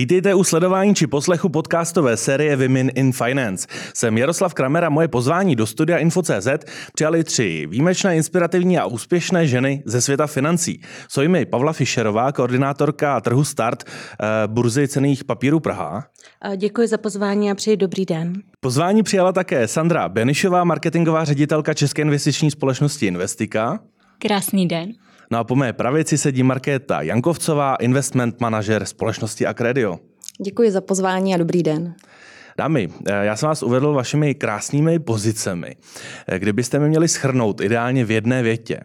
Vítejte 0.00 0.34
u 0.34 0.44
sledování 0.44 0.94
či 0.94 1.06
poslechu 1.06 1.48
podcastové 1.48 2.16
série 2.16 2.56
Women 2.56 2.90
in 2.94 3.12
Finance. 3.12 3.66
Jsem 3.94 4.18
Jaroslav 4.18 4.54
Kramer 4.54 4.84
a 4.84 4.88
moje 4.88 5.08
pozvání 5.08 5.56
do 5.56 5.66
studia 5.66 5.98
Info.cz 5.98 6.48
přijali 6.94 7.24
tři 7.24 7.66
výjimečné, 7.70 8.16
inspirativní 8.16 8.78
a 8.78 8.86
úspěšné 8.86 9.46
ženy 9.46 9.82
ze 9.86 10.00
světa 10.00 10.26
financí. 10.26 10.80
Jsou 11.08 11.20
jimi 11.20 11.46
Pavla 11.46 11.72
Fischerová, 11.72 12.32
koordinátorka 12.32 13.20
trhu 13.20 13.44
Start 13.44 13.84
eh, 13.84 14.26
burzy 14.46 14.88
cených 14.88 15.24
papírů 15.24 15.60
Praha. 15.60 16.04
Děkuji 16.56 16.88
za 16.88 16.98
pozvání 16.98 17.50
a 17.50 17.54
přeji 17.54 17.76
dobrý 17.76 18.06
den. 18.06 18.32
Pozvání 18.60 19.02
přijala 19.02 19.32
také 19.32 19.68
Sandra 19.68 20.08
Benišová, 20.08 20.64
marketingová 20.64 21.24
ředitelka 21.24 21.74
České 21.74 22.02
investiční 22.02 22.50
společnosti 22.50 23.06
Investika. 23.06 23.80
Krásný 24.18 24.68
den. 24.68 24.92
No 25.32 25.38
a 25.38 25.44
po 25.44 25.56
mé 25.56 25.72
pravici 25.72 26.18
sedí 26.18 26.42
Markéta 26.42 27.02
Jankovcová, 27.02 27.74
investment 27.74 28.40
manažer 28.40 28.84
společnosti 28.84 29.46
Acredio. 29.46 29.98
Děkuji 30.44 30.70
za 30.70 30.80
pozvání 30.80 31.34
a 31.34 31.36
dobrý 31.36 31.62
den. 31.62 31.94
Dámy, 32.58 32.88
eh, 33.06 33.24
já 33.24 33.36
jsem 33.36 33.46
vás 33.46 33.62
uvedl 33.62 33.92
vašimi 33.92 34.34
krásnými 34.34 34.98
pozicemi. 34.98 35.76
Eh, 36.28 36.38
kdybyste 36.38 36.78
mi 36.78 36.88
měli 36.88 37.08
schrnout 37.08 37.60
ideálně 37.60 38.04
v 38.04 38.10
jedné 38.10 38.42
větě, 38.42 38.80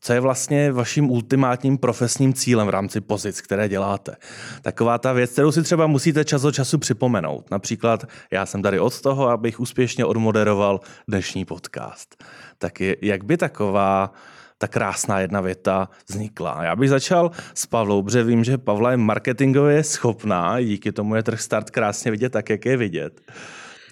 co 0.00 0.12
je 0.12 0.20
vlastně 0.20 0.72
vaším 0.72 1.10
ultimátním 1.10 1.78
profesním 1.78 2.34
cílem 2.34 2.66
v 2.66 2.70
rámci 2.70 3.00
pozic, 3.00 3.40
které 3.40 3.68
děláte. 3.68 4.16
Taková 4.62 4.98
ta 4.98 5.12
věc, 5.12 5.30
kterou 5.30 5.52
si 5.52 5.62
třeba 5.62 5.86
musíte 5.86 6.24
čas 6.24 6.44
od 6.44 6.54
času 6.54 6.78
připomenout. 6.78 7.50
Například 7.50 8.04
já 8.30 8.46
jsem 8.46 8.62
tady 8.62 8.80
od 8.80 9.00
toho, 9.00 9.28
abych 9.28 9.60
úspěšně 9.60 10.04
odmoderoval 10.04 10.80
dnešní 11.08 11.44
podcast. 11.44 12.24
Tak 12.58 12.80
jak 13.02 13.24
by 13.24 13.36
taková 13.36 14.12
ta 14.60 14.68
krásná 14.68 15.20
jedna 15.20 15.40
věta 15.40 15.88
vznikla. 16.08 16.64
Já 16.64 16.76
bych 16.76 16.90
začal 16.90 17.30
s 17.54 17.66
Pavlou, 17.66 18.02
protože 18.02 18.24
vím, 18.24 18.44
že 18.44 18.58
Pavla 18.58 18.90
je 18.90 18.96
marketingově 18.96 19.82
schopná, 19.84 20.60
díky 20.60 20.92
tomu 20.92 21.14
je 21.14 21.22
trh 21.22 21.40
start 21.40 21.70
krásně 21.70 22.10
vidět 22.10 22.30
tak, 22.30 22.50
jak 22.50 22.66
je 22.66 22.76
vidět. 22.76 23.20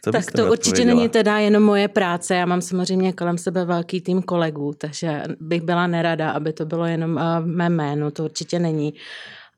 Co 0.05 0.13
tak 0.13 0.33
to 0.33 0.51
určitě 0.51 0.85
není 0.85 1.09
teda 1.09 1.39
jenom 1.39 1.63
moje 1.63 1.89
práce. 1.89 2.35
Já 2.35 2.47
mám 2.47 2.61
samozřejmě 2.61 3.13
kolem 3.13 3.39
sebe 3.39 3.65
velký 3.65 4.01
tým 4.01 4.23
kolegů, 4.23 4.75
takže 4.79 5.23
bych 5.41 5.63
byla 5.63 5.87
nerada, 5.87 6.31
aby 6.31 6.53
to 6.53 6.67
bylo 6.67 6.87
jenom 6.87 7.15
uh, 7.15 7.47
mé 7.47 7.71
jméno, 7.71 8.11
to 8.11 8.25
určitě 8.25 8.59
není. 8.59 8.95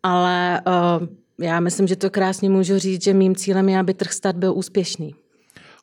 Ale 0.03 0.61
uh, 0.67 1.07
já 1.41 1.61
myslím, 1.61 1.87
že 1.87 1.97
to 1.97 2.11
krásně 2.11 2.51
můžu 2.51 2.79
říct, 2.79 3.05
že 3.05 3.15
mým 3.15 3.37
cílem 3.37 3.69
je, 3.69 3.79
aby 3.79 3.95
trh 3.95 4.13
start 4.13 4.37
byl 4.37 4.53
úspěšný. 4.55 5.15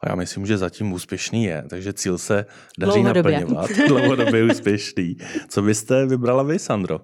A 0.02 0.10
já 0.10 0.16
myslím, 0.16 0.46
že 0.46 0.58
zatím 0.58 0.94
úspěšný 0.94 1.44
je, 1.44 1.64
takže 1.70 1.94
cíl 1.94 2.18
se 2.18 2.46
daří 2.80 2.92
Dlouhodobě. 3.02 3.32
naplňovat. 3.32 3.70
Dlouhodobě 3.88 4.44
úspěšný. 4.44 5.18
Co 5.48 5.62
byste 5.62 6.06
vybrala 6.06 6.44
vy, 6.44 6.60
Sandro? 6.60 7.02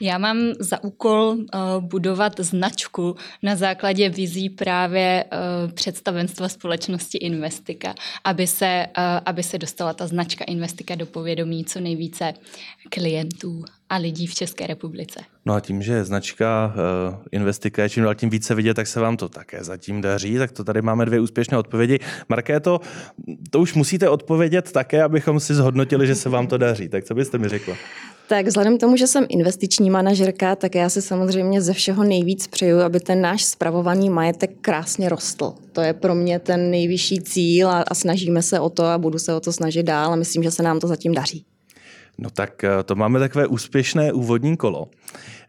Já 0.00 0.18
mám 0.18 0.38
za 0.58 0.84
úkol 0.84 1.28
uh, 1.28 1.38
budovat 1.80 2.40
značku 2.40 3.16
na 3.42 3.56
základě 3.56 4.08
vizí 4.08 4.50
právě 4.50 5.24
uh, 5.24 5.72
představenstva 5.72 6.48
společnosti 6.48 7.18
Investika, 7.18 7.94
aby 8.24 8.46
se, 8.46 8.86
uh, 8.98 9.04
aby 9.26 9.42
se 9.42 9.58
dostala 9.58 9.92
ta 9.92 10.06
značka 10.06 10.44
Investika 10.44 10.94
do 10.94 11.06
povědomí 11.06 11.64
co 11.64 11.80
nejvíce 11.80 12.34
klientů 12.90 13.64
a 13.92 13.96
lidí 13.96 14.26
v 14.26 14.34
České 14.34 14.66
republice. 14.66 15.20
No 15.46 15.54
a 15.54 15.60
tím, 15.60 15.82
že 15.82 16.04
značka 16.04 16.74
uh, 17.10 17.16
Investika 17.32 17.82
je 17.82 17.88
čím 17.88 18.02
dál 18.02 18.14
tím 18.14 18.30
více 18.30 18.54
vidět, 18.54 18.74
tak 18.74 18.86
se 18.86 19.00
vám 19.00 19.16
to 19.16 19.28
také 19.28 19.64
zatím 19.64 20.00
daří. 20.00 20.38
Tak 20.38 20.52
to 20.52 20.64
tady 20.64 20.82
máme 20.82 21.06
dvě 21.06 21.20
úspěšné 21.20 21.58
odpovědi. 21.58 21.98
Markéto, 22.28 22.80
to 23.50 23.60
už 23.60 23.74
musíte 23.74 24.08
odpovědět 24.08 24.72
také, 24.72 25.02
abychom 25.02 25.40
si 25.40 25.54
zhodnotili, 25.54 26.06
že 26.06 26.14
se 26.14 26.28
vám 26.28 26.46
to 26.46 26.58
daří. 26.58 26.88
Tak 26.88 27.04
co 27.04 27.14
byste 27.14 27.38
mi 27.38 27.48
řekla? 27.48 27.74
Tak 28.28 28.46
vzhledem 28.46 28.76
k 28.78 28.80
tomu, 28.80 28.96
že 28.96 29.06
jsem 29.06 29.26
investiční 29.28 29.90
manažerka, 29.90 30.56
tak 30.56 30.74
já 30.74 30.88
si 30.88 31.02
samozřejmě 31.02 31.62
ze 31.62 31.72
všeho 31.72 32.04
nejvíc 32.04 32.46
přeju, 32.46 32.78
aby 32.80 33.00
ten 33.00 33.20
náš 33.20 33.44
spravovaný 33.44 34.10
majetek 34.10 34.50
krásně 34.60 35.08
rostl. 35.08 35.54
To 35.72 35.80
je 35.80 35.92
pro 35.92 36.14
mě 36.14 36.38
ten 36.38 36.70
nejvyšší 36.70 37.20
cíl 37.20 37.68
a, 37.68 37.82
a 37.82 37.94
snažíme 37.94 38.42
se 38.42 38.60
o 38.60 38.70
to 38.70 38.84
a 38.84 38.98
budu 38.98 39.18
se 39.18 39.34
o 39.34 39.40
to 39.40 39.52
snažit 39.52 39.82
dál 39.82 40.12
a 40.12 40.16
myslím, 40.16 40.42
že 40.42 40.50
se 40.50 40.62
nám 40.62 40.80
to 40.80 40.86
zatím 40.86 41.14
daří. 41.14 41.44
No 42.22 42.30
tak 42.30 42.64
eh, 42.64 42.82
to 42.82 42.94
máme 42.94 43.18
takové 43.18 43.46
úspěšné 43.46 44.12
úvodní 44.12 44.56
kolo. 44.56 44.88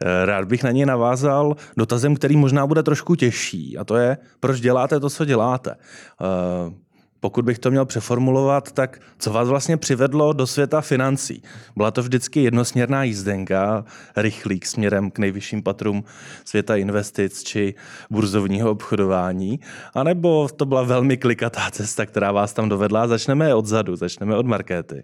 Eh, 0.05 0.25
rád 0.25 0.45
bych 0.45 0.63
na 0.63 0.71
ně 0.71 0.85
navázal 0.85 1.55
dotazem, 1.77 2.15
který 2.15 2.37
možná 2.37 2.67
bude 2.67 2.83
trošku 2.83 3.15
těžší, 3.15 3.77
a 3.77 3.83
to 3.83 3.95
je, 3.95 4.17
proč 4.39 4.59
děláte 4.59 4.99
to, 4.99 5.09
co 5.09 5.25
děláte. 5.25 5.71
Eh, 5.71 6.83
pokud 7.19 7.45
bych 7.45 7.59
to 7.59 7.71
měl 7.71 7.85
přeformulovat, 7.85 8.71
tak 8.71 8.99
co 9.19 9.31
vás 9.31 9.47
vlastně 9.47 9.77
přivedlo 9.77 10.33
do 10.33 10.47
světa 10.47 10.81
financí? 10.81 11.43
Byla 11.75 11.91
to 11.91 12.01
vždycky 12.01 12.43
jednosměrná 12.43 13.03
jízdenka, 13.03 13.85
rychlík 14.15 14.65
směrem 14.65 15.11
k 15.11 15.19
nejvyšším 15.19 15.63
patrům 15.63 16.03
světa 16.45 16.75
investic 16.75 17.43
či 17.43 17.75
burzovního 18.09 18.71
obchodování? 18.71 19.59
A 19.93 20.03
nebo 20.03 20.49
to 20.55 20.65
byla 20.65 20.83
velmi 20.83 21.17
klikatá 21.17 21.71
cesta, 21.71 22.05
která 22.05 22.31
vás 22.31 22.53
tam 22.53 22.69
dovedla? 22.69 23.07
Začneme 23.07 23.55
odzadu, 23.55 23.95
začneme 23.95 24.35
od 24.35 24.45
markety. 24.45 25.03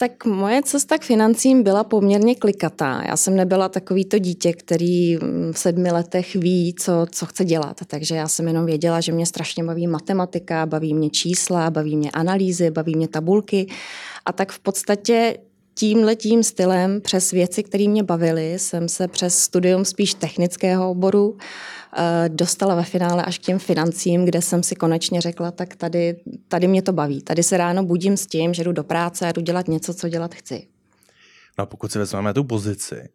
Tak 0.00 0.24
moje 0.24 0.62
cesta 0.62 0.98
k 0.98 1.02
financím 1.04 1.62
byla 1.62 1.84
poměrně 1.84 2.34
klikatá. 2.34 3.02
Já 3.06 3.16
jsem 3.16 3.36
nebyla 3.36 3.68
takový 3.68 4.04
to 4.04 4.18
dítě, 4.18 4.52
který 4.52 5.16
v 5.52 5.58
sedmi 5.58 5.90
letech 5.92 6.36
ví, 6.36 6.74
co, 6.78 7.06
co 7.10 7.26
chce 7.26 7.44
dělat. 7.44 7.80
Takže 7.86 8.14
já 8.14 8.28
jsem 8.28 8.48
jenom 8.48 8.66
věděla, 8.66 9.00
že 9.00 9.12
mě 9.12 9.26
strašně 9.26 9.64
baví 9.64 9.86
matematika, 9.86 10.66
baví 10.66 10.94
mě 10.94 11.10
čísla, 11.10 11.70
baví 11.70 11.96
mě 11.96 12.10
analýzy, 12.10 12.70
baví 12.70 12.96
mě 12.96 13.08
tabulky. 13.08 13.66
A 14.26 14.32
tak 14.32 14.52
v 14.52 14.58
podstatě 14.58 15.36
tímhletím 15.80 16.42
stylem 16.42 17.00
přes 17.00 17.30
věci, 17.30 17.62
které 17.62 17.88
mě 17.88 18.02
bavily, 18.02 18.58
jsem 18.58 18.88
se 18.88 19.08
přes 19.08 19.38
studium 19.38 19.84
spíš 19.84 20.14
technického 20.14 20.90
oboru 20.90 21.36
Eh, 21.96 22.28
dostala 22.28 22.74
ve 22.74 22.84
finále 22.84 23.24
až 23.24 23.38
k 23.38 23.42
těm 23.42 23.58
financím, 23.58 24.24
kde 24.24 24.42
jsem 24.42 24.62
si 24.62 24.74
konečně 24.74 25.20
řekla, 25.20 25.50
tak 25.50 25.76
tady, 25.76 26.16
tady 26.48 26.68
mě 26.68 26.82
to 26.82 26.92
baví. 26.92 27.22
Tady 27.22 27.42
se 27.42 27.56
ráno 27.56 27.84
budím 27.84 28.16
s 28.16 28.26
tím, 28.26 28.54
že 28.54 28.64
jdu 28.64 28.72
do 28.72 28.84
práce 28.84 29.28
a 29.28 29.32
jdu 29.32 29.40
dělat 29.40 29.68
něco, 29.68 29.94
co 29.94 30.08
dělat 30.08 30.34
chci. 30.34 30.66
No 31.58 31.62
a 31.62 31.66
pokud 31.66 31.92
si 31.92 31.98
vezmeme 31.98 32.34
tu 32.34 32.44
pozici, 32.44 33.08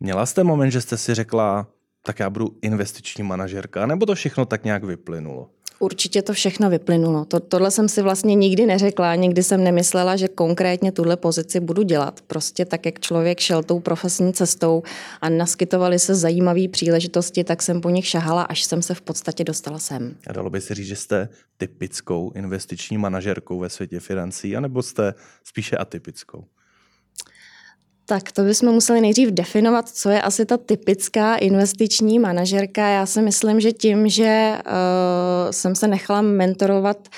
měla 0.00 0.26
jste 0.26 0.44
moment, 0.44 0.70
že 0.70 0.80
jste 0.80 0.96
si 0.96 1.14
řekla, 1.14 1.66
tak 2.02 2.18
já 2.18 2.30
budu 2.30 2.58
investiční 2.62 3.24
manažerka, 3.24 3.86
nebo 3.86 4.06
to 4.06 4.14
všechno 4.14 4.44
tak 4.44 4.64
nějak 4.64 4.84
vyplynulo? 4.84 5.50
Určitě 5.78 6.22
to 6.22 6.32
všechno 6.32 6.70
vyplynulo. 6.70 7.24
To, 7.24 7.40
tohle 7.40 7.70
jsem 7.70 7.88
si 7.88 8.02
vlastně 8.02 8.34
nikdy 8.34 8.66
neřekla, 8.66 9.14
nikdy 9.14 9.42
jsem 9.42 9.64
nemyslela, 9.64 10.16
že 10.16 10.28
konkrétně 10.28 10.92
tuhle 10.92 11.16
pozici 11.16 11.60
budu 11.60 11.82
dělat. 11.82 12.20
Prostě 12.26 12.64
tak, 12.64 12.86
jak 12.86 13.00
člověk 13.00 13.40
šel 13.40 13.62
tou 13.62 13.80
profesní 13.80 14.32
cestou 14.32 14.82
a 15.20 15.28
naskytovaly 15.28 15.98
se 15.98 16.14
zajímavé 16.14 16.68
příležitosti, 16.68 17.44
tak 17.44 17.62
jsem 17.62 17.80
po 17.80 17.90
nich 17.90 18.06
šahala, 18.06 18.42
až 18.42 18.64
jsem 18.64 18.82
se 18.82 18.94
v 18.94 19.00
podstatě 19.00 19.44
dostala 19.44 19.78
sem. 19.78 20.16
A 20.26 20.32
dalo 20.32 20.50
by 20.50 20.60
se 20.60 20.74
říct, 20.74 20.86
že 20.86 20.96
jste 20.96 21.28
typickou 21.56 22.32
investiční 22.34 22.98
manažerkou 22.98 23.58
ve 23.58 23.68
světě 23.68 24.00
financí, 24.00 24.56
anebo 24.56 24.82
jste 24.82 25.14
spíše 25.44 25.76
atypickou? 25.76 26.44
Tak 28.06 28.32
to 28.32 28.42
bychom 28.42 28.72
museli 28.72 29.00
nejdřív 29.00 29.28
definovat, 29.28 29.88
co 29.88 30.10
je 30.10 30.22
asi 30.22 30.46
ta 30.46 30.56
typická 30.56 31.36
investiční 31.36 32.18
manažerka. 32.18 32.88
Já 32.88 33.06
si 33.06 33.22
myslím, 33.22 33.60
že 33.60 33.72
tím, 33.72 34.08
že 34.08 34.58
uh, 34.66 35.50
jsem 35.50 35.74
se 35.74 35.88
nechala 35.88 36.22
mentorovat 36.22 37.08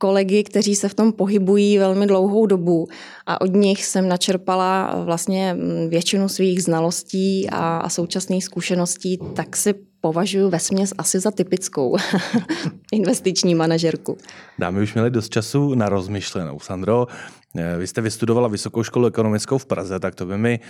kolegy, 0.00 0.44
kteří 0.44 0.74
se 0.74 0.88
v 0.88 0.94
tom 0.94 1.12
pohybují 1.12 1.78
velmi 1.78 2.06
dlouhou 2.06 2.46
dobu 2.46 2.88
a 3.26 3.40
od 3.40 3.54
nich 3.54 3.84
jsem 3.84 4.08
načerpala 4.08 4.94
vlastně 5.04 5.56
většinu 5.88 6.28
svých 6.28 6.62
znalostí 6.62 7.50
a, 7.50 7.78
a 7.78 7.88
současných 7.88 8.44
zkušeností, 8.44 9.18
tak 9.34 9.56
si 9.56 9.74
považuji 10.00 10.50
ve 10.50 10.58
směs 10.58 10.92
asi 10.98 11.20
za 11.20 11.30
typickou 11.30 11.96
investiční 12.92 13.54
manažerku. 13.54 14.18
Dámy 14.58 14.82
už 14.82 14.94
měli 14.94 15.10
dost 15.10 15.28
času 15.28 15.74
na 15.74 15.88
rozmyšlenou. 15.88 16.58
Sandro, 16.60 17.06
vy 17.54 17.86
jste 17.86 18.00
vystudovala 18.00 18.48
Vysokou 18.48 18.82
školu 18.82 19.06
ekonomickou 19.06 19.58
v 19.58 19.66
Praze, 19.66 20.00
tak 20.00 20.14
to 20.14 20.26
by 20.26 20.38
mi 20.38 20.60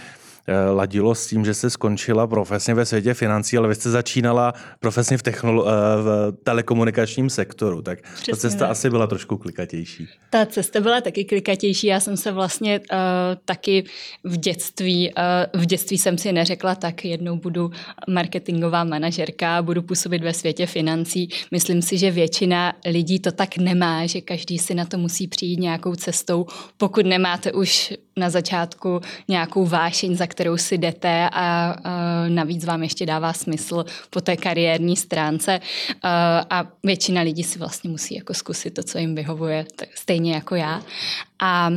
ladilo 0.73 1.15
s 1.15 1.27
tím, 1.27 1.45
že 1.45 1.55
jste 1.55 1.71
skončila 1.71 2.27
profesně 2.27 2.75
ve 2.75 2.87
světě 2.87 3.15
financí, 3.15 3.57
ale 3.57 3.69
vy 3.69 3.75
jste 3.75 3.91
začínala 3.91 4.55
profesně 4.81 5.19
v, 5.19 5.23
technolo- 5.23 5.65
eh, 5.67 6.03
v 6.03 6.33
telekomunikačním 6.45 7.31
sektoru, 7.31 7.83
tak 7.83 7.99
Přesně 8.03 8.33
ta 8.33 8.37
cesta 8.37 8.65
ne. 8.65 8.71
asi 8.71 8.91
byla 8.91 9.07
trošku 9.07 9.37
klikatější. 9.37 10.09
Ta 10.31 10.47
cesta 10.47 10.81
byla 10.81 11.01
taky 11.01 11.25
klikatější. 11.25 11.87
Já 11.87 12.01
jsem 12.01 12.17
se 12.17 12.33
vlastně 12.33 12.81
uh, 12.81 12.97
taky 13.45 13.85
v 14.25 14.37
dětství, 14.37 15.13
uh, 15.55 15.61
v 15.61 15.67
dětství 15.67 15.99
jsem 15.99 16.19
si 16.19 16.33
neřekla, 16.33 16.75
tak 16.75 17.05
jednou 17.05 17.37
budu 17.37 17.71
marketingová 18.09 18.85
manažerka, 18.85 19.63
budu 19.63 19.83
působit 19.83 20.23
ve 20.23 20.35
světě 20.35 20.67
financí. 20.67 21.29
Myslím 21.51 21.83
si, 21.83 21.99
že 21.99 22.11
většina 22.11 22.73
lidí 22.87 23.21
to 23.21 23.33
tak 23.33 23.59
nemá, 23.59 24.07
že 24.07 24.21
každý 24.21 24.59
si 24.59 24.75
na 24.75 24.85
to 24.85 24.99
musí 24.99 25.29
přijít 25.29 25.61
nějakou 25.61 25.95
cestou, 25.95 26.47
pokud 26.77 27.07
nemáte 27.07 27.53
už 27.53 27.93
na 28.17 28.31
začátku 28.31 29.01
nějakou 29.29 29.67
vášeň, 29.67 30.17
za 30.17 30.27
kterou 30.31 30.56
si 30.56 30.79
jdete 30.79 31.29
a, 31.32 31.77
navíc 32.29 32.65
vám 32.65 32.82
ještě 32.82 33.06
dává 33.06 33.32
smysl 33.32 33.85
po 34.11 34.21
té 34.21 34.37
kariérní 34.37 34.97
stránce 34.97 35.61
a, 36.03 36.47
a 36.50 36.67
většina 36.82 37.23
lidí 37.23 37.43
si 37.43 37.59
vlastně 37.59 37.91
musí 37.91 38.15
jako 38.15 38.35
zkusit 38.35 38.75
to, 38.75 38.82
co 38.82 38.99
jim 38.99 39.15
vyhovuje, 39.15 39.67
stejně 39.94 40.35
jako 40.35 40.55
já. 40.55 40.82
A 41.43 41.71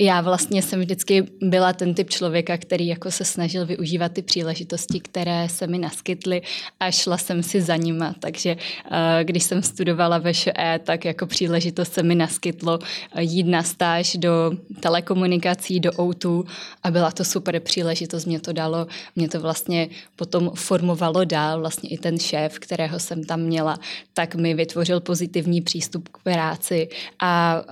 já 0.00 0.20
vlastně 0.20 0.62
jsem 0.62 0.80
vždycky 0.80 1.24
byla 1.40 1.72
ten 1.72 1.94
typ 1.94 2.10
člověka, 2.10 2.58
který 2.58 2.86
jako 2.86 3.10
se 3.10 3.24
snažil 3.24 3.66
využívat 3.66 4.12
ty 4.12 4.22
příležitosti, 4.22 5.00
které 5.00 5.48
se 5.48 5.66
mi 5.66 5.78
naskytly 5.78 6.42
a 6.80 6.90
šla 6.90 7.18
jsem 7.18 7.42
si 7.42 7.62
za 7.62 7.76
nima. 7.76 8.14
Takže 8.20 8.56
uh, 8.56 8.96
když 9.22 9.42
jsem 9.42 9.62
studovala 9.62 10.18
ve 10.18 10.34
ŠE, 10.34 10.80
tak 10.84 11.04
jako 11.04 11.26
příležitost 11.26 11.92
se 11.92 12.02
mi 12.02 12.14
naskytlo 12.14 12.78
jít 13.18 13.46
na 13.46 13.62
stáž 13.62 14.16
do 14.16 14.52
telekomunikací, 14.80 15.80
do 15.80 15.90
O2 15.90 16.44
a 16.82 16.90
byla 16.90 17.10
to 17.10 17.24
super 17.24 17.60
příležitost. 17.60 18.24
Mě 18.24 18.40
to 18.40 18.52
dalo, 18.52 18.86
mě 19.16 19.28
to 19.28 19.40
vlastně 19.40 19.88
potom 20.16 20.50
formovalo 20.54 21.24
dál. 21.24 21.60
Vlastně 21.60 21.88
i 21.90 21.98
ten 21.98 22.18
šéf, 22.18 22.58
kterého 22.58 22.98
jsem 22.98 23.24
tam 23.24 23.40
měla, 23.40 23.78
tak 24.14 24.34
mi 24.34 24.54
vytvořil 24.54 25.00
pozitivní 25.00 25.60
přístup 25.60 26.08
k 26.08 26.18
práci 26.18 26.88
a 27.18 27.62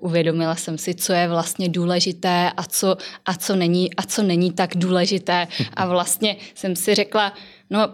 uvědomila 0.00 0.56
jsem 0.56 0.78
si, 0.78 0.94
co 0.94 1.12
je 1.12 1.23
vlastně 1.28 1.68
důležité 1.68 2.50
a 2.56 2.62
co, 2.62 2.96
a 3.26 3.34
co, 3.34 3.56
není, 3.56 3.94
a 3.94 4.02
co 4.02 4.22
není 4.22 4.52
tak 4.52 4.76
důležité. 4.76 5.48
A 5.74 5.86
vlastně 5.86 6.36
jsem 6.54 6.76
si 6.76 6.94
řekla, 6.94 7.32
no 7.70 7.88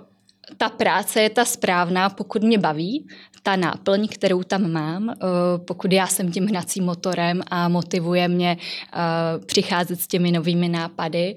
ta 0.56 0.68
práce 0.68 1.22
je 1.22 1.30
ta 1.30 1.44
správná, 1.44 2.10
pokud 2.10 2.42
mě 2.42 2.58
baví, 2.58 3.06
ta 3.42 3.56
náplň, 3.56 4.08
kterou 4.08 4.42
tam 4.42 4.72
mám, 4.72 5.10
eh, 5.10 5.14
pokud 5.58 5.92
já 5.92 6.06
jsem 6.06 6.32
tím 6.32 6.46
hnacím 6.46 6.84
motorem 6.84 7.42
a 7.50 7.68
motivuje 7.68 8.28
mě 8.28 8.56
eh, 8.58 8.98
přicházet 9.46 10.00
s 10.00 10.06
těmi 10.06 10.32
novými 10.32 10.68
nápady 10.68 11.36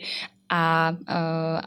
a, 0.55 0.95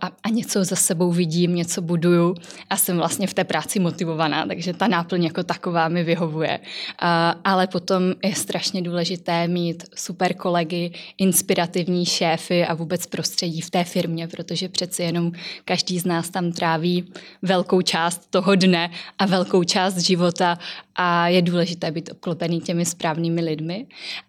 a, 0.01 0.11
a 0.23 0.29
něco 0.29 0.65
za 0.65 0.77
sebou 0.77 1.13
vidím, 1.13 1.55
něco 1.55 1.83
buduju 1.83 2.35
a 2.71 2.77
jsem 2.77 2.97
vlastně 2.97 3.27
v 3.27 3.35
té 3.35 3.45
práci 3.45 3.79
motivovaná, 3.79 4.47
takže 4.47 4.73
ta 4.73 4.89
náplň 4.89 5.25
jako 5.25 5.43
taková 5.43 5.89
mi 5.89 6.05
vyhovuje. 6.05 6.61
A, 6.99 7.35
ale 7.45 7.67
potom 7.67 8.03
je 8.25 8.35
strašně 8.35 8.83
důležité 8.83 9.49
mít 9.49 9.85
super 9.95 10.35
kolegy, 10.35 10.93
inspirativní 11.19 12.07
šéfy 12.07 12.67
a 12.67 12.75
vůbec 12.75 13.07
prostředí 13.07 13.61
v 13.61 13.71
té 13.71 13.85
firmě, 13.85 14.29
protože 14.29 14.69
přeci 14.69 15.03
jenom 15.03 15.33
každý 15.65 15.99
z 15.99 16.05
nás 16.05 16.31
tam 16.31 16.53
tráví 16.53 17.13
velkou 17.43 17.83
část 17.83 18.31
toho 18.31 18.55
dne 18.55 18.91
a 19.19 19.27
velkou 19.27 19.65
část 19.65 19.99
života 19.99 20.59
a 20.95 21.29
je 21.29 21.43
důležité 21.43 21.91
být 21.91 22.11
obklopený 22.13 22.61
těmi 22.61 22.85
správnými 22.85 23.41
lidmi. 23.41 23.87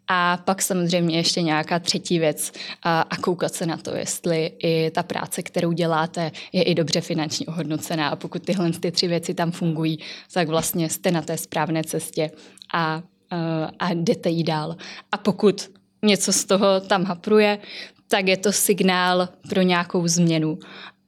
A 0.07 0.37
pak 0.37 0.61
samozřejmě 0.61 1.17
ještě 1.17 1.41
nějaká 1.41 1.79
třetí 1.79 2.19
věc 2.19 2.51
a, 2.83 3.01
a 3.01 3.17
koukat 3.17 3.53
se 3.53 3.65
na 3.65 3.77
to, 3.77 3.95
jestli 3.95 4.51
i 4.63 4.91
ta 4.91 5.03
práce, 5.03 5.43
kterou 5.43 5.71
děláte, 5.71 6.31
je 6.53 6.63
i 6.63 6.75
dobře 6.75 7.01
finančně 7.01 7.45
ohodnocená. 7.45 8.09
A 8.09 8.15
pokud 8.15 8.45
tyhle 8.45 8.71
ty 8.71 8.91
tři 8.91 9.07
věci 9.07 9.33
tam 9.33 9.51
fungují, 9.51 9.99
tak 10.33 10.47
vlastně 10.47 10.89
jste 10.89 11.11
na 11.11 11.21
té 11.21 11.37
správné 11.37 11.83
cestě 11.83 12.31
a, 12.73 13.03
a 13.79 13.93
jdete 13.93 14.29
jí 14.29 14.43
dál. 14.43 14.75
A 15.11 15.17
pokud 15.17 15.71
něco 16.05 16.33
z 16.33 16.45
toho 16.45 16.79
tam 16.79 17.03
hapruje, 17.03 17.59
tak 18.07 18.27
je 18.27 18.37
to 18.37 18.51
signál 18.51 19.29
pro 19.49 19.61
nějakou 19.61 20.07
změnu. 20.07 20.59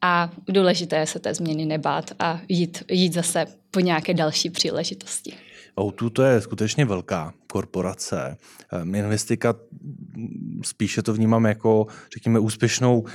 A 0.01 0.29
důležité 0.47 0.95
je 0.95 1.07
se 1.07 1.19
té 1.19 1.33
změny 1.33 1.65
nebát 1.65 2.11
a 2.19 2.41
jít, 2.49 2.83
jít 2.91 3.13
zase 3.13 3.45
po 3.71 3.79
nějaké 3.79 4.13
další 4.13 4.49
příležitosti. 4.49 5.33
O2 5.77 6.09
to 6.09 6.23
je 6.23 6.41
skutečně 6.41 6.85
velká 6.85 7.33
korporace. 7.51 8.37
Ehm, 8.71 8.95
Investika 8.95 9.55
spíše 10.63 11.01
to 11.01 11.13
vnímám 11.13 11.45
jako, 11.45 11.87
řekněme, 12.13 12.39
úspěšnou 12.39 13.05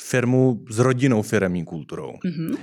firmu 0.00 0.60
s 0.70 0.78
rodinnou 0.78 1.22
firmní 1.22 1.64
kulturou. 1.64 2.12
Mm-hmm. 2.24 2.56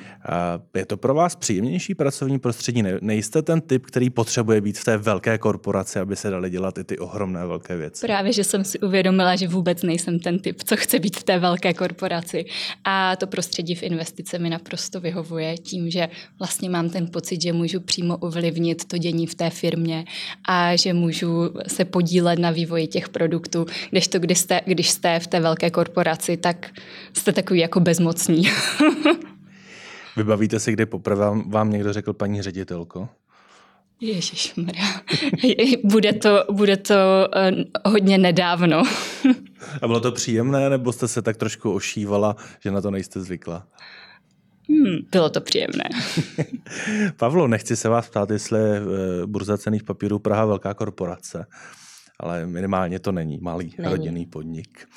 Je 0.75 0.85
to 0.85 0.97
pro 0.97 1.13
vás 1.13 1.35
příjemnější 1.35 1.95
pracovní 1.95 2.39
prostředí? 2.39 2.83
Nejste 3.01 3.41
ten 3.41 3.61
typ, 3.61 3.85
který 3.85 4.09
potřebuje 4.09 4.61
být 4.61 4.77
v 4.77 4.83
té 4.83 4.97
velké 4.97 5.37
korporaci, 5.37 5.99
aby 5.99 6.15
se 6.15 6.29
daly 6.29 6.49
dělat 6.49 6.77
i 6.77 6.83
ty 6.83 6.97
ohromné 6.97 7.45
velké 7.45 7.77
věci? 7.77 8.07
Právě, 8.07 8.33
že 8.33 8.43
jsem 8.43 8.63
si 8.63 8.79
uvědomila, 8.79 9.35
že 9.35 9.47
vůbec 9.47 9.83
nejsem 9.83 10.19
ten 10.19 10.39
typ, 10.39 10.63
co 10.63 10.77
chce 10.77 10.99
být 10.99 11.17
v 11.17 11.23
té 11.23 11.39
velké 11.39 11.73
korporaci. 11.73 12.45
A 12.83 13.15
to 13.15 13.27
prostředí 13.27 13.75
v 13.75 13.83
investice 13.83 14.39
mi 14.39 14.49
naprosto 14.49 14.99
vyhovuje 14.99 15.57
tím, 15.57 15.89
že 15.89 16.07
vlastně 16.39 16.69
mám 16.69 16.89
ten 16.89 17.07
pocit, 17.07 17.41
že 17.41 17.53
můžu 17.53 17.79
přímo 17.79 18.17
ovlivnit 18.17 18.85
to 18.85 18.97
dění 18.97 19.27
v 19.27 19.35
té 19.35 19.49
firmě 19.49 20.05
a 20.47 20.75
že 20.75 20.93
můžu 20.93 21.53
se 21.67 21.85
podílet 21.85 22.39
na 22.39 22.51
vývoji 22.51 22.87
těch 22.87 23.09
produktů, 23.09 23.65
kdežto 23.89 24.19
když 24.19 24.39
jste, 24.39 24.61
když 24.65 24.89
jste 24.89 25.19
v 25.19 25.27
té 25.27 25.39
velké 25.39 25.71
korporaci, 25.71 26.37
tak 26.37 26.71
jste 27.25 27.33
takový 27.33 27.59
jako 27.59 27.79
bezmocný. 27.79 28.43
Vybavíte 30.17 30.59
se, 30.59 30.71
kdy 30.71 30.85
poprvé 30.85 31.25
vám 31.47 31.69
někdo 31.69 31.93
řekl 31.93 32.13
paní 32.13 32.41
ředitelko? 32.41 33.09
Ježišmarja. 34.01 34.83
bude 35.83 36.13
to, 36.13 36.45
bude 36.51 36.77
to 36.77 36.95
uh, 36.95 37.91
hodně 37.91 38.17
nedávno. 38.17 38.83
A 39.81 39.87
bylo 39.87 39.99
to 39.99 40.11
příjemné, 40.11 40.69
nebo 40.69 40.93
jste 40.93 41.07
se 41.07 41.21
tak 41.21 41.37
trošku 41.37 41.71
ošívala, 41.73 42.35
že 42.59 42.71
na 42.71 42.81
to 42.81 42.91
nejste 42.91 43.21
zvykla? 43.21 43.67
Hmm, 44.69 44.97
bylo 45.11 45.29
to 45.29 45.41
příjemné. 45.41 45.89
Pavlo, 47.17 47.47
nechci 47.47 47.75
se 47.75 47.89
vás 47.89 48.09
ptát, 48.09 48.29
jestli 48.29 48.59
je 48.59 48.75
eh, 48.75 49.25
burza 49.25 49.57
cených 49.57 49.83
papírů 49.83 50.19
Praha 50.19 50.45
velká 50.45 50.73
korporace 50.73 51.45
ale 52.19 52.45
minimálně 52.45 52.99
to 52.99 53.11
není 53.11 53.37
malý 53.41 53.73
není. 53.77 53.91
rodinný 53.91 54.25
podnik. 54.25 54.87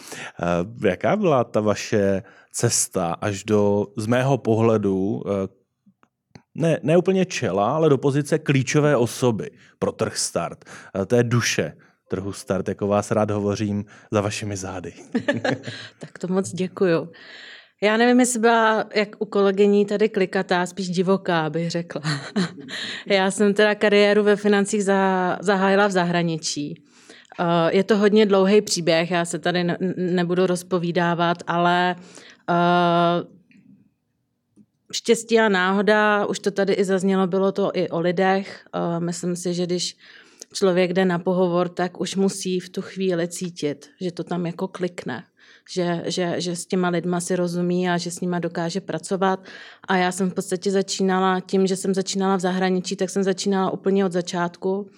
Eh, 0.43 0.88
jaká 0.88 1.17
byla 1.17 1.44
ta 1.44 1.61
vaše 1.61 2.23
cesta 2.53 3.12
až 3.12 3.44
do, 3.44 3.87
z 3.97 4.06
mého 4.06 4.38
pohledu, 4.38 5.23
eh, 5.26 5.49
ne, 6.55 6.81
ne 6.82 6.97
úplně 6.97 7.25
čela, 7.25 7.70
ale 7.70 7.88
do 7.88 7.99
pozice 7.99 8.38
klíčové 8.38 8.97
osoby 8.97 9.50
pro 9.79 9.93
trh 9.93 10.17
start, 10.17 10.65
eh, 10.94 11.06
té 11.06 11.23
duše 11.23 11.73
trhu 12.09 12.32
start, 12.32 12.69
jako 12.69 12.87
vás 12.87 13.11
rád 13.11 13.31
hovořím, 13.31 13.85
za 14.12 14.21
vašimi 14.21 14.56
zády. 14.56 14.93
tak 15.99 16.19
to 16.19 16.29
moc 16.29 16.53
děkuju. 16.53 17.09
Já 17.82 17.97
nevím, 17.97 18.21
jestli 18.21 18.41
byla 18.41 18.85
jak 18.94 19.09
u 19.19 19.25
kolegyní 19.25 19.87
tady 19.87 20.09
klikatá, 20.09 20.67
spíš 20.67 20.88
divoká, 20.88 21.50
bych 21.50 21.71
řekla. 21.71 22.03
Já 23.06 23.31
jsem 23.31 23.55
teda 23.55 23.75
kariéru 23.75 24.23
ve 24.23 24.37
financích 24.37 24.85
zahájila 25.41 25.87
v 25.87 25.91
zahraničí. 25.91 26.82
Uh, 27.40 27.46
je 27.70 27.85
to 27.85 27.96
hodně 27.96 28.26
dlouhý 28.26 28.61
příběh, 28.61 29.11
já 29.11 29.25
se 29.25 29.38
tady 29.38 29.64
nebudu 29.96 30.46
rozpovídávat, 30.46 31.43
ale 31.46 31.96
uh, 31.99 33.26
štěstí 34.93 35.38
a 35.38 35.49
náhoda, 35.49 36.26
už 36.26 36.38
to 36.38 36.50
tady 36.50 36.73
i 36.73 36.85
zaznělo, 36.85 37.26
bylo 37.26 37.52
to 37.52 37.70
i 37.75 37.88
o 37.88 38.00
lidech. 38.00 38.64
Uh, 38.75 39.05
myslím 39.05 39.37
si, 39.37 39.55
že 39.55 39.67
když 39.67 39.96
člověk 40.52 40.93
jde 40.93 41.04
na 41.04 41.18
pohovor, 41.18 41.68
tak 41.68 42.00
už 42.00 42.16
musí 42.16 42.61
v 42.61 42.68
tu 42.68 42.83
chvíli 42.83 43.28
cítit, 43.28 43.90
že 44.00 44.12
to 44.12 44.25
tam 44.25 44.47
jako 44.47 44.68
klikne. 44.68 45.25
Že, 45.71 46.02
že, 46.07 46.40
že 46.40 46.57
s 46.57 46.66
těma 46.66 46.88
lidma 46.88 47.21
si 47.21 47.37
rozumí 47.37 47.88
a 47.88 47.99
že 47.99 48.11
s 48.11 48.21
nima 48.21 48.38
dokáže 48.38 48.80
pracovat. 48.80 49.45
A 49.88 49.97
já 49.97 50.12
jsem 50.12 50.30
v 50.30 50.35
podstatě 50.35 50.71
začínala 50.71 51.40
tím, 51.40 51.66
že 51.66 51.76
jsem 51.76 51.95
začínala 51.95 52.37
v 52.37 52.40
zahraničí, 52.40 52.97
tak 52.97 53.11
jsem 53.11 53.23
začínala 53.23 53.71
úplně 53.71 54.04
od 54.04 54.12
začátku. 54.12 54.90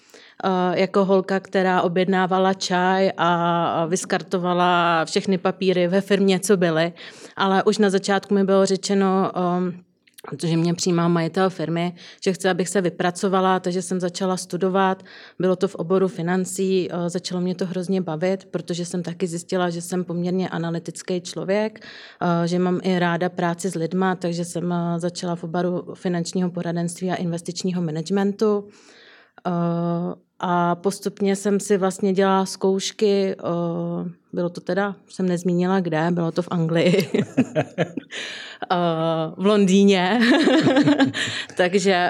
Eh, 0.43 0.79
jako 0.79 1.05
holka, 1.05 1.39
která 1.39 1.81
objednávala 1.81 2.53
čaj 2.53 3.11
a 3.17 3.85
vyskartovala 3.85 5.05
všechny 5.05 5.37
papíry 5.37 5.87
ve 5.87 6.01
firmě, 6.01 6.39
co 6.39 6.57
byly. 6.57 6.93
Ale 7.35 7.63
už 7.63 7.77
na 7.77 7.89
začátku 7.89 8.33
mi 8.33 8.43
bylo 8.43 8.65
řečeno, 8.65 9.31
ehm, 9.35 9.83
protože 10.29 10.57
mě 10.57 10.73
přijímá 10.73 11.07
majitel 11.07 11.49
firmy, 11.49 11.95
že 12.23 12.33
chce, 12.33 12.49
abych 12.49 12.69
se 12.69 12.81
vypracovala, 12.81 13.59
takže 13.59 13.81
jsem 13.81 13.99
začala 13.99 14.37
studovat. 14.37 15.03
Bylo 15.39 15.55
to 15.55 15.67
v 15.67 15.75
oboru 15.75 16.07
financí, 16.07 16.87
eh, 16.91 17.09
začalo 17.09 17.41
mě 17.41 17.55
to 17.55 17.65
hrozně 17.65 18.01
bavit, 18.01 18.45
protože 18.45 18.85
jsem 18.85 19.03
taky 19.03 19.27
zjistila, 19.27 19.69
že 19.69 19.81
jsem 19.81 20.03
poměrně 20.03 20.49
analytický 20.49 21.21
člověk, 21.21 21.79
eh, 22.21 22.47
že 22.47 22.59
mám 22.59 22.79
i 22.83 22.99
ráda 22.99 23.29
práci 23.29 23.69
s 23.69 23.75
lidma, 23.75 24.15
takže 24.15 24.45
jsem 24.45 24.73
začala 24.97 25.35
v 25.35 25.43
oboru 25.43 25.93
finančního 25.93 26.49
poradenství 26.49 27.11
a 27.11 27.15
investičního 27.15 27.81
managementu. 27.81 28.67
A 30.43 30.75
postupně 30.75 31.35
jsem 31.35 31.59
si 31.59 31.77
vlastně 31.77 32.13
dělala 32.13 32.45
zkoušky, 32.45 33.35
bylo 34.33 34.49
to 34.49 34.61
teda, 34.61 34.95
jsem 35.09 35.25
nezmínila 35.25 35.79
kde, 35.79 36.07
bylo 36.11 36.31
to 36.31 36.41
v 36.41 36.47
Anglii, 36.51 37.09
v 39.37 39.45
Londýně, 39.45 40.19
takže 41.57 42.09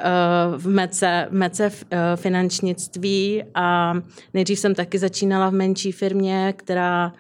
v 0.58 0.68
mece, 0.68 1.28
mece 1.30 1.72
finančnictví. 2.16 3.44
A 3.56 3.94
nejdřív 4.34 4.60
jsem 4.60 4.76
taky 4.76 5.00
začínala 5.00 5.50
v 5.50 5.54
menší 5.54 5.92
firmě, 5.92 6.54
která 6.58 7.14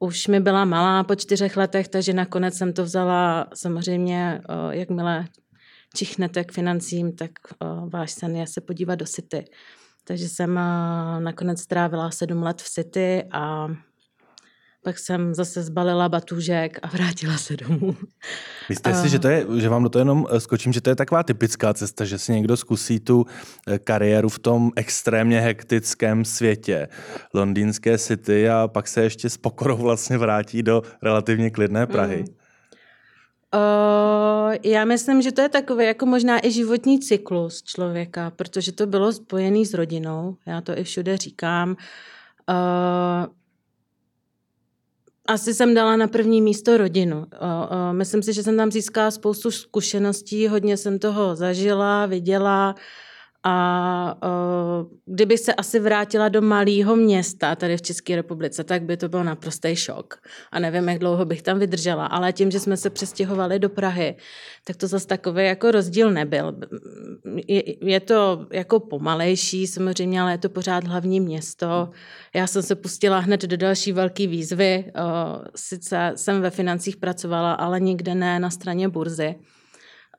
už 0.00 0.26
mi 0.26 0.40
byla 0.40 0.64
malá 0.64 1.04
po 1.04 1.14
čtyřech 1.14 1.56
letech, 1.56 1.88
takže 1.88 2.12
nakonec 2.12 2.54
jsem 2.54 2.72
to 2.72 2.84
vzala 2.84 3.46
samozřejmě, 3.54 4.40
jakmile 4.70 5.24
čichnete 5.94 6.44
k 6.44 6.52
financím, 6.52 7.12
tak 7.12 7.30
váš 7.92 8.12
sen 8.12 8.36
je 8.36 8.46
se 8.46 8.60
podívat 8.60 8.94
do 8.94 9.06
City. 9.06 9.44
Takže 10.04 10.28
jsem 10.28 10.54
nakonec 11.18 11.60
strávila 11.60 12.10
sedm 12.10 12.42
let 12.42 12.62
v 12.62 12.70
City 12.70 13.24
a 13.30 13.68
pak 14.84 14.98
jsem 14.98 15.34
zase 15.34 15.62
zbalila 15.62 16.08
batůžek 16.08 16.78
a 16.82 16.88
vrátila 16.92 17.38
se 17.38 17.56
domů. 17.56 17.96
Myslíte 18.68 18.94
si, 18.94 19.08
že, 19.08 19.18
to 19.18 19.28
je, 19.28 19.46
že 19.56 19.68
vám 19.68 19.82
do 19.82 19.88
toho 19.88 20.00
jenom 20.00 20.26
eh, 20.30 20.40
skočím, 20.40 20.72
že 20.72 20.80
to 20.80 20.90
je 20.90 20.96
taková 20.96 21.22
typická 21.22 21.74
cesta, 21.74 22.04
že 22.04 22.18
si 22.18 22.32
někdo 22.32 22.56
zkusí 22.56 23.00
tu 23.00 23.26
eh, 23.68 23.78
kariéru 23.78 24.28
v 24.28 24.38
tom 24.38 24.72
extrémně 24.76 25.40
hektickém 25.40 26.24
světě 26.24 26.88
londýnské 27.34 27.98
city 27.98 28.50
a 28.50 28.68
pak 28.68 28.88
se 28.88 29.02
ještě 29.02 29.30
s 29.30 29.36
pokorou 29.36 29.76
vlastně 29.76 30.18
vrátí 30.18 30.62
do 30.62 30.82
relativně 31.02 31.50
klidné 31.50 31.86
Prahy? 31.86 32.24
Mm. 32.28 32.43
Uh, 33.54 34.54
já 34.62 34.84
myslím, 34.84 35.22
že 35.22 35.32
to 35.32 35.40
je 35.40 35.48
takový 35.48 35.84
jako 35.84 36.06
možná 36.06 36.46
i 36.46 36.50
životní 36.50 37.00
cyklus 37.00 37.62
člověka, 37.62 38.30
protože 38.30 38.72
to 38.72 38.86
bylo 38.86 39.12
spojený 39.12 39.66
s 39.66 39.74
rodinou. 39.74 40.36
Já 40.46 40.60
to 40.60 40.78
i 40.78 40.84
všude 40.84 41.16
říkám. 41.16 41.70
Uh, 41.70 43.26
asi 45.26 45.54
jsem 45.54 45.74
dala 45.74 45.96
na 45.96 46.08
první 46.08 46.42
místo 46.42 46.76
rodinu. 46.76 47.18
Uh, 47.18 47.26
myslím 47.92 48.22
si, 48.22 48.32
že 48.32 48.42
jsem 48.42 48.56
tam 48.56 48.72
získala 48.72 49.10
spoustu 49.10 49.50
zkušeností, 49.50 50.48
hodně 50.48 50.76
jsem 50.76 50.98
toho 50.98 51.36
zažila, 51.36 52.06
viděla. 52.06 52.74
A 53.46 54.16
uh, 54.24 54.86
kdybych 55.06 55.40
se 55.40 55.54
asi 55.54 55.80
vrátila 55.80 56.28
do 56.28 56.40
malého 56.40 56.96
města 56.96 57.56
tady 57.56 57.76
v 57.76 57.82
České 57.82 58.16
republice, 58.16 58.64
tak 58.64 58.82
by 58.82 58.96
to 58.96 59.08
byl 59.08 59.24
naprostý 59.24 59.76
šok. 59.76 60.14
A 60.52 60.58
nevím, 60.58 60.88
jak 60.88 60.98
dlouho 60.98 61.24
bych 61.24 61.42
tam 61.42 61.58
vydržela. 61.58 62.06
Ale 62.06 62.32
tím, 62.32 62.50
že 62.50 62.60
jsme 62.60 62.76
se 62.76 62.90
přestěhovali 62.90 63.58
do 63.58 63.68
Prahy, 63.68 64.16
tak 64.64 64.76
to 64.76 64.86
zase 64.86 65.06
takový 65.06 65.44
jako 65.44 65.70
rozdíl 65.70 66.10
nebyl. 66.10 66.54
Je, 67.48 67.62
je 67.88 68.00
to 68.00 68.46
jako 68.52 68.80
pomalejší 68.80 69.66
samozřejmě, 69.66 70.20
ale 70.20 70.32
je 70.32 70.38
to 70.38 70.48
pořád 70.48 70.84
hlavní 70.84 71.20
město. 71.20 71.90
Já 72.34 72.46
jsem 72.46 72.62
se 72.62 72.74
pustila 72.74 73.18
hned 73.18 73.42
do 73.42 73.56
další 73.56 73.92
velké 73.92 74.26
výzvy. 74.26 74.84
Uh, 74.86 75.44
sice 75.56 76.12
jsem 76.16 76.40
ve 76.40 76.50
financích 76.50 76.96
pracovala, 76.96 77.52
ale 77.52 77.80
nikde 77.80 78.14
ne 78.14 78.40
na 78.40 78.50
straně 78.50 78.88
burzy. 78.88 79.34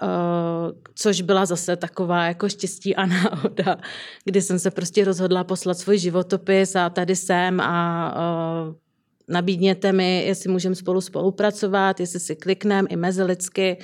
Uh, 0.04 0.78
což 0.96 1.22
byla 1.22 1.46
zase 1.46 1.76
taková 1.76 2.26
jako 2.26 2.50
štěstí 2.50 2.96
a 2.96 3.06
náhoda, 3.06 3.78
kdy 4.26 4.42
jsem 4.42 4.60
se 4.60 4.72
prostě 4.72 5.06
rozhodla 5.06 5.44
poslat 5.44 5.78
svůj 5.78 5.98
životopis 5.98 6.76
a 6.76 6.90
tady 6.90 7.16
jsem 7.16 7.62
a 7.62 8.16
uh, 8.16 8.76
nabídněte 9.28 9.94
mi, 9.94 10.26
jestli 10.26 10.52
můžeme 10.52 10.76
spolu 10.76 11.02
spolupracovat, 11.02 12.00
jestli 12.00 12.20
si 12.20 12.36
klikneme 12.36 12.88
i 12.90 12.96
mezilidsky. 12.96 13.78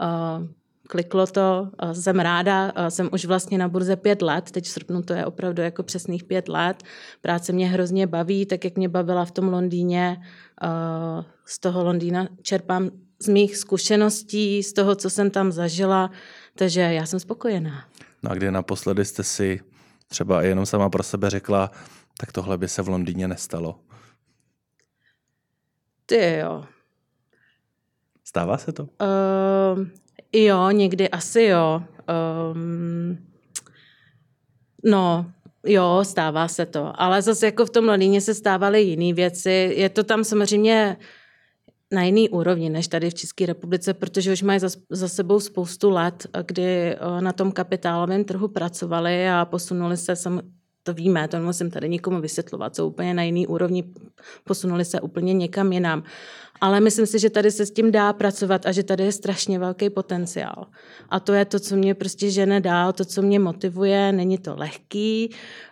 Uh, 0.00 0.46
kliklo 0.88 1.26
to, 1.26 1.70
jsem 1.92 2.20
ráda, 2.20 2.72
jsem 2.88 3.08
už 3.12 3.24
vlastně 3.24 3.58
na 3.58 3.68
burze 3.68 3.96
pět 3.96 4.22
let, 4.22 4.50
teď 4.50 4.64
v 4.64 4.68
srpnu 4.68 5.02
to 5.02 5.12
je 5.12 5.26
opravdu 5.26 5.62
jako 5.62 5.82
přesných 5.82 6.24
pět 6.24 6.48
let. 6.48 6.82
Práce 7.20 7.52
mě 7.52 7.68
hrozně 7.68 8.06
baví, 8.06 8.46
tak 8.46 8.64
jak 8.64 8.76
mě 8.76 8.88
bavila 8.88 9.24
v 9.24 9.30
tom 9.30 9.48
Londýně, 9.48 10.16
z 11.44 11.58
toho 11.58 11.84
Londýna 11.84 12.28
čerpám 12.42 12.90
z 13.22 13.28
mých 13.28 13.56
zkušeností, 13.56 14.62
z 14.62 14.72
toho, 14.72 14.94
co 14.94 15.10
jsem 15.10 15.30
tam 15.30 15.52
zažila, 15.52 16.10
takže 16.54 16.80
já 16.80 17.06
jsem 17.06 17.20
spokojená. 17.20 17.84
No 18.22 18.30
a 18.30 18.34
kdy 18.34 18.50
naposledy 18.50 19.04
jste 19.04 19.24
si 19.24 19.60
třeba 20.08 20.42
jenom 20.42 20.66
sama 20.66 20.90
pro 20.90 21.02
sebe 21.02 21.30
řekla, 21.30 21.70
tak 22.18 22.32
tohle 22.32 22.58
by 22.58 22.68
se 22.68 22.82
v 22.82 22.88
Londýně 22.88 23.28
nestalo? 23.28 23.80
Ty 26.06 26.36
jo. 26.36 26.64
Stává 28.24 28.58
se 28.58 28.72
to? 28.72 28.82
Uh, 28.82 29.86
jo, 30.32 30.70
někdy 30.70 31.08
asi 31.08 31.42
jo. 31.42 31.82
Um, 32.52 33.18
no, 34.84 35.32
jo, 35.66 36.00
stává 36.02 36.48
se 36.48 36.66
to. 36.66 36.92
Ale 37.02 37.22
zase 37.22 37.46
jako 37.46 37.66
v 37.66 37.70
tom 37.70 37.88
Londýně 37.88 38.20
se 38.20 38.34
stávaly 38.34 38.82
jiné 38.82 39.14
věci. 39.14 39.74
Je 39.76 39.88
to 39.88 40.04
tam 40.04 40.24
samozřejmě 40.24 40.96
na 41.92 42.02
jiný 42.02 42.28
úrovni 42.28 42.70
než 42.70 42.88
tady 42.88 43.10
v 43.10 43.14
České 43.14 43.46
republice, 43.46 43.94
protože 43.94 44.32
už 44.32 44.42
mají 44.42 44.60
za, 44.60 44.68
za 44.90 45.08
sebou 45.08 45.40
spoustu 45.40 45.90
let, 45.90 46.26
kdy 46.46 46.62
eh, 46.64 46.96
na 47.20 47.32
tom 47.32 47.52
kapitálovém 47.52 48.24
trhu 48.24 48.48
pracovali 48.48 49.28
a 49.28 49.44
posunuli 49.44 49.96
se, 49.96 50.16
sam, 50.16 50.40
to 50.82 50.94
víme, 50.94 51.28
to 51.28 51.40
musím 51.40 51.70
tady 51.70 51.88
nikomu 51.88 52.20
vysvětlovat, 52.20 52.76
jsou 52.76 52.88
úplně 52.88 53.14
na 53.14 53.22
jiný 53.22 53.46
úrovni, 53.46 53.84
posunuli 54.44 54.84
se 54.84 55.00
úplně 55.00 55.34
někam 55.34 55.72
jinam. 55.72 56.02
Ale 56.60 56.80
myslím 56.80 57.06
si, 57.06 57.18
že 57.18 57.30
tady 57.30 57.50
se 57.50 57.66
s 57.66 57.70
tím 57.70 57.92
dá 57.92 58.12
pracovat 58.12 58.66
a 58.66 58.72
že 58.72 58.82
tady 58.82 59.04
je 59.04 59.12
strašně 59.12 59.58
velký 59.58 59.90
potenciál. 59.90 60.66
A 61.08 61.20
to 61.20 61.32
je 61.32 61.44
to, 61.44 61.60
co 61.60 61.76
mě 61.76 61.94
prostě 61.94 62.30
žene 62.30 62.60
dál, 62.60 62.92
to, 62.92 63.04
co 63.04 63.22
mě 63.22 63.38
motivuje. 63.38 64.12
Není 64.12 64.38
to 64.38 64.56
lehký. 64.56 65.30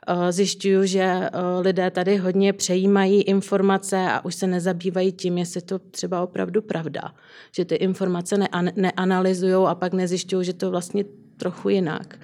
Eh, 0.09 0.33
zjišťuju, 0.33 0.87
že 0.87 1.03
eh, 1.03 1.31
lidé 1.61 1.91
tady 1.91 2.17
hodně 2.17 2.53
přejímají 2.53 3.23
informace 3.23 3.97
a 3.97 4.25
už 4.25 4.35
se 4.35 4.47
nezabývají 4.47 5.13
tím, 5.13 5.39
jestli 5.39 5.61
to 5.61 5.79
třeba 5.79 6.23
opravdu 6.23 6.63
pravda. 6.63 7.15
Že 7.53 7.65
ty 7.65 7.75
informace 7.75 8.39
neanalyzují 8.77 9.67
a 9.67 9.75
pak 9.75 9.93
nezjišťují, 9.93 10.45
že 10.45 10.53
to 10.53 10.71
vlastně 10.71 11.05
trochu 11.37 11.69
jinak 11.69 12.19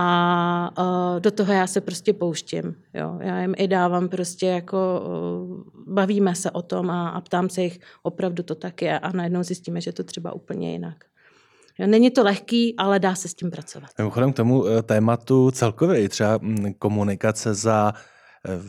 a 0.00 0.70
uh, 0.78 1.20
do 1.20 1.30
toho 1.30 1.52
já 1.52 1.66
se 1.66 1.80
prostě 1.80 2.12
pouštím. 2.12 2.76
Jo. 2.94 3.18
Já 3.20 3.40
jim 3.40 3.54
i 3.58 3.68
dávám 3.68 4.08
prostě 4.08 4.46
jako, 4.46 5.02
uh, 5.06 5.94
bavíme 5.94 6.34
se 6.34 6.50
o 6.50 6.62
tom 6.62 6.90
a, 6.90 7.08
a 7.08 7.20
ptám 7.20 7.48
se 7.48 7.62
jich, 7.62 7.80
opravdu 8.02 8.42
to 8.42 8.54
tak 8.54 8.82
je 8.82 8.98
a 8.98 9.12
najednou 9.12 9.42
zjistíme, 9.42 9.80
že 9.80 9.92
to 9.92 10.04
třeba 10.04 10.32
úplně 10.32 10.72
jinak. 10.72 11.04
Jo, 11.78 11.86
není 11.86 12.10
to 12.10 12.24
lehký, 12.24 12.74
ale 12.76 12.98
dá 12.98 13.14
se 13.14 13.28
s 13.28 13.34
tím 13.34 13.50
pracovat. 13.50 13.90
Mimochodem 13.98 14.32
k 14.32 14.36
tomu 14.36 14.66
e, 14.66 14.82
tématu 14.82 15.50
celkově 15.50 16.02
i 16.02 16.08
třeba 16.08 16.40
komunikace 16.78 17.54
za 17.54 17.92
Eh, 17.92 18.17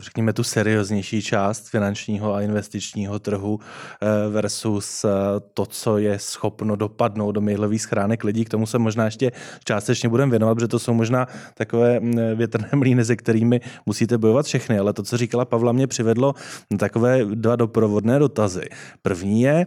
řekněme, 0.00 0.32
tu 0.32 0.42
serióznější 0.42 1.22
část 1.22 1.68
finančního 1.68 2.34
a 2.34 2.42
investičního 2.42 3.18
trhu 3.18 3.58
eh, 3.60 4.30
versus 4.30 5.04
eh, 5.04 5.08
to, 5.54 5.66
co 5.66 5.98
je 5.98 6.18
schopno 6.18 6.76
dopadnout 6.76 7.32
do 7.32 7.40
mailových 7.40 7.82
schránek 7.82 8.24
lidí. 8.24 8.44
K 8.44 8.48
tomu 8.48 8.66
se 8.66 8.78
možná 8.78 9.04
ještě 9.04 9.32
částečně 9.64 10.08
budeme 10.08 10.30
věnovat, 10.30 10.54
protože 10.54 10.68
to 10.68 10.78
jsou 10.78 10.94
možná 10.94 11.26
takové 11.54 12.00
mm, 12.00 12.18
větrné 12.34 12.68
mlýny, 12.74 13.04
se 13.04 13.16
kterými 13.16 13.60
musíte 13.86 14.18
bojovat 14.18 14.46
všechny. 14.46 14.78
Ale 14.78 14.92
to, 14.92 15.02
co 15.02 15.16
říkala 15.16 15.44
Pavla, 15.44 15.72
mě 15.72 15.86
přivedlo 15.86 16.34
takové 16.78 17.24
dva 17.24 17.56
doprovodné 17.56 18.18
dotazy. 18.18 18.64
První 19.02 19.42
je, 19.42 19.66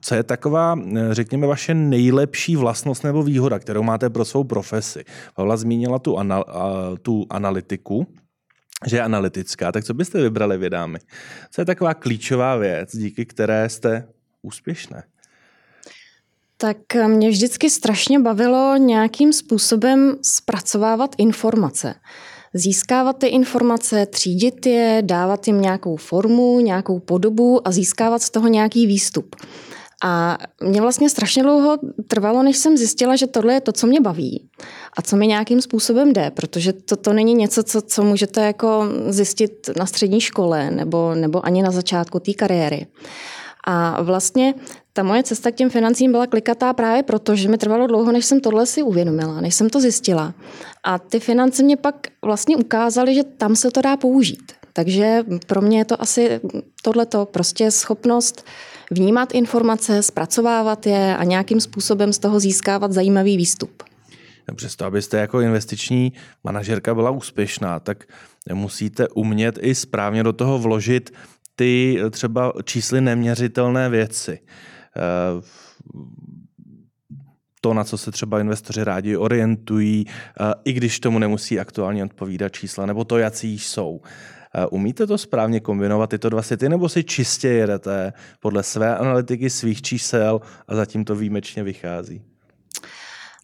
co 0.00 0.14
je 0.14 0.22
taková, 0.22 0.78
řekněme, 1.10 1.46
vaše 1.46 1.74
nejlepší 1.74 2.56
vlastnost 2.56 3.04
nebo 3.04 3.22
výhoda, 3.22 3.58
kterou 3.58 3.82
máte 3.82 4.10
pro 4.10 4.24
svou 4.24 4.44
profesi? 4.44 5.04
Pavla 5.34 5.56
zmínila 5.56 5.98
tu, 5.98 6.18
anal, 6.18 6.44
tu 7.02 7.26
analytiku, 7.30 8.06
že 8.86 8.96
je 8.96 9.02
analytická, 9.02 9.72
tak 9.72 9.84
co 9.84 9.94
byste 9.94 10.22
vybrali 10.22 10.58
vy 10.58 10.70
dámy? 10.70 10.98
Co 11.50 11.60
je 11.60 11.64
taková 11.64 11.94
klíčová 11.94 12.56
věc, 12.56 12.96
díky 12.96 13.26
které 13.26 13.68
jste 13.68 14.08
úspěšné? 14.42 15.02
Tak 16.56 16.76
mě 17.06 17.30
vždycky 17.30 17.70
strašně 17.70 18.20
bavilo 18.20 18.76
nějakým 18.76 19.32
způsobem 19.32 20.16
zpracovávat 20.22 21.14
informace. 21.18 21.94
Získávat 22.54 23.18
ty 23.18 23.26
informace, 23.26 24.06
třídit 24.06 24.66
je, 24.66 25.02
dávat 25.04 25.46
jim 25.46 25.60
nějakou 25.60 25.96
formu, 25.96 26.60
nějakou 26.60 27.00
podobu 27.00 27.68
a 27.68 27.70
získávat 27.70 28.22
z 28.22 28.30
toho 28.30 28.48
nějaký 28.48 28.86
výstup. 28.86 29.36
A 30.04 30.38
mě 30.62 30.80
vlastně 30.80 31.10
strašně 31.10 31.42
dlouho 31.42 31.78
trvalo, 32.08 32.42
než 32.42 32.56
jsem 32.56 32.76
zjistila, 32.76 33.16
že 33.16 33.26
tohle 33.26 33.54
je 33.54 33.60
to, 33.60 33.72
co 33.72 33.86
mě 33.86 34.00
baví 34.00 34.48
a 34.98 35.02
co 35.02 35.16
mi 35.16 35.26
nějakým 35.26 35.62
způsobem 35.62 36.12
jde, 36.12 36.30
protože 36.30 36.72
to, 36.72 36.96
to 36.96 37.12
není 37.12 37.34
něco, 37.34 37.62
co, 37.62 37.82
co 37.82 38.04
můžete 38.04 38.40
jako 38.46 38.84
zjistit 39.08 39.70
na 39.78 39.86
střední 39.86 40.20
škole 40.20 40.70
nebo, 40.70 41.14
nebo 41.14 41.46
ani 41.46 41.62
na 41.62 41.70
začátku 41.70 42.20
té 42.20 42.32
kariéry. 42.32 42.86
A 43.64 44.02
vlastně 44.02 44.54
ta 44.92 45.02
moje 45.02 45.22
cesta 45.22 45.50
k 45.50 45.54
těm 45.54 45.70
financím 45.70 46.12
byla 46.12 46.26
klikatá 46.26 46.72
právě 46.72 47.02
proto, 47.02 47.36
že 47.36 47.48
mi 47.48 47.58
trvalo 47.58 47.86
dlouho, 47.86 48.12
než 48.12 48.24
jsem 48.24 48.40
tohle 48.40 48.66
si 48.66 48.82
uvědomila, 48.82 49.40
než 49.40 49.54
jsem 49.54 49.70
to 49.70 49.80
zjistila. 49.80 50.34
A 50.84 50.98
ty 50.98 51.20
finance 51.20 51.62
mě 51.62 51.76
pak 51.76 51.94
vlastně 52.24 52.56
ukázaly, 52.56 53.14
že 53.14 53.24
tam 53.24 53.56
se 53.56 53.70
to 53.70 53.82
dá 53.82 53.96
použít. 53.96 54.52
Takže 54.72 55.24
pro 55.46 55.60
mě 55.60 55.78
je 55.78 55.84
to 55.84 56.02
asi 56.02 56.40
tohleto, 56.82 57.26
prostě 57.26 57.70
schopnost 57.70 58.44
vnímat 58.90 59.34
informace, 59.34 60.02
zpracovávat 60.02 60.86
je 60.86 61.16
a 61.16 61.24
nějakým 61.24 61.60
způsobem 61.60 62.12
z 62.12 62.18
toho 62.18 62.40
získávat 62.40 62.92
zajímavý 62.92 63.36
výstup. 63.36 63.82
Přesto, 64.54 64.84
abyste 64.84 65.18
jako 65.18 65.40
investiční 65.40 66.12
manažerka 66.44 66.94
byla 66.94 67.10
úspěšná, 67.10 67.80
tak 67.80 68.04
musíte 68.52 69.08
umět 69.08 69.58
i 69.62 69.74
správně 69.74 70.22
do 70.22 70.32
toho 70.32 70.58
vložit 70.58 71.10
ty 71.56 71.98
třeba 72.10 72.52
čísly 72.64 73.00
neměřitelné 73.00 73.88
věci. 73.88 74.40
Eh, 74.96 75.42
to, 77.60 77.74
na 77.74 77.84
co 77.84 77.98
se 77.98 78.10
třeba 78.10 78.40
investoři 78.40 78.84
rádi 78.84 79.16
orientují, 79.16 80.06
eh, 80.08 80.54
i 80.64 80.72
když 80.72 81.00
tomu 81.00 81.18
nemusí 81.18 81.60
aktuálně 81.60 82.04
odpovídat 82.04 82.48
čísla, 82.48 82.86
nebo 82.86 83.04
to, 83.04 83.18
jaký 83.18 83.58
jsou. 83.58 84.00
Eh, 84.54 84.66
umíte 84.66 85.06
to 85.06 85.18
správně 85.18 85.60
kombinovat 85.60 86.10
tyto 86.10 86.28
dva 86.28 86.42
světy, 86.42 86.68
nebo 86.68 86.88
si 86.88 87.04
čistě 87.04 87.48
jedete 87.48 88.12
podle 88.40 88.62
své 88.62 88.96
analytiky, 88.96 89.50
svých 89.50 89.82
čísel 89.82 90.40
a 90.68 90.74
zatím 90.74 91.04
to 91.04 91.14
výjimečně 91.14 91.62
vychází? 91.62 92.22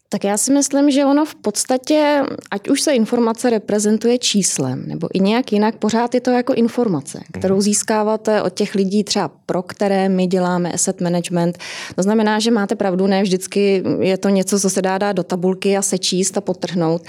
Tak 0.09 0.23
já 0.23 0.37
si 0.37 0.53
myslím, 0.53 0.91
že 0.91 1.05
ono 1.05 1.25
v 1.25 1.35
podstatě, 1.35 2.23
ať 2.51 2.69
už 2.69 2.81
se 2.81 2.91
informace 2.93 3.49
reprezentuje 3.49 4.17
číslem, 4.17 4.83
nebo 4.87 5.07
i 5.13 5.19
nějak 5.19 5.51
jinak, 5.51 5.75
pořád 5.75 6.13
je 6.13 6.21
to 6.21 6.31
jako 6.31 6.53
informace, 6.53 7.19
kterou 7.33 7.61
získáváte 7.61 8.41
od 8.41 8.53
těch 8.53 8.75
lidí 8.75 9.03
třeba 9.03 9.31
pro 9.45 9.63
které 9.63 10.09
my 10.09 10.27
děláme 10.27 10.71
asset 10.71 11.01
management. 11.01 11.57
To 11.95 12.03
znamená, 12.03 12.39
že 12.39 12.51
máte 12.51 12.75
pravdu, 12.75 13.07
ne 13.07 13.23
vždycky 13.23 13.83
je 13.99 14.17
to 14.17 14.29
něco, 14.29 14.59
co 14.59 14.69
se 14.69 14.81
dá 14.81 14.97
dát 14.97 15.11
do 15.11 15.23
tabulky 15.23 15.77
a 15.77 15.81
sečíst 15.81 16.37
a 16.37 16.41
potrhnout, 16.41 17.01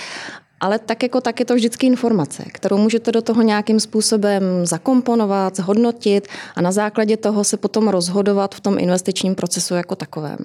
ale 0.60 0.78
tak 0.78 1.02
jako 1.02 1.20
tak 1.20 1.40
je 1.40 1.46
to 1.46 1.54
vždycky 1.54 1.86
informace, 1.86 2.44
kterou 2.52 2.78
můžete 2.78 3.12
do 3.12 3.22
toho 3.22 3.42
nějakým 3.42 3.80
způsobem 3.80 4.42
zakomponovat, 4.66 5.56
zhodnotit 5.56 6.28
a 6.54 6.60
na 6.60 6.72
základě 6.72 7.16
toho 7.16 7.44
se 7.44 7.56
potom 7.56 7.88
rozhodovat 7.88 8.54
v 8.54 8.60
tom 8.60 8.78
investičním 8.78 9.34
procesu 9.34 9.74
jako 9.74 9.96
takovém. 9.96 10.38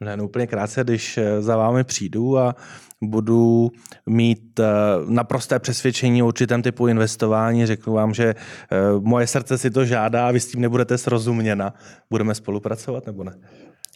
Ne, 0.00 0.16
no 0.16 0.24
úplně 0.24 0.46
krátce, 0.46 0.84
když 0.84 1.18
eh, 1.18 1.42
za 1.42 1.56
vámi 1.56 1.84
přijdu 1.84 2.38
a 2.38 2.56
budu 3.02 3.70
mít 4.06 4.60
eh, 4.60 4.64
naprosté 5.06 5.58
přesvědčení 5.58 6.22
o 6.22 6.26
určitém 6.26 6.62
typu 6.62 6.86
investování, 6.86 7.66
řeknu 7.66 7.92
vám, 7.92 8.14
že 8.14 8.24
eh, 8.24 8.76
moje 9.00 9.26
srdce 9.26 9.58
si 9.58 9.70
to 9.70 9.84
žádá 9.84 10.28
a 10.28 10.30
vy 10.30 10.40
s 10.40 10.46
tím 10.46 10.60
nebudete 10.60 10.98
srozuměna. 10.98 11.74
Budeme 12.10 12.34
spolupracovat 12.34 13.06
nebo 13.06 13.24
ne? 13.24 13.32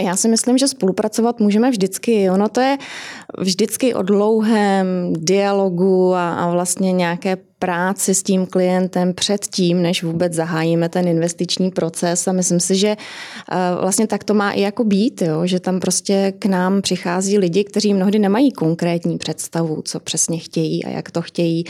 Já 0.03 0.17
si 0.17 0.29
myslím, 0.29 0.59
že 0.59 0.69
spolupracovat 0.69 1.41
můžeme 1.41 1.71
vždycky. 1.71 2.31
Ono 2.31 2.49
to 2.49 2.61
je 2.61 2.79
vždycky 3.39 3.95
o 3.95 4.03
dlouhém 4.03 5.13
dialogu 5.13 6.15
a, 6.15 6.35
a 6.35 6.51
vlastně 6.51 6.93
nějaké 6.93 7.37
práci 7.59 8.15
s 8.15 8.23
tím 8.23 8.47
klientem 8.47 9.15
před 9.15 9.47
tím, 9.47 9.83
než 9.83 10.03
vůbec 10.03 10.33
zahájíme 10.33 10.89
ten 10.89 11.09
investiční 11.09 11.71
proces 11.71 12.29
a 12.29 12.33
myslím 12.33 12.61
si, 12.61 12.77
že 12.77 12.89
eh, 12.89 13.57
vlastně 13.81 14.07
tak 14.07 14.25
to 14.25 14.35
má 14.35 14.51
i 14.51 14.61
jako 14.61 14.85
být, 14.85 15.23
jo? 15.23 15.47
že 15.47 15.61
tam 15.61 15.81
prostě 15.81 16.33
k 16.39 16.47
nám 16.47 16.83
přichází 16.83 17.39
lidi, 17.39 17.65
kteří 17.65 17.95
mnohdy 17.95 18.19
nemají 18.19 18.53
konkrétní 18.53 19.19
představu, 19.19 19.83
co 19.85 20.01
přesně 20.01 20.39
chtějí 20.39 20.85
a 20.85 20.89
jak 20.91 21.11
to 21.11 21.23
chtějí. 21.23 21.65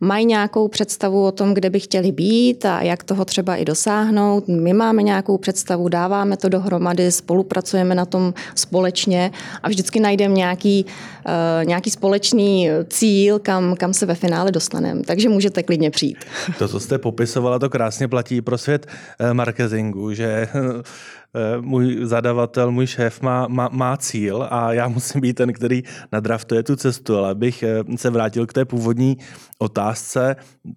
Mají 0.00 0.26
nějakou 0.26 0.68
představu 0.68 1.24
o 1.24 1.32
tom, 1.32 1.54
kde 1.54 1.70
by 1.70 1.80
chtěli 1.80 2.12
být 2.12 2.64
a 2.64 2.82
jak 2.82 3.04
toho 3.04 3.24
třeba 3.24 3.56
i 3.56 3.64
dosáhnout. 3.64 4.48
My 4.48 4.72
máme 4.72 5.02
nějakou 5.02 5.38
představu, 5.38 5.88
dáváme 5.88 6.36
to 6.36 6.48
dohromady, 6.48 7.12
spolupracujeme 7.12 7.94
na 7.94 8.04
tom 8.04 8.34
společně 8.54 9.30
a 9.62 9.68
vždycky 9.68 10.00
najdeme 10.00 10.34
nějaký, 10.34 10.84
uh, 10.84 11.64
nějaký 11.64 11.90
společný 11.90 12.68
cíl, 12.88 13.38
kam, 13.38 13.76
kam 13.76 13.94
se 13.94 14.06
ve 14.06 14.14
finále 14.14 14.52
dostaneme. 14.52 15.02
Takže 15.02 15.25
můžete 15.28 15.62
klidně 15.62 15.90
přijít. 15.90 16.24
To, 16.58 16.68
co 16.68 16.80
jste 16.80 16.98
popisovala, 16.98 17.58
to 17.58 17.70
krásně 17.70 18.08
platí 18.08 18.42
pro 18.42 18.58
svět 18.58 18.86
eh, 19.18 19.34
marketingu, 19.34 20.14
že 20.14 20.26
eh, 20.26 21.60
můj 21.60 21.98
zadavatel, 22.02 22.70
můj 22.70 22.86
šéf 22.86 23.20
má, 23.20 23.48
má, 23.48 23.68
má 23.72 23.96
cíl 23.96 24.48
a 24.50 24.72
já 24.72 24.88
musím 24.88 25.20
být 25.20 25.34
ten, 25.34 25.52
který 25.52 25.82
nadraftuje 26.12 26.62
tu 26.62 26.76
cestu, 26.76 27.16
ale 27.16 27.34
bych 27.34 27.62
eh, 27.62 27.96
se 27.96 28.10
vrátil 28.10 28.46
k 28.46 28.52
té 28.52 28.64
původní 28.64 29.16
otázce, 29.58 30.36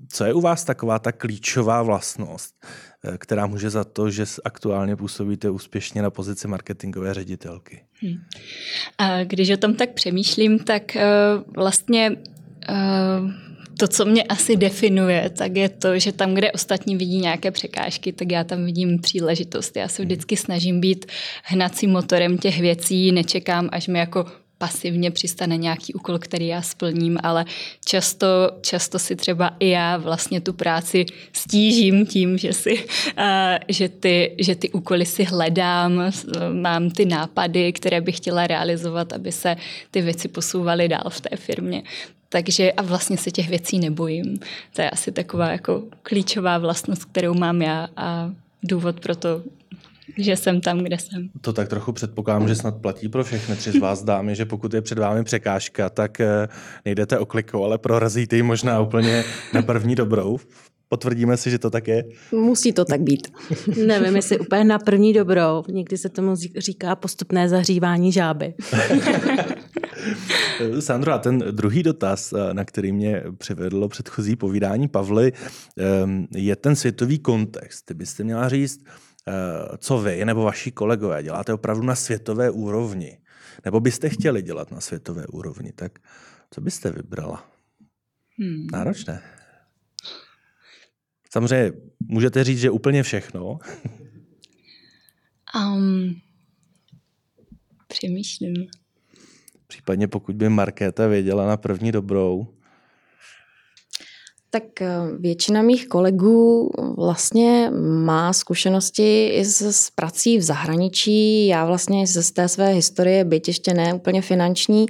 co 0.10 0.26
je 0.26 0.34
u 0.34 0.42
vás 0.42 0.64
taková 0.64 1.00
ta 1.00 1.12
klíčová 1.12 1.84
vlastnost, 1.84 2.66
která 3.18 3.48
může 3.48 3.70
za 3.70 3.84
to, 3.84 4.10
že 4.10 4.26
aktuálně 4.44 4.96
působíte 4.96 5.50
úspěšně 5.50 6.02
na 6.02 6.10
pozici 6.10 6.48
marketingové 6.48 7.14
ředitelky? 7.14 7.84
Hmm. 8.02 8.18
A 8.98 9.24
když 9.24 9.50
o 9.50 9.58
tom 9.58 9.74
tak 9.74 9.94
přemýšlím, 9.94 10.60
tak 10.60 10.84
uh, 10.96 11.54
vlastně 11.56 12.12
uh, 12.70 13.32
to, 13.80 13.88
co 13.88 14.06
mě 14.06 14.24
asi 14.24 14.58
definuje, 14.58 15.30
tak 15.30 15.56
je 15.56 15.70
to, 15.70 16.00
že 16.00 16.12
tam, 16.12 16.34
kde 16.34 16.52
ostatní 16.52 16.96
vidí 16.96 17.18
nějaké 17.18 17.52
překážky, 17.52 18.14
tak 18.14 18.32
já 18.32 18.44
tam 18.44 18.66
vidím 18.66 19.00
příležitost. 19.00 19.78
Já 19.78 19.88
se 19.88 20.02
vždycky 20.02 20.38
snažím 20.38 20.82
být 20.82 21.06
hnacím 21.44 21.92
motorem 21.92 22.38
těch 22.38 22.60
věcí, 22.60 23.12
nečekám, 23.12 23.70
až 23.72 23.88
mi 23.88 24.00
jako 24.00 24.26
pasivně 24.58 25.12
přistane 25.12 25.58
nějaký 25.58 25.94
úkol, 25.94 26.20
který 26.20 26.48
já 26.48 26.62
splním, 26.62 27.18
ale 27.24 27.46
často, 27.86 28.28
často 28.62 29.00
si 29.00 29.16
třeba 29.16 29.56
i 29.60 29.70
já 29.70 29.98
vlastně 29.98 30.42
tu 30.42 30.54
práci 30.54 31.06
stížím 31.34 32.06
tím, 32.06 32.38
že, 32.38 32.54
si, 32.54 32.74
uh, 32.74 33.24
že, 33.68 33.90
ty, 33.90 34.36
že 34.40 34.56
ty 34.56 34.70
úkoly 34.70 35.06
si 35.06 35.24
hledám, 35.24 36.12
mám 36.54 36.90
ty 36.92 37.06
nápady, 37.06 37.74
které 37.74 38.02
bych 38.02 38.18
chtěla 38.18 38.48
realizovat, 38.48 39.14
aby 39.14 39.32
se 39.32 39.56
ty 39.92 40.02
věci 40.02 40.28
posouvaly 40.28 40.88
dál 40.88 41.10
v 41.10 41.22
té 41.22 41.38
firmě. 41.38 41.84
Takže 42.30 42.72
a 42.72 42.82
vlastně 42.82 43.18
se 43.18 43.32
těch 43.32 43.50
věcí 43.50 43.80
nebojím. 43.80 44.40
To 44.76 44.82
je 44.82 44.90
asi 44.90 45.12
taková 45.12 45.52
jako 45.52 45.84
klíčová 46.04 46.58
vlastnost, 46.58 47.06
kterou 47.06 47.34
mám 47.34 47.62
já 47.62 47.88
a 47.96 48.32
důvod 48.64 49.00
pro 49.00 49.16
to, 49.16 49.42
že 50.18 50.38
jsem 50.38 50.62
tam, 50.62 50.80
kde 50.80 50.98
jsem. 51.00 51.30
To 51.42 51.54
tak 51.54 51.70
trochu 51.70 51.92
předpokládám, 51.92 52.48
že 52.48 52.56
snad 52.56 52.76
platí 52.82 53.10
pro 53.10 53.24
všechny 53.24 53.56
tři 53.56 53.72
z 53.72 53.78
vás 53.78 54.04
dámy, 54.04 54.36
že 54.36 54.46
pokud 54.46 54.74
je 54.74 54.82
před 54.82 55.00
vámi 55.00 55.24
překážka, 55.24 55.90
tak 55.90 56.20
eh, 56.20 56.48
nejdete 56.86 57.20
oklikou, 57.20 57.64
ale 57.64 57.78
prorazíte 57.78 58.36
ji 58.36 58.44
možná 58.44 58.82
úplně 58.82 59.24
na 59.54 59.62
první 59.62 59.96
dobrou. 59.96 60.40
Potvrdíme 60.90 61.38
si, 61.38 61.50
že 61.50 61.60
to 61.60 61.70
tak 61.70 61.88
je? 61.88 62.04
Musí 62.32 62.74
to 62.74 62.86
tak 62.86 63.02
být. 63.02 63.28
Nevím, 63.86 64.16
jestli 64.16 64.40
úplně 64.40 64.64
na 64.64 64.80
první 64.80 65.14
dobrou. 65.14 65.64
Někdy 65.68 65.98
se 65.98 66.10
tomu 66.10 66.36
říká 66.58 66.96
postupné 66.96 67.50
zahřívání 67.50 68.12
žáby. 68.12 68.54
Sandro, 70.80 71.14
a 71.14 71.18
ten 71.18 71.40
druhý 71.52 71.84
dotaz, 71.84 72.34
eh, 72.34 72.54
na 72.54 72.66
který 72.66 72.92
mě 72.92 73.24
přivedlo 73.38 73.90
předchozí 73.90 74.36
povídání 74.36 74.88
Pavly, 74.88 75.34
ehm, 75.78 76.28
je 76.36 76.56
ten 76.56 76.76
světový 76.76 77.20
kontext. 77.20 77.86
Ty 77.86 77.94
byste 77.94 78.24
měla 78.24 78.50
říct, 78.50 78.84
eh, 79.28 79.32
co 79.78 80.02
vy 80.02 80.26
nebo 80.26 80.44
vaši 80.44 80.72
kolegové 80.72 81.24
děláte 81.24 81.54
opravdu 81.54 81.84
na 81.84 81.96
světové 81.96 82.50
úrovni. 82.50 83.18
Nebo 83.66 83.80
byste 83.80 84.10
chtěli 84.10 84.42
dělat 84.42 84.72
na 84.72 84.82
světové 84.82 85.28
úrovni, 85.28 85.72
tak 85.72 86.00
co 86.52 86.62
byste 86.62 86.92
vybrala? 86.92 87.50
Hmm. 88.40 88.68
Náročné. 88.72 89.22
Samozřejmě 91.32 91.72
můžete 92.00 92.44
říct, 92.44 92.60
že 92.60 92.70
úplně 92.70 93.04
všechno. 93.04 93.60
um, 95.56 96.16
přemýšlím. 97.88 98.68
Případně 99.70 100.08
pokud 100.08 100.36
by 100.36 100.50
Markéta 100.50 101.08
věděla 101.08 101.48
na 101.48 101.58
první 101.58 101.92
dobrou. 101.92 102.48
Tak 104.50 104.82
eh, 104.82 104.88
většina 105.20 105.62
mých 105.62 105.88
kolegů 105.88 106.72
vlastně 106.98 107.72
má 108.04 108.34
zkušenosti 108.34 109.28
i 109.28 109.46
s, 109.46 109.62
s 109.62 109.90
prací 109.90 110.38
v 110.38 110.42
zahraničí. 110.42 111.48
Já 111.48 111.66
vlastně 111.66 112.08
z 112.08 112.32
té 112.32 112.48
své 112.48 112.68
historie, 112.68 113.26
byť 113.26 113.48
ještě 113.48 113.74
ne 113.74 113.94
úplně 113.94 114.22
finanční, 114.22 114.86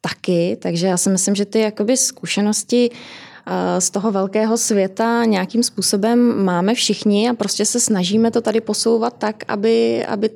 taky. 0.00 0.56
Takže 0.62 0.86
já 0.86 0.96
si 0.96 1.10
myslím, 1.10 1.34
že 1.34 1.44
ty 1.44 1.60
jakoby 1.60 1.96
zkušenosti 1.96 2.90
eh, 2.90 3.80
z 3.80 3.90
toho 3.90 4.12
velkého 4.12 4.56
světa 4.56 5.24
nějakým 5.24 5.62
způsobem 5.62 6.44
máme 6.44 6.74
všichni 6.74 7.28
a 7.28 7.34
prostě 7.34 7.64
se 7.64 7.80
snažíme 7.80 8.30
to 8.30 8.40
tady 8.40 8.60
posouvat 8.60 9.18
tak, 9.18 9.44
aby, 9.48 10.06
aby 10.06 10.30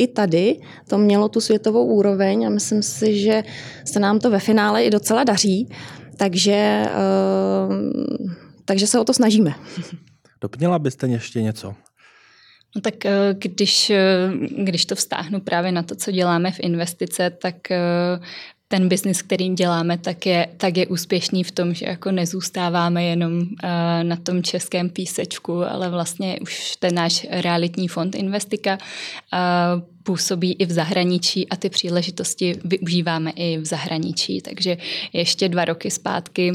i 0.00 0.06
tady 0.06 0.60
to 0.88 0.98
mělo 0.98 1.28
tu 1.28 1.40
světovou 1.40 1.84
úroveň 1.84 2.46
a 2.46 2.50
myslím 2.50 2.82
si, 2.82 3.20
že 3.20 3.42
se 3.84 4.00
nám 4.00 4.18
to 4.18 4.30
ve 4.30 4.38
finále 4.38 4.84
i 4.84 4.90
docela 4.90 5.24
daří, 5.24 5.68
takže, 6.16 6.84
ehm, 6.86 7.92
takže 8.64 8.86
se 8.86 9.00
o 9.00 9.04
to 9.04 9.14
snažíme. 9.14 9.54
Doplnila 10.40 10.78
byste 10.78 11.06
ještě 11.06 11.42
něco? 11.42 11.74
No 12.76 12.80
tak 12.80 13.06
eh, 13.06 13.34
když, 13.38 13.90
eh, 13.90 14.30
když 14.58 14.86
to 14.86 14.94
vztáhnu 14.94 15.40
právě 15.40 15.72
na 15.72 15.82
to, 15.82 15.94
co 15.94 16.10
děláme 16.10 16.50
v 16.50 16.60
investice, 16.60 17.30
tak 17.30 17.70
eh, 17.70 17.78
ten 18.72 18.88
biznis, 18.88 19.22
kterým 19.22 19.54
děláme, 19.54 19.98
tak 19.98 20.26
je, 20.26 20.46
tak 20.56 20.76
je 20.76 20.86
úspěšný 20.86 21.44
v 21.44 21.50
tom, 21.50 21.74
že 21.74 21.86
jako 21.86 22.10
nezůstáváme 22.10 23.04
jenom 23.04 23.38
uh, 23.38 23.46
na 24.02 24.16
tom 24.16 24.42
českém 24.42 24.90
písečku, 24.90 25.64
ale 25.64 25.90
vlastně 25.90 26.38
už 26.42 26.76
ten 26.78 26.94
náš 26.94 27.26
realitní 27.30 27.88
fond 27.88 28.14
Investika 28.14 28.78
uh, 28.78 29.82
působí 30.02 30.52
i 30.52 30.66
v 30.66 30.72
zahraničí 30.72 31.48
a 31.48 31.56
ty 31.56 31.70
příležitosti 31.70 32.54
využíváme 32.64 33.30
i 33.30 33.58
v 33.58 33.64
zahraničí. 33.64 34.40
Takže 34.40 34.76
ještě 35.12 35.48
dva 35.48 35.64
roky 35.64 35.90
zpátky 35.90 36.52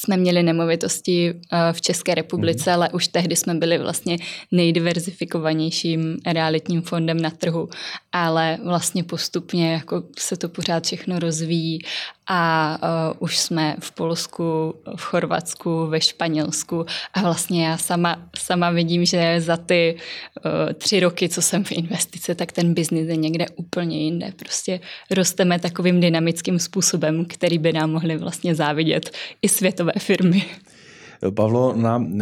jsme 0.00 0.16
měli 0.16 0.42
nemovitosti 0.42 1.34
eh, 1.34 1.72
v 1.72 1.80
České 1.80 2.14
republice, 2.14 2.70
mm. 2.70 2.74
ale 2.74 2.88
už 2.90 3.08
tehdy 3.08 3.36
jsme 3.36 3.54
byli 3.54 3.78
vlastně 3.78 4.16
nejdiverzifikovanějším 4.52 6.16
realitním 6.26 6.82
fondem 6.82 7.20
na 7.20 7.30
trhu. 7.30 7.68
Ale 8.12 8.58
vlastně 8.64 9.04
postupně 9.04 9.72
jako 9.72 10.02
se 10.18 10.36
to 10.36 10.48
pořád 10.48 10.84
všechno 10.84 11.18
rozvíjí 11.18 11.78
a 12.26 12.78
uh, 12.82 13.16
už 13.18 13.38
jsme 13.38 13.76
v 13.80 13.92
Polsku, 13.92 14.74
v 14.96 15.02
Chorvatsku, 15.02 15.86
ve 15.86 16.00
Španělsku 16.00 16.86
a 17.14 17.20
vlastně 17.20 17.66
já 17.66 17.78
sama, 17.78 18.22
sama 18.38 18.70
vidím, 18.70 19.04
že 19.04 19.40
za 19.40 19.56
ty 19.56 19.96
uh, 20.44 20.72
tři 20.72 21.00
roky, 21.00 21.28
co 21.28 21.42
jsem 21.42 21.64
v 21.64 21.72
investice, 21.72 22.34
tak 22.34 22.52
ten 22.52 22.74
biznis 22.74 23.08
je 23.08 23.16
někde 23.16 23.46
úplně 23.56 23.98
jinde. 23.98 24.32
Prostě 24.36 24.80
rosteme 25.10 25.58
takovým 25.58 26.00
dynamickým 26.00 26.58
způsobem, 26.58 27.24
který 27.24 27.58
by 27.58 27.72
nám 27.72 27.90
mohli 27.90 28.16
vlastně 28.16 28.54
závidět 28.54 29.10
i 29.42 29.48
světové 29.48 29.92
firmy. 29.98 30.44
Pavlo, 31.34 31.74
nám, 31.76 32.18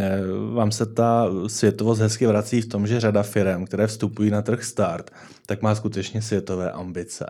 vám 0.54 0.72
se 0.72 0.86
ta 0.86 1.30
světovost 1.46 2.00
hezky 2.00 2.26
vrací 2.26 2.60
v 2.60 2.68
tom, 2.68 2.86
že 2.86 3.00
řada 3.00 3.22
firm, 3.22 3.64
které 3.64 3.86
vstupují 3.86 4.30
na 4.30 4.42
trh 4.42 4.64
start, 4.64 5.10
tak 5.46 5.62
má 5.62 5.74
skutečně 5.74 6.22
světové 6.22 6.72
ambice. 6.72 7.26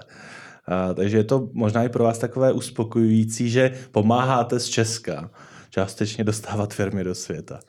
A, 0.67 0.95
takže 0.95 1.17
je 1.17 1.25
to 1.25 1.49
možná 1.53 1.85
i 1.85 1.89
pro 1.89 2.05
vás 2.05 2.19
takové 2.19 2.53
uspokojující, 2.53 3.51
že 3.51 3.79
pomáháte 3.93 4.61
z 4.61 4.67
Česka 4.67 5.31
částečně 5.71 6.25
dostávat 6.25 6.75
firmy 6.75 7.05
do 7.05 7.15
světa. 7.15 7.61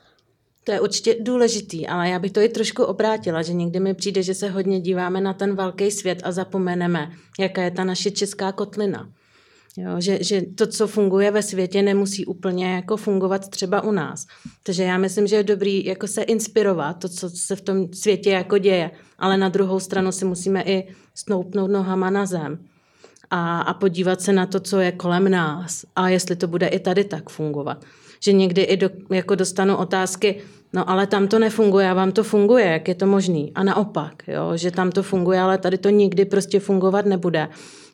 To 0.64 0.72
je 0.72 0.80
určitě 0.80 1.16
důležitý, 1.20 1.86
ale 1.86 2.08
já 2.08 2.18
bych 2.18 2.32
to 2.32 2.40
i 2.40 2.48
trošku 2.48 2.84
obrátila, 2.84 3.42
že 3.42 3.52
někdy 3.52 3.80
mi 3.80 3.94
přijde, 3.94 4.22
že 4.22 4.34
se 4.34 4.48
hodně 4.48 4.80
díváme 4.80 5.20
na 5.20 5.32
ten 5.32 5.56
velký 5.56 5.90
svět 5.90 6.20
a 6.24 6.32
zapomeneme, 6.32 7.10
jaká 7.38 7.62
je 7.62 7.70
ta 7.70 7.84
naše 7.84 8.10
česká 8.10 8.52
kotlina. 8.52 9.08
Jo, 9.76 9.90
že, 9.98 10.18
že 10.24 10.42
to, 10.42 10.66
co 10.66 10.86
funguje 10.86 11.30
ve 11.30 11.42
světě, 11.42 11.82
nemusí 11.82 12.26
úplně 12.26 12.74
jako 12.74 12.96
fungovat 12.96 13.48
třeba 13.48 13.80
u 13.80 13.92
nás. 13.92 14.26
Takže 14.62 14.82
já 14.82 14.98
myslím, 14.98 15.26
že 15.26 15.36
je 15.36 15.42
dobrý 15.42 15.84
jako 15.84 16.06
se 16.06 16.22
inspirovat 16.22 16.98
to, 16.98 17.08
co 17.08 17.30
se 17.30 17.56
v 17.56 17.60
tom 17.60 17.92
světě 17.92 18.30
jako 18.30 18.58
děje, 18.58 18.90
ale 19.18 19.36
na 19.36 19.48
druhou 19.48 19.80
stranu 19.80 20.12
si 20.12 20.24
musíme 20.24 20.62
i 20.62 20.88
snoupnout 21.14 21.70
nohama 21.70 22.10
na 22.10 22.26
zem 22.26 22.58
a, 23.30 23.60
a 23.60 23.74
podívat 23.74 24.20
se 24.20 24.32
na 24.32 24.46
to, 24.46 24.60
co 24.60 24.80
je 24.80 24.92
kolem 24.92 25.30
nás 25.30 25.84
a 25.96 26.08
jestli 26.08 26.36
to 26.36 26.46
bude 26.46 26.66
i 26.66 26.78
tady 26.78 27.04
tak 27.04 27.30
fungovat. 27.30 27.84
Že 28.20 28.32
někdy 28.32 28.62
i 28.62 28.76
do, 28.76 28.90
jako 29.10 29.34
dostanu 29.34 29.76
otázky, 29.76 30.40
no 30.72 30.90
ale 30.90 31.06
tam 31.06 31.28
to 31.28 31.38
nefunguje 31.38 31.90
a 31.90 31.94
vám 31.94 32.12
to 32.12 32.24
funguje, 32.24 32.66
jak 32.66 32.88
je 32.88 32.94
to 32.94 33.06
možný? 33.06 33.52
A 33.54 33.64
naopak, 33.64 34.22
jo, 34.28 34.56
že 34.56 34.70
tam 34.70 34.90
to 34.90 35.02
funguje, 35.02 35.40
ale 35.40 35.58
tady 35.58 35.78
to 35.78 35.90
nikdy 35.90 36.24
prostě 36.24 36.60
fungovat 36.60 37.06
nebude 37.06 37.48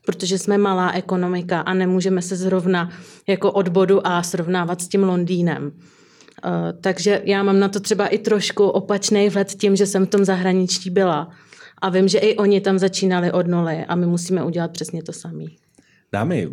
protože 0.06 0.38
jsme 0.38 0.58
malá 0.58 0.92
ekonomika 0.92 1.60
a 1.60 1.74
nemůžeme 1.74 2.22
se 2.22 2.36
zrovna 2.36 2.90
jako 3.26 3.52
od 3.52 3.68
bodu 3.68 4.06
A 4.06 4.22
srovnávat 4.22 4.82
s 4.82 4.88
tím 4.88 5.02
Londýnem. 5.02 5.64
Uh, 5.64 6.52
takže 6.80 7.22
já 7.24 7.42
mám 7.42 7.60
na 7.60 7.68
to 7.68 7.80
třeba 7.80 8.06
i 8.06 8.18
trošku 8.18 8.64
opačný 8.64 9.28
vhled 9.28 9.48
tím, 9.48 9.76
že 9.76 9.86
jsem 9.86 10.06
v 10.06 10.10
tom 10.10 10.24
zahraničí 10.24 10.90
byla. 10.90 11.30
A 11.82 11.88
vím, 11.88 12.08
že 12.08 12.18
i 12.18 12.36
oni 12.36 12.60
tam 12.60 12.78
začínali 12.78 13.32
od 13.32 13.46
nuly 13.46 13.84
a 13.84 13.94
my 13.94 14.06
musíme 14.06 14.44
udělat 14.44 14.70
přesně 14.70 15.02
to 15.02 15.12
samé. 15.12 15.44
Dámy, 16.12 16.48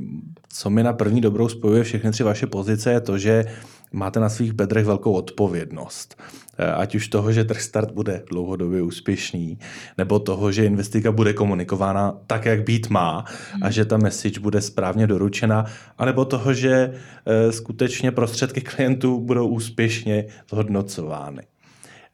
co 0.50 0.70
mi 0.70 0.84
na 0.84 0.94
první 0.94 1.22
dobrou 1.22 1.50
spojuje 1.50 1.84
všechny 1.84 2.12
tři 2.12 2.24
vaše 2.24 2.48
pozice, 2.48 2.92
je 2.92 3.02
to, 3.02 3.18
že 3.18 3.46
máte 3.94 4.20
na 4.20 4.30
svých 4.30 4.54
bedrech 4.54 4.86
velkou 4.86 5.14
odpovědnost. 5.14 6.22
Eh, 6.58 6.72
ať 6.72 6.96
už 6.96 7.08
toho, 7.08 7.32
že 7.32 7.44
trh 7.44 7.62
start 7.62 7.92
bude 7.92 8.24
dlouhodobě 8.30 8.82
úspěšný, 8.82 9.58
nebo 9.98 10.20
toho, 10.20 10.52
že 10.52 10.66
investika 10.66 11.12
bude 11.12 11.34
komunikována 11.34 12.18
tak, 12.28 12.46
jak 12.46 12.64
být 12.64 12.90
má 12.90 13.26
a 13.62 13.72
že 13.72 13.86
ta 13.86 13.98
message 13.98 14.40
bude 14.40 14.62
správně 14.62 15.08
doručena, 15.08 15.66
anebo 15.98 16.26
toho, 16.26 16.54
že 16.54 16.94
eh, 17.26 17.52
skutečně 17.52 18.12
prostředky 18.12 18.62
klientů 18.62 19.20
budou 19.20 19.48
úspěšně 19.48 20.26
zhodnocovány. 20.50 21.42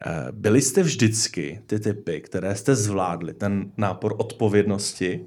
Eh, 0.05 0.27
byli 0.31 0.61
jste 0.61 0.83
vždycky 0.83 1.59
ty 1.65 1.79
typy, 1.79 2.21
které 2.21 2.55
jste 2.55 2.75
zvládli, 2.75 3.33
ten 3.33 3.71
nápor 3.77 4.15
odpovědnosti, 4.17 5.25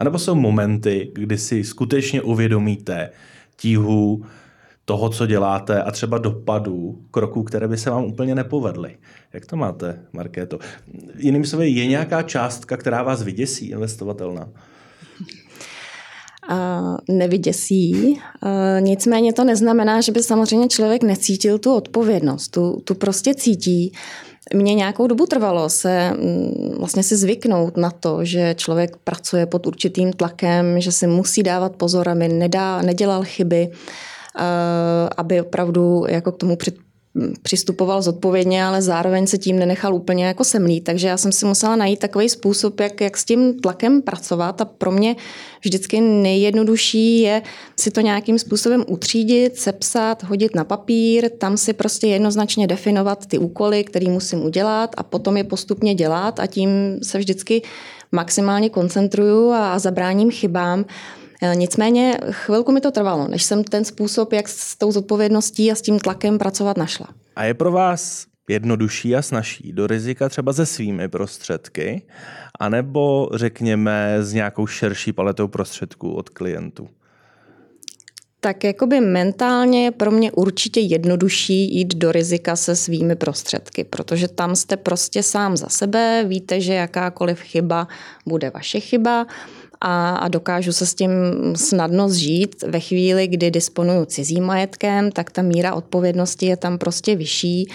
anebo 0.00 0.18
jsou 0.18 0.34
momenty, 0.34 1.12
kdy 1.14 1.38
si 1.38 1.64
skutečně 1.64 2.22
uvědomíte 2.22 3.10
tíhu 3.56 4.24
toho, 4.84 5.08
co 5.08 5.26
děláte 5.26 5.82
a 5.82 5.90
třeba 5.90 6.18
dopadů 6.18 6.98
kroků, 7.10 7.42
které 7.42 7.68
by 7.68 7.76
se 7.76 7.90
vám 7.90 8.04
úplně 8.04 8.34
nepovedly. 8.34 8.96
Jak 9.32 9.46
to 9.46 9.56
máte, 9.56 10.00
Markéto? 10.12 10.58
Jinými 11.18 11.46
slovy, 11.46 11.68
je 11.68 11.86
nějaká 11.86 12.22
částka, 12.22 12.76
která 12.76 13.02
vás 13.02 13.22
vyděsí, 13.22 13.70
investovatelná? 13.70 14.48
Uh, 16.50 17.16
nevyděsí. 17.16 18.20
Uh, 18.42 18.80
nicméně 18.80 19.32
to 19.32 19.44
neznamená, 19.44 20.00
že 20.00 20.12
by 20.12 20.22
samozřejmě 20.22 20.68
člověk 20.68 21.02
necítil 21.02 21.58
tu 21.58 21.74
odpovědnost. 21.74 22.48
Tu, 22.48 22.80
tu 22.84 22.94
prostě 22.94 23.34
cítí. 23.34 23.92
Mně 24.54 24.74
nějakou 24.74 25.06
dobu 25.06 25.26
trvalo 25.26 25.68
se 25.68 26.10
mm, 26.10 26.74
vlastně 26.78 27.02
si 27.02 27.16
zvyknout 27.16 27.76
na 27.76 27.90
to, 27.90 28.24
že 28.24 28.54
člověk 28.58 28.96
pracuje 29.04 29.46
pod 29.46 29.66
určitým 29.66 30.12
tlakem, 30.12 30.80
že 30.80 30.92
si 30.92 31.06
musí 31.06 31.42
dávat 31.42 31.76
pozor, 31.76 32.08
aby 32.08 32.28
nedá, 32.28 32.82
nedělal 32.82 33.22
chyby. 33.24 33.70
Aby 35.16 35.40
opravdu 35.40 36.04
jako 36.08 36.32
k 36.32 36.36
tomu 36.36 36.56
při, 36.56 36.72
přistupoval 37.42 38.02
zodpovědně, 38.02 38.64
ale 38.64 38.82
zároveň 38.82 39.26
se 39.26 39.38
tím 39.38 39.58
nenechal 39.58 39.94
úplně 39.94 40.26
jako 40.26 40.44
semlít. 40.44 40.80
Takže 40.80 41.08
já 41.08 41.16
jsem 41.16 41.32
si 41.32 41.46
musela 41.46 41.76
najít 41.76 41.98
takový 41.98 42.28
způsob, 42.28 42.80
jak, 42.80 43.00
jak 43.00 43.16
s 43.16 43.24
tím 43.24 43.60
tlakem 43.60 44.02
pracovat 44.02 44.60
a 44.60 44.64
pro 44.64 44.90
mě 44.90 45.16
vždycky 45.64 46.00
nejjednodušší 46.00 47.20
je 47.20 47.42
si 47.80 47.90
to 47.90 48.00
nějakým 48.00 48.38
způsobem 48.38 48.84
utřídit, 48.88 49.56
sepsat, 49.56 50.22
hodit 50.22 50.54
na 50.54 50.64
papír, 50.64 51.30
tam 51.38 51.56
si 51.56 51.72
prostě 51.72 52.06
jednoznačně 52.06 52.66
definovat 52.66 53.26
ty 53.26 53.38
úkoly, 53.38 53.84
které 53.84 54.10
musím 54.10 54.44
udělat 54.44 54.90
a 54.96 55.02
potom 55.02 55.36
je 55.36 55.44
postupně 55.44 55.94
dělat 55.94 56.40
a 56.40 56.46
tím 56.46 56.98
se 57.02 57.18
vždycky 57.18 57.62
maximálně 58.12 58.70
koncentruju 58.70 59.50
a 59.50 59.78
zabráním 59.78 60.30
chybám. 60.30 60.84
Eh, 61.44 61.56
nicméně 61.56 62.18
chvilku 62.30 62.72
mi 62.72 62.80
to 62.80 62.90
trvalo, 62.90 63.28
než 63.28 63.42
jsem 63.42 63.64
ten 63.64 63.84
způsob, 63.84 64.32
jak 64.32 64.48
s 64.48 64.76
tou 64.76 64.92
zodpovědností 64.92 65.72
a 65.72 65.74
s 65.74 65.82
tím 65.82 65.98
tlakem 65.98 66.38
pracovat 66.38 66.76
našla. 66.76 67.06
A 67.36 67.44
je 67.44 67.54
pro 67.54 67.72
vás 67.72 68.26
jednodušší 68.48 69.16
a 69.16 69.22
snažší 69.22 69.72
do 69.72 69.86
rizika 69.86 70.28
třeba 70.28 70.52
se 70.52 70.66
svými 70.66 71.08
prostředky, 71.08 72.02
anebo 72.60 73.28
řekněme 73.34 74.16
s 74.20 74.32
nějakou 74.32 74.66
širší 74.66 75.12
paletou 75.12 75.48
prostředků 75.48 76.12
od 76.14 76.28
klientů? 76.28 76.88
Tak 78.40 78.64
jakoby 78.64 79.00
mentálně 79.00 79.84
je 79.84 79.90
pro 79.90 80.10
mě 80.10 80.32
určitě 80.32 80.80
jednodušší 80.80 81.76
jít 81.76 81.94
do 81.94 82.12
rizika 82.12 82.56
se 82.56 82.76
svými 82.76 83.16
prostředky, 83.16 83.84
protože 83.84 84.28
tam 84.28 84.56
jste 84.56 84.76
prostě 84.76 85.22
sám 85.22 85.56
za 85.56 85.68
sebe, 85.68 86.24
víte, 86.28 86.60
že 86.60 86.74
jakákoliv 86.74 87.40
chyba 87.40 87.88
bude 88.26 88.50
vaše 88.50 88.80
chyba 88.80 89.26
a, 89.86 90.16
a 90.16 90.28
dokážu 90.28 90.72
se 90.72 90.86
s 90.86 90.94
tím 90.94 91.10
snadno 91.56 92.08
zžít. 92.08 92.62
Ve 92.62 92.80
chvíli, 92.80 93.26
kdy 93.26 93.50
disponuju 93.50 94.04
cizím 94.04 94.44
majetkem, 94.44 95.12
tak 95.12 95.30
ta 95.30 95.42
míra 95.42 95.74
odpovědnosti 95.74 96.46
je 96.46 96.56
tam 96.56 96.78
prostě 96.78 97.16
vyšší 97.16 97.68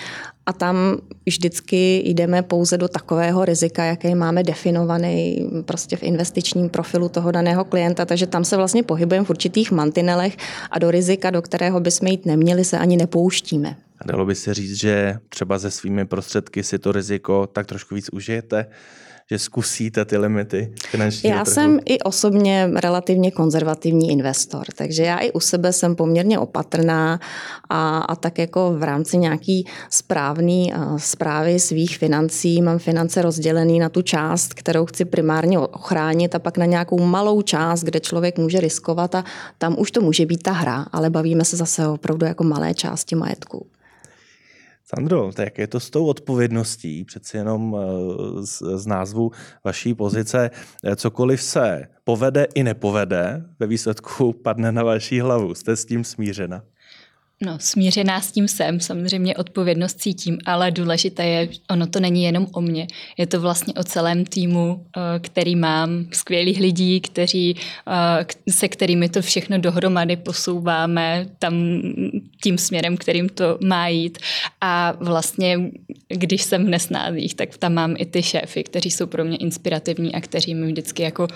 a 0.46 0.54
tam 0.54 0.98
vždycky 1.26 2.02
jdeme 2.06 2.42
pouze 2.42 2.78
do 2.78 2.88
takového 2.88 3.46
rizika, 3.46 3.84
jaký 3.84 4.16
máme 4.16 4.44
definovaný 4.44 5.50
prostě 5.66 5.98
v 5.98 6.04
investičním 6.04 6.70
profilu 6.70 7.10
toho 7.10 7.32
daného 7.32 7.66
klienta, 7.66 8.06
takže 8.06 8.28
tam 8.28 8.46
se 8.46 8.58
vlastně 8.58 8.84
pohybujeme 8.84 9.26
v 9.26 9.30
určitých 9.30 9.72
mantinelech 9.72 10.38
a 10.72 10.80
do 10.80 10.92
rizika, 10.92 11.30
do 11.30 11.42
kterého 11.42 11.80
bychom 11.80 12.08
jít 12.08 12.26
neměli, 12.26 12.66
se 12.66 12.78
ani 12.78 12.98
nepouštíme. 12.98 13.76
A 14.02 14.08
dalo 14.08 14.26
by 14.26 14.36
se 14.36 14.54
říct, 14.54 14.80
že 14.80 15.16
třeba 15.30 15.60
se 15.60 15.72
svými 15.72 16.06
prostředky 16.06 16.64
si 16.64 16.80
to 16.80 16.92
riziko 16.92 17.48
tak 17.54 17.68
trošku 17.68 17.96
víc 17.96 18.10
užijete? 18.10 18.66
Že 19.32 19.40
zkusíte 19.40 20.06
ty 20.06 20.18
limity 20.18 20.74
finančního 20.90 21.38
Já 21.38 21.44
trhu? 21.44 21.54
jsem 21.54 21.80
i 21.86 22.00
osobně 22.00 22.70
relativně 22.76 23.32
konzervativní 23.32 24.12
investor, 24.12 24.66
takže 24.76 25.04
já 25.04 25.18
i 25.18 25.32
u 25.32 25.40
sebe 25.40 25.74
jsem 25.74 25.96
poměrně 25.96 26.40
opatrná 26.40 27.20
a, 27.70 27.98
a 27.98 28.16
tak 28.16 28.38
jako 28.38 28.74
v 28.78 28.84
rámci 28.84 29.18
nějaký 29.18 29.66
správný 29.90 30.74
zprávy 30.98 31.60
svých 31.60 31.98
financí 31.98 32.62
mám 32.62 32.80
finance 32.80 33.22
rozdělený 33.22 33.80
na 33.80 33.90
tu 33.90 34.02
část, 34.02 34.54
kterou 34.54 34.86
chci 34.86 35.06
primárně 35.06 35.60
ochránit 35.60 36.36
a 36.36 36.40
pak 36.40 36.58
na 36.58 36.66
nějakou 36.66 37.00
malou 37.00 37.42
část, 37.42 37.84
kde 37.84 38.00
člověk 38.00 38.38
může 38.38 38.60
riskovat 38.60 39.16
a 39.16 39.24
tam 39.58 39.76
už 39.80 39.92
to 39.92 40.02
může 40.02 40.26
být 40.26 40.44
ta 40.44 40.52
hra, 40.52 40.86
ale 40.92 41.10
bavíme 41.10 41.46
se 41.46 41.58
zase 41.58 41.88
opravdu 41.88 42.26
jako 42.26 42.44
malé 42.44 42.74
části 42.74 43.16
majetku. 43.16 43.66
Sandro, 44.96 45.32
tak 45.32 45.58
je 45.58 45.68
to 45.68 45.80
s 45.80 45.90
tou 45.90 46.06
odpovědností, 46.06 47.06
přeci 47.06 47.38
jenom 47.38 47.78
eh, 47.80 48.46
z, 48.46 48.62
z 48.76 48.88
názvu 48.88 49.32
vaší 49.64 49.94
pozice, 49.94 50.52
eh, 50.84 50.96
cokoliv 50.96 51.42
se 51.42 51.88
povede 52.04 52.48
i 52.56 52.64
nepovede, 52.64 53.46
ve 53.60 53.68
výsledku 53.68 54.34
padne 54.34 54.72
na 54.72 54.84
vaší 54.84 55.20
hlavu. 55.20 55.56
Jste 55.56 55.76
s 55.76 55.86
tím 55.86 56.04
smířena? 56.04 56.64
No, 57.44 57.58
smířená 57.60 58.22
s 58.22 58.32
tím 58.32 58.48
jsem, 58.48 58.80
samozřejmě 58.80 59.36
odpovědnost 59.36 60.02
cítím, 60.02 60.38
ale 60.46 60.72
důležité 60.72 61.26
je, 61.26 61.50
ono 61.70 61.88
to 61.88 62.00
není 62.00 62.24
jenom 62.24 62.48
o 62.52 62.62
mně. 62.62 62.88
Je 63.18 63.28
to 63.28 63.42
vlastně 63.42 63.74
o 63.74 63.84
celém 63.84 64.26
týmu, 64.26 64.86
eh, 64.98 65.20
který 65.20 65.56
mám, 65.56 66.06
skvělých 66.12 66.60
lidí, 66.60 67.02
kteří, 67.02 67.56
eh, 67.88 68.52
se 68.52 68.68
kterými 68.68 69.10
to 69.10 69.22
všechno 69.22 69.58
dohromady 69.58 70.16
posouváme 70.16 71.26
tam 71.40 71.82
tím 72.44 72.58
směrem, 72.58 72.98
kterým 72.98 73.30
to 73.30 73.58
má 73.64 73.88
jít. 73.88 74.18
A 74.62 74.94
vlastně, 75.00 75.60
když 76.08 76.42
jsem 76.44 76.66
v 76.66 76.70
nesnázích, 76.70 77.36
tak 77.36 77.58
tam 77.58 77.74
mám 77.74 77.96
i 77.98 78.06
ty 78.06 78.24
šéfy, 78.24 78.64
kteří 78.64 78.92
jsou 78.92 79.06
pro 79.06 79.26
mě 79.26 79.38
inspirativní 79.38 80.16
a 80.16 80.22
kteří 80.22 80.56
mi 80.56 80.68
vždycky 80.68 81.04
jako 81.04 81.28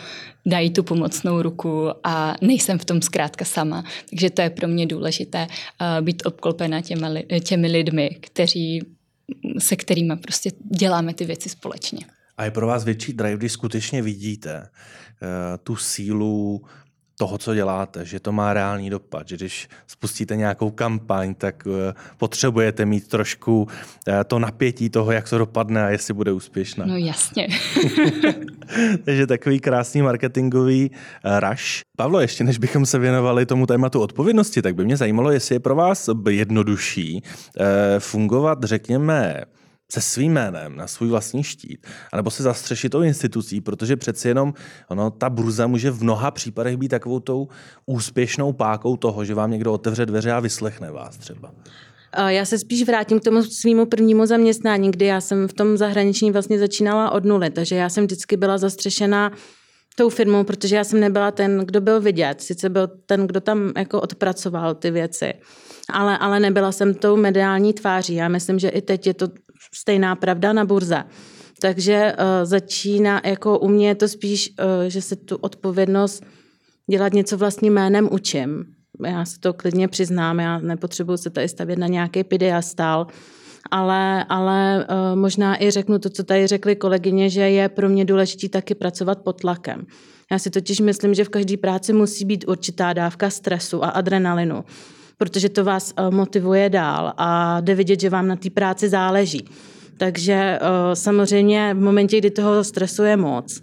dají 0.45 0.69
tu 0.69 0.83
pomocnou 0.83 1.41
ruku 1.41 1.89
a 2.03 2.35
nejsem 2.41 2.79
v 2.79 2.85
tom 2.85 3.01
zkrátka 3.01 3.45
sama. 3.45 3.83
Takže 4.09 4.29
to 4.29 4.41
je 4.41 4.49
pro 4.49 4.67
mě 4.67 4.85
důležité 4.85 5.47
eh, 5.47 6.01
být 6.01 6.25
obklopena 6.25 6.81
těmi, 6.81 7.25
těmi 7.43 7.67
lidmi, 7.67 8.17
kteří, 8.19 8.85
se 9.59 9.75
kterými 9.75 10.15
prostě 10.15 10.49
děláme 10.79 11.13
ty 11.13 11.25
věci 11.25 11.49
společně. 11.49 11.99
A 12.37 12.45
je 12.45 12.51
pro 12.51 12.67
vás 12.67 12.83
větší 12.83 13.13
drive, 13.13 13.37
když 13.37 13.51
skutečně 13.51 14.01
vidíte 14.01 14.61
uh, 14.61 15.27
tu 15.63 15.75
sílu 15.75 16.61
toho, 17.17 17.37
co 17.37 17.55
děláte, 17.55 18.05
že 18.05 18.19
to 18.19 18.31
má 18.31 18.53
reálný 18.53 18.89
dopad, 18.89 19.27
že 19.27 19.35
když 19.35 19.69
spustíte 19.87 20.35
nějakou 20.35 20.71
kampaň, 20.71 21.35
tak 21.35 21.67
eh, 21.67 21.93
potřebujete 22.17 22.85
mít 22.85 23.07
trošku 23.07 23.67
eh, 24.07 24.23
to 24.23 24.39
napětí 24.39 24.89
toho, 24.89 25.11
jak 25.11 25.29
to 25.29 25.37
dopadne 25.37 25.85
a 25.85 25.89
jestli 25.89 26.13
bude 26.13 26.31
úspěšná. 26.31 26.85
No 26.85 26.97
jasně. 26.97 27.47
Takže 29.05 29.27
takový 29.27 29.59
krásný 29.59 30.01
marketingový 30.01 30.91
eh, 31.23 31.39
rush. 31.39 31.81
Pavlo, 31.97 32.19
ještě 32.19 32.43
než 32.43 32.57
bychom 32.57 32.85
se 32.85 32.99
věnovali 32.99 33.45
tomu 33.45 33.65
tématu 33.65 34.01
odpovědnosti, 34.01 34.61
tak 34.61 34.75
by 34.75 34.85
mě 34.85 34.97
zajímalo, 34.97 35.31
jestli 35.31 35.55
je 35.55 35.59
pro 35.59 35.75
vás 35.75 36.09
jednodušší 36.29 37.23
fungovat, 37.99 38.63
řekněme, 38.63 39.43
se 39.91 40.01
svým 40.01 40.33
jménem 40.33 40.75
na 40.75 40.87
svůj 40.87 41.09
vlastní 41.09 41.43
štít, 41.43 41.87
anebo 42.11 42.31
se 42.31 42.43
zastřešit 42.43 42.89
tou 42.89 43.01
institucí, 43.01 43.61
protože 43.61 43.95
přeci 43.95 44.27
jenom 44.27 44.53
ono, 44.87 45.11
ta 45.11 45.29
burza 45.29 45.67
může 45.67 45.91
v 45.91 46.03
mnoha 46.03 46.31
případech 46.31 46.77
být 46.77 46.87
takovou 46.87 47.19
tou 47.19 47.47
úspěšnou 47.85 48.53
pákou 48.53 48.97
toho, 48.97 49.25
že 49.25 49.35
vám 49.35 49.51
někdo 49.51 49.73
otevře 49.73 50.05
dveře 50.05 50.31
a 50.31 50.39
vyslechne 50.39 50.91
vás 50.91 51.17
třeba. 51.17 51.51
Já 52.27 52.45
se 52.45 52.57
spíš 52.57 52.83
vrátím 52.83 53.19
k 53.19 53.23
tomu 53.23 53.43
svýmu 53.43 53.85
prvnímu 53.85 54.25
zaměstnání, 54.25 54.91
kdy 54.91 55.05
já 55.05 55.21
jsem 55.21 55.47
v 55.47 55.53
tom 55.53 55.77
zahraničí 55.77 56.31
vlastně 56.31 56.59
začínala 56.59 57.11
od 57.11 57.25
nuly, 57.25 57.49
takže 57.49 57.75
já 57.75 57.89
jsem 57.89 58.03
vždycky 58.03 58.37
byla 58.37 58.57
zastřešená 58.57 59.31
tou 59.95 60.09
firmou, 60.09 60.43
protože 60.43 60.75
já 60.75 60.83
jsem 60.83 60.99
nebyla 60.99 61.31
ten, 61.31 61.59
kdo 61.59 61.81
byl 61.81 62.01
vidět, 62.01 62.41
sice 62.41 62.69
byl 62.69 62.87
ten, 63.05 63.27
kdo 63.27 63.41
tam 63.41 63.71
jako 63.77 64.01
odpracoval 64.01 64.75
ty 64.75 64.91
věci, 64.91 65.33
ale, 65.89 66.17
ale 66.17 66.39
nebyla 66.39 66.71
jsem 66.71 66.93
tou 66.93 67.17
mediální 67.17 67.73
tváří. 67.73 68.15
Já 68.15 68.27
myslím, 68.27 68.59
že 68.59 68.69
i 68.69 68.81
teď 68.81 69.07
je 69.07 69.13
to 69.13 69.27
stejná 69.73 70.15
pravda 70.15 70.53
na 70.53 70.65
burze. 70.65 71.03
Takže 71.61 72.13
uh, 72.13 72.25
začíná, 72.45 73.21
jako 73.25 73.59
u 73.59 73.67
mě 73.67 73.87
je 73.87 73.95
to 73.95 74.07
spíš, 74.07 74.49
uh, 74.49 74.65
že 74.87 75.01
se 75.01 75.15
tu 75.15 75.35
odpovědnost 75.35 76.23
dělat 76.91 77.13
něco 77.13 77.37
vlastním 77.37 77.73
jménem 77.73 78.09
učím. 78.11 78.65
Já 79.05 79.25
se 79.25 79.39
to 79.39 79.53
klidně 79.53 79.87
přiznám, 79.87 80.39
já 80.39 80.59
nepotřebuji 80.59 81.17
se 81.17 81.29
tady 81.29 81.47
stavět 81.47 81.79
na 81.79 81.87
nějaký 81.87 82.23
pidiastál, 82.23 83.07
ale, 83.71 84.25
ale 84.29 84.87
uh, 84.89 85.19
možná 85.19 85.63
i 85.63 85.71
řeknu 85.71 85.99
to, 85.99 86.09
co 86.09 86.23
tady 86.23 86.47
řekli 86.47 86.75
kolegyně, 86.75 87.29
že 87.29 87.41
je 87.41 87.69
pro 87.69 87.89
mě 87.89 88.05
důležité 88.05 88.49
taky 88.49 88.75
pracovat 88.75 89.21
pod 89.21 89.41
tlakem. 89.41 89.85
Já 90.31 90.39
si 90.39 90.49
totiž 90.49 90.79
myslím, 90.79 91.13
že 91.13 91.23
v 91.23 91.29
každé 91.29 91.57
práci 91.57 91.93
musí 91.93 92.25
být 92.25 92.45
určitá 92.47 92.93
dávka 92.93 93.29
stresu 93.29 93.83
a 93.83 93.89
adrenalinu 93.89 94.63
protože 95.17 95.49
to 95.49 95.63
vás 95.63 95.93
eh, 95.97 96.11
motivuje 96.11 96.69
dál 96.69 97.13
a 97.17 97.61
jde 97.61 97.75
vidět, 97.75 97.99
že 97.99 98.09
vám 98.09 98.27
na 98.27 98.35
té 98.35 98.49
práci 98.49 98.89
záleží. 98.89 99.45
Takže 99.97 100.33
eh, 100.33 100.59
samozřejmě 100.95 101.73
v 101.73 101.79
momentě, 101.79 102.17
kdy 102.17 102.31
toho 102.31 102.63
stresu 102.63 103.03
je 103.03 103.17
moc, 103.17 103.61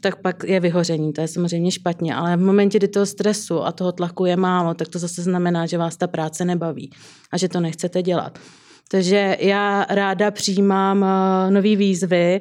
tak 0.00 0.16
pak 0.16 0.44
je 0.44 0.60
vyhoření, 0.60 1.12
to 1.12 1.20
je 1.20 1.28
samozřejmě 1.28 1.70
špatně, 1.70 2.14
ale 2.14 2.36
v 2.36 2.40
momentě, 2.40 2.78
kdy 2.78 2.88
toho 2.88 3.06
stresu 3.06 3.62
a 3.62 3.72
toho 3.72 3.92
tlaku 3.92 4.24
je 4.24 4.36
málo, 4.36 4.74
tak 4.74 4.88
to 4.88 4.98
zase 4.98 5.22
znamená, 5.22 5.66
že 5.66 5.78
vás 5.78 5.96
ta 5.96 6.06
práce 6.06 6.44
nebaví 6.44 6.90
a 7.32 7.38
že 7.38 7.48
to 7.48 7.60
nechcete 7.60 8.02
dělat. 8.02 8.38
Takže 8.90 9.36
já 9.40 9.86
ráda 9.90 10.30
přijímám 10.30 11.04
eh, 11.04 11.50
nové 11.50 11.76
výzvy, 11.76 12.40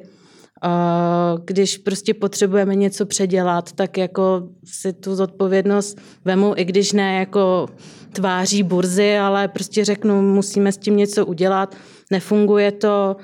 když 1.45 1.77
prostě 1.77 2.13
potřebujeme 2.13 2.75
něco 2.75 3.05
předělat, 3.05 3.71
tak 3.71 3.97
jako 3.97 4.49
si 4.63 4.93
tu 4.93 5.15
zodpovědnost 5.15 6.01
vemu, 6.25 6.53
i 6.55 6.65
když 6.65 6.93
ne 6.93 7.19
jako 7.19 7.67
tváří 8.13 8.63
burzy, 8.63 9.17
ale 9.17 9.47
prostě 9.47 9.85
řeknu, 9.85 10.21
musíme 10.21 10.71
s 10.71 10.77
tím 10.77 10.97
něco 10.97 11.25
udělat, 11.25 11.75
nefunguje 12.11 12.71
to, 12.71 13.15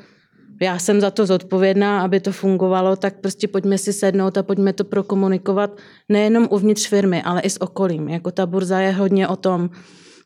já 0.62 0.80
jsem 0.80 1.02
za 1.02 1.12
to 1.12 1.26
zodpovědná, 1.26 2.02
aby 2.02 2.20
to 2.20 2.32
fungovalo, 2.32 2.96
tak 2.96 3.20
prostě 3.20 3.48
pojďme 3.48 3.78
si 3.78 3.94
sednout 3.94 4.38
a 4.38 4.44
pojďme 4.44 4.74
to 4.74 4.84
prokomunikovat 4.84 5.78
nejenom 6.10 6.48
uvnitř 6.52 6.88
firmy, 6.88 7.22
ale 7.24 7.42
i 7.42 7.50
s 7.50 7.62
okolím. 7.62 8.10
Jako 8.10 8.32
ta 8.32 8.46
burza 8.46 8.80
je 8.80 8.92
hodně 8.92 9.28
o 9.28 9.36
tom, 9.36 9.70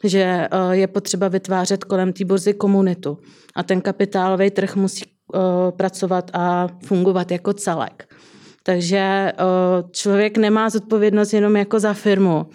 že 0.04 0.20
eh, 0.20 0.48
je 0.72 0.88
potřeba 0.88 1.28
vytvářet 1.28 1.84
kolem 1.84 2.14
té 2.14 2.26
burzy 2.26 2.54
komunitu. 2.54 3.18
A 3.56 3.64
ten 3.64 3.82
kapitálový 3.82 4.52
trh 4.52 4.76
musí 4.76 5.06
pracovat 5.78 6.32
a 6.34 6.68
fungovat 6.86 7.32
jako 7.32 7.54
celek. 7.54 8.16
Takže 8.64 8.98
eh, 8.98 9.34
člověk 9.92 10.38
nemá 10.38 10.70
zodpovědnost 10.70 11.34
jenom 11.34 11.56
jako 11.56 11.80
za 11.80 11.94
firmu, 11.94 12.46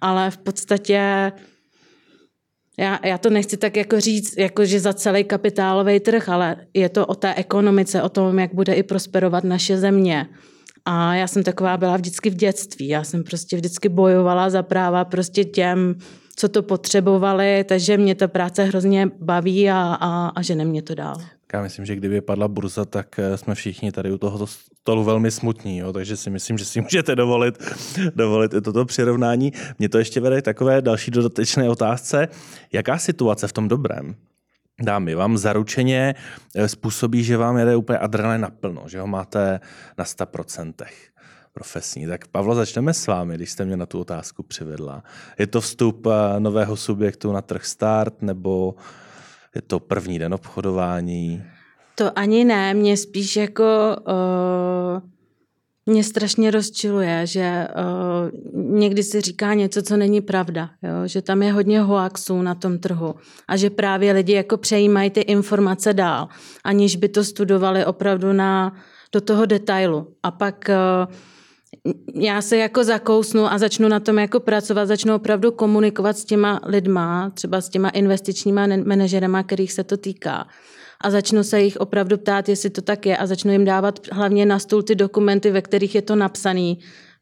ale 0.00 0.30
v 0.30 0.38
podstatě 0.38 1.32
já, 2.78 2.98
já 3.04 3.18
to 3.18 3.30
nechci 3.30 3.56
tak 3.56 3.76
jako 3.76 4.00
říct, 4.00 4.38
jako 4.38 4.64
že 4.64 4.80
za 4.80 4.92
celý 4.92 5.24
kapitálový 5.24 6.00
trh, 6.00 6.28
ale 6.28 6.56
je 6.74 6.88
to 6.88 7.06
o 7.06 7.14
té 7.14 7.34
ekonomice, 7.34 8.02
o 8.02 8.08
tom, 8.08 8.38
jak 8.38 8.54
bude 8.54 8.74
i 8.74 8.82
prosperovat 8.82 9.44
naše 9.44 9.78
země. 9.78 10.26
A 10.84 11.14
já 11.14 11.26
jsem 11.26 11.42
taková 11.42 11.76
byla 11.76 11.96
vždycky 11.96 12.30
v 12.30 12.34
dětství. 12.34 12.88
Já 12.88 13.04
jsem 13.04 13.24
prostě 13.24 13.56
vždycky 13.56 13.88
bojovala 13.88 14.50
za 14.50 14.62
práva 14.62 15.04
prostě 15.04 15.44
těm, 15.44 15.94
co 16.36 16.48
to 16.48 16.62
potřebovali, 16.62 17.64
takže 17.64 17.96
mě 17.96 18.14
ta 18.14 18.28
práce 18.28 18.64
hrozně 18.64 19.10
baví 19.20 19.70
a, 19.70 19.96
a, 20.00 20.28
a 20.28 20.42
žene 20.42 20.64
mě 20.64 20.82
to 20.82 20.94
dál. 20.94 21.16
Já 21.52 21.62
myslím, 21.62 21.84
že 21.84 21.96
kdyby 21.96 22.20
padla 22.20 22.48
burza, 22.48 22.84
tak 22.84 23.18
eh, 23.18 23.36
jsme 23.36 23.54
všichni 23.54 23.92
tady 23.92 24.10
u 24.10 24.18
tohoto 24.18 24.46
stolu 24.46 25.04
velmi 25.04 25.30
smutní, 25.30 25.78
jo? 25.78 25.92
takže 25.92 26.16
si 26.16 26.30
myslím, 26.30 26.58
že 26.58 26.64
si 26.64 26.80
můžete 26.80 27.16
dovolit, 27.16 27.54
dovolit 28.14 28.54
i 28.54 28.60
toto 28.60 28.84
přirovnání. 28.84 29.52
Mě 29.78 29.88
to 29.88 29.98
ještě 29.98 30.20
vede 30.20 30.42
takové 30.42 30.82
další 30.82 31.10
dodatečné 31.10 31.68
otázce. 31.68 32.28
Jaká 32.72 32.98
situace 32.98 33.48
v 33.48 33.52
tom 33.52 33.68
dobrém? 33.68 34.14
Dámy, 34.82 35.14
vám 35.14 35.38
zaručeně 35.38 36.14
eh, 36.54 36.68
způsobí, 36.68 37.24
že 37.24 37.36
vám 37.36 37.56
jede 37.56 37.76
úplně 37.76 37.98
adrenalin 37.98 38.40
naplno, 38.40 38.84
že 38.86 39.00
ho 39.00 39.06
máte 39.06 39.60
na 39.98 40.04
100% 40.04 40.72
profesní. 41.54 42.06
Tak 42.06 42.28
Pavlo, 42.28 42.54
začneme 42.54 42.94
s 42.94 43.06
vámi, 43.06 43.34
když 43.34 43.50
jste 43.50 43.64
mě 43.64 43.76
na 43.76 43.86
tu 43.86 44.00
otázku 44.00 44.42
přivedla. 44.42 45.02
Je 45.38 45.46
to 45.46 45.60
vstup 45.60 46.06
eh, 46.06 46.40
nového 46.40 46.76
subjektu 46.76 47.32
na 47.32 47.40
trh 47.40 47.64
start, 47.64 48.22
nebo 48.22 48.74
je 49.54 49.62
to 49.62 49.80
první 49.80 50.18
den 50.18 50.34
obchodování? 50.34 51.44
To 51.94 52.18
ani 52.18 52.44
ne, 52.44 52.74
mě 52.74 52.96
spíš 52.96 53.36
jako 53.36 53.64
uh, 54.06 55.08
mě 55.86 56.04
strašně 56.04 56.50
rozčiluje, 56.50 57.26
že 57.26 57.68
uh, 57.76 58.54
někdy 58.78 59.02
si 59.02 59.20
říká 59.20 59.54
něco, 59.54 59.82
co 59.82 59.96
není 59.96 60.20
pravda, 60.20 60.70
jo? 60.82 61.08
že 61.08 61.22
tam 61.22 61.42
je 61.42 61.52
hodně 61.52 61.80
hoaxů 61.80 62.42
na 62.42 62.54
tom 62.54 62.78
trhu 62.78 63.14
a 63.48 63.56
že 63.56 63.70
právě 63.70 64.12
lidi 64.12 64.32
jako 64.32 64.56
přejímají 64.56 65.10
ty 65.10 65.20
informace 65.20 65.94
dál, 65.94 66.28
aniž 66.64 66.96
by 66.96 67.08
to 67.08 67.24
studovali 67.24 67.84
opravdu 67.84 68.32
na, 68.32 68.76
do 69.12 69.20
toho 69.20 69.46
detailu. 69.46 70.08
A 70.22 70.30
pak 70.30 70.70
uh, 71.08 71.14
já 72.14 72.42
se 72.42 72.56
jako 72.56 72.84
zakousnu 72.84 73.52
a 73.52 73.58
začnu 73.58 73.88
na 73.88 74.00
tom 74.00 74.18
jako 74.18 74.40
pracovat, 74.40 74.86
začnu 74.86 75.14
opravdu 75.14 75.52
komunikovat 75.52 76.18
s 76.18 76.24
těma 76.24 76.60
lidma, 76.66 77.30
třeba 77.34 77.60
s 77.60 77.68
těma 77.68 77.88
investičníma 77.88 78.66
manažerama, 78.84 79.42
kterých 79.42 79.72
se 79.72 79.84
to 79.84 79.96
týká. 79.96 80.46
A 81.00 81.10
začnu 81.10 81.42
se 81.42 81.60
jich 81.60 81.76
opravdu 81.76 82.18
ptát, 82.18 82.48
jestli 82.48 82.70
to 82.70 82.82
tak 82.82 83.06
je 83.06 83.16
a 83.16 83.26
začnu 83.26 83.52
jim 83.52 83.64
dávat 83.64 84.00
hlavně 84.12 84.46
na 84.46 84.58
stůl 84.58 84.82
ty 84.82 84.94
dokumenty, 84.94 85.50
ve 85.50 85.62
kterých 85.62 85.94
je 85.94 86.02
to 86.02 86.16
napsané, 86.16 86.74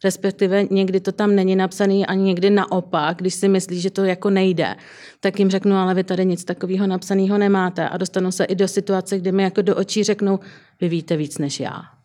respektive 0.04 0.64
někdy 0.70 1.00
to 1.00 1.12
tam 1.12 1.34
není 1.34 1.56
napsané 1.56 2.06
a 2.06 2.14
někdy 2.14 2.50
naopak, 2.50 3.16
když 3.16 3.34
si 3.34 3.48
myslí, 3.48 3.80
že 3.80 3.90
to 3.90 4.04
jako 4.04 4.30
nejde, 4.30 4.76
tak 5.20 5.38
jim 5.38 5.50
řeknu, 5.50 5.76
ale 5.76 5.94
vy 5.94 6.04
tady 6.04 6.24
nic 6.24 6.44
takového 6.44 6.86
napsaného 6.86 7.38
nemáte 7.38 7.88
a 7.88 7.96
dostanu 7.96 8.32
se 8.32 8.44
i 8.44 8.54
do 8.54 8.68
situace, 8.68 9.18
kdy 9.18 9.32
mi 9.32 9.42
jako 9.42 9.62
do 9.62 9.76
očí 9.76 10.04
řeknou, 10.04 10.38
vy 10.80 10.88
víte 10.88 11.16
víc 11.16 11.38
než 11.38 11.60
já. 11.60 12.01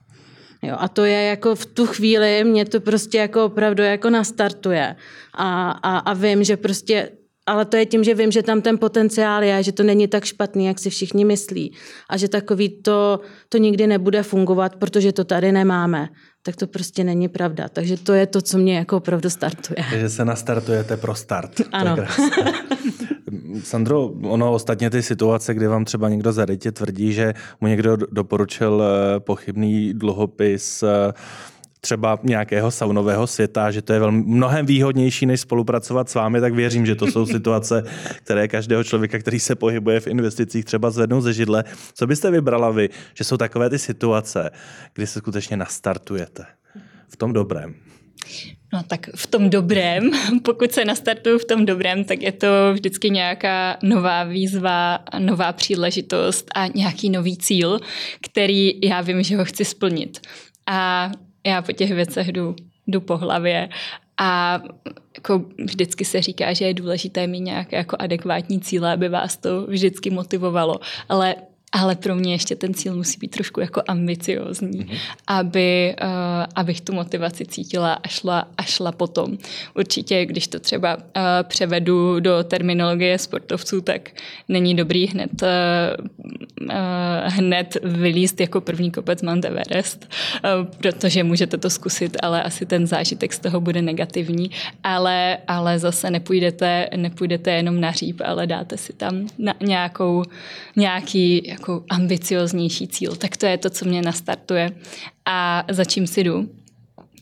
Jo, 0.61 0.75
a 0.79 0.87
to 0.87 1.05
je 1.05 1.23
jako 1.23 1.55
v 1.55 1.65
tu 1.65 1.85
chvíli, 1.85 2.43
mě 2.43 2.65
to 2.65 2.79
prostě 2.79 3.17
jako 3.17 3.45
opravdu 3.45 3.83
jako 3.83 4.09
nastartuje. 4.09 4.95
A, 5.33 5.71
a, 5.71 5.97
a 5.97 6.13
vím, 6.13 6.43
že 6.43 6.57
prostě 6.57 7.09
ale 7.47 7.65
to 7.65 7.77
je 7.77 7.85
tím, 7.85 8.03
že 8.03 8.13
vím, 8.13 8.31
že 8.31 8.43
tam 8.43 8.61
ten 8.61 8.77
potenciál 8.77 9.43
je, 9.43 9.63
že 9.63 9.71
to 9.71 9.83
není 9.83 10.07
tak 10.07 10.25
špatný, 10.25 10.65
jak 10.65 10.79
si 10.79 10.89
všichni 10.89 11.25
myslí. 11.25 11.73
A 12.09 12.17
že 12.17 12.27
takový 12.27 12.81
to, 12.81 13.19
to 13.49 13.57
nikdy 13.57 13.87
nebude 13.87 14.23
fungovat, 14.23 14.75
protože 14.75 15.11
to 15.11 15.23
tady 15.23 15.51
nemáme. 15.51 16.09
Tak 16.43 16.55
to 16.55 16.67
prostě 16.67 17.03
není 17.03 17.27
pravda. 17.27 17.69
Takže 17.69 17.97
to 17.97 18.13
je 18.13 18.27
to, 18.27 18.41
co 18.41 18.57
mě 18.57 18.77
jako 18.77 18.97
opravdu 18.97 19.29
startuje. 19.29 19.85
Takže 19.89 20.09
se 20.09 20.25
nastartujete 20.25 20.97
pro 20.97 21.15
start. 21.15 21.61
Ano. 21.71 21.97
Sandro, 23.63 24.05
ono 24.05 24.53
ostatně 24.53 24.89
ty 24.89 25.01
situace, 25.01 25.53
kdy 25.53 25.67
vám 25.67 25.85
třeba 25.85 26.09
někdo 26.09 26.31
zarytě 26.31 26.71
tvrdí, 26.71 27.13
že 27.13 27.33
mu 27.61 27.67
někdo 27.67 27.97
doporučil 28.11 28.83
eh, 28.83 29.19
pochybný 29.19 29.93
dluhopis, 29.93 30.83
eh, 30.83 31.13
třeba 31.81 32.19
nějakého 32.23 32.71
saunového 32.71 33.27
světa, 33.27 33.71
že 33.71 33.81
to 33.81 33.93
je 33.93 33.99
velmi 33.99 34.23
mnohem 34.25 34.65
výhodnější, 34.65 35.25
než 35.25 35.41
spolupracovat 35.41 36.09
s 36.09 36.15
vámi, 36.15 36.41
tak 36.41 36.53
věřím, 36.53 36.85
že 36.85 36.95
to 36.95 37.07
jsou 37.07 37.25
situace, 37.35 37.83
které 38.23 38.47
každého 38.47 38.83
člověka, 38.83 39.19
který 39.19 39.39
se 39.39 39.55
pohybuje 39.55 39.99
v 39.99 40.07
investicích, 40.07 40.65
třeba 40.65 40.89
zvednou 40.89 41.21
ze 41.21 41.33
židle. 41.33 41.63
Co 41.93 42.07
byste 42.07 42.31
vybrala 42.31 42.71
vy, 42.71 42.89
že 43.13 43.23
jsou 43.23 43.37
takové 43.37 43.69
ty 43.69 43.79
situace, 43.79 44.49
kdy 44.93 45.07
se 45.07 45.19
skutečně 45.19 45.57
nastartujete 45.57 46.45
v 47.07 47.17
tom 47.17 47.33
dobrém? 47.33 47.86
No 48.73 48.83
tak 48.83 49.09
v 49.15 49.27
tom 49.27 49.49
dobrém, 49.49 50.11
pokud 50.43 50.71
se 50.71 50.85
nastartuju 50.85 51.39
v 51.39 51.45
tom 51.45 51.65
dobrém, 51.65 52.03
tak 52.03 52.21
je 52.21 52.31
to 52.31 52.47
vždycky 52.73 53.09
nějaká 53.09 53.77
nová 53.83 54.23
výzva, 54.23 54.99
nová 55.19 55.53
příležitost 55.53 56.51
a 56.55 56.67
nějaký 56.67 57.09
nový 57.09 57.37
cíl, 57.37 57.79
který 58.21 58.79
já 58.83 59.01
vím, 59.01 59.23
že 59.23 59.37
ho 59.37 59.45
chci 59.45 59.65
splnit. 59.65 60.19
A 60.65 61.11
já 61.45 61.61
po 61.61 61.71
těch 61.71 61.91
věcech 61.91 62.27
jdu, 62.31 62.55
jdu 62.87 63.01
po 63.01 63.17
hlavě 63.17 63.69
A 64.17 64.61
jako 65.17 65.45
vždycky 65.65 66.05
se 66.05 66.21
říká, 66.21 66.53
že 66.53 66.65
je 66.65 66.73
důležité 66.73 67.27
mít 67.27 67.39
nějaké 67.39 67.75
jako 67.77 67.95
adekvátní 67.99 68.61
cíle, 68.61 68.93
aby 68.93 69.09
vás 69.09 69.37
to 69.37 69.65
vždycky 69.67 70.09
motivovalo. 70.09 70.79
Ale 71.09 71.35
ale 71.71 71.95
pro 71.95 72.15
mě 72.15 72.33
ještě 72.33 72.55
ten 72.55 72.73
cíl 72.73 72.95
musí 72.95 73.17
být 73.19 73.31
trošku 73.31 73.59
jako 73.59 73.81
ambiciozní, 73.87 74.79
mm-hmm. 74.79 74.97
aby, 75.27 75.95
uh, 76.03 76.09
abych 76.55 76.81
tu 76.81 76.93
motivaci 76.93 77.45
cítila 77.45 77.93
a 77.93 78.07
šla, 78.07 78.47
a 78.57 78.63
šla 78.63 78.91
potom. 78.91 79.37
Určitě, 79.75 80.25
když 80.25 80.47
to 80.47 80.59
třeba 80.59 80.95
uh, 80.95 81.01
převedu 81.43 82.19
do 82.19 82.43
terminologie 82.43 83.17
sportovců, 83.17 83.81
tak 83.81 84.09
není 84.49 84.75
dobrý 84.75 85.07
hned, 85.07 85.29
uh, 85.41 85.47
uh, 86.61 86.69
hned 87.23 87.77
vylíst 87.83 88.41
jako 88.41 88.61
první 88.61 88.91
kopec 88.91 89.21
Mount 89.21 89.45
Everest, 89.45 90.09
uh, 90.59 90.65
protože 90.77 91.23
můžete 91.23 91.57
to 91.57 91.69
zkusit, 91.69 92.17
ale 92.23 92.43
asi 92.43 92.65
ten 92.65 92.87
zážitek 92.87 93.33
z 93.33 93.39
toho 93.39 93.61
bude 93.61 93.81
negativní, 93.81 94.51
ale, 94.83 95.37
ale 95.47 95.79
zase 95.79 96.11
nepůjdete, 96.11 96.89
nepůjdete 96.95 97.51
jenom 97.51 97.81
na 97.81 97.91
říp, 97.91 98.21
ale 98.25 98.47
dáte 98.47 98.77
si 98.77 98.93
tam 98.93 99.27
na 99.37 99.53
nějakou, 99.61 100.23
nějaký 100.75 101.56
jako 101.57 101.83
ambicioznější 101.89 102.87
cíl. 102.87 103.15
Tak 103.15 103.37
to 103.37 103.45
je 103.45 103.57
to, 103.57 103.69
co 103.69 103.85
mě 103.85 104.01
nastartuje 104.01 104.71
a 105.25 105.63
za 105.69 105.85
čím 105.85 106.07
si 106.07 106.23
jdu. 106.23 106.49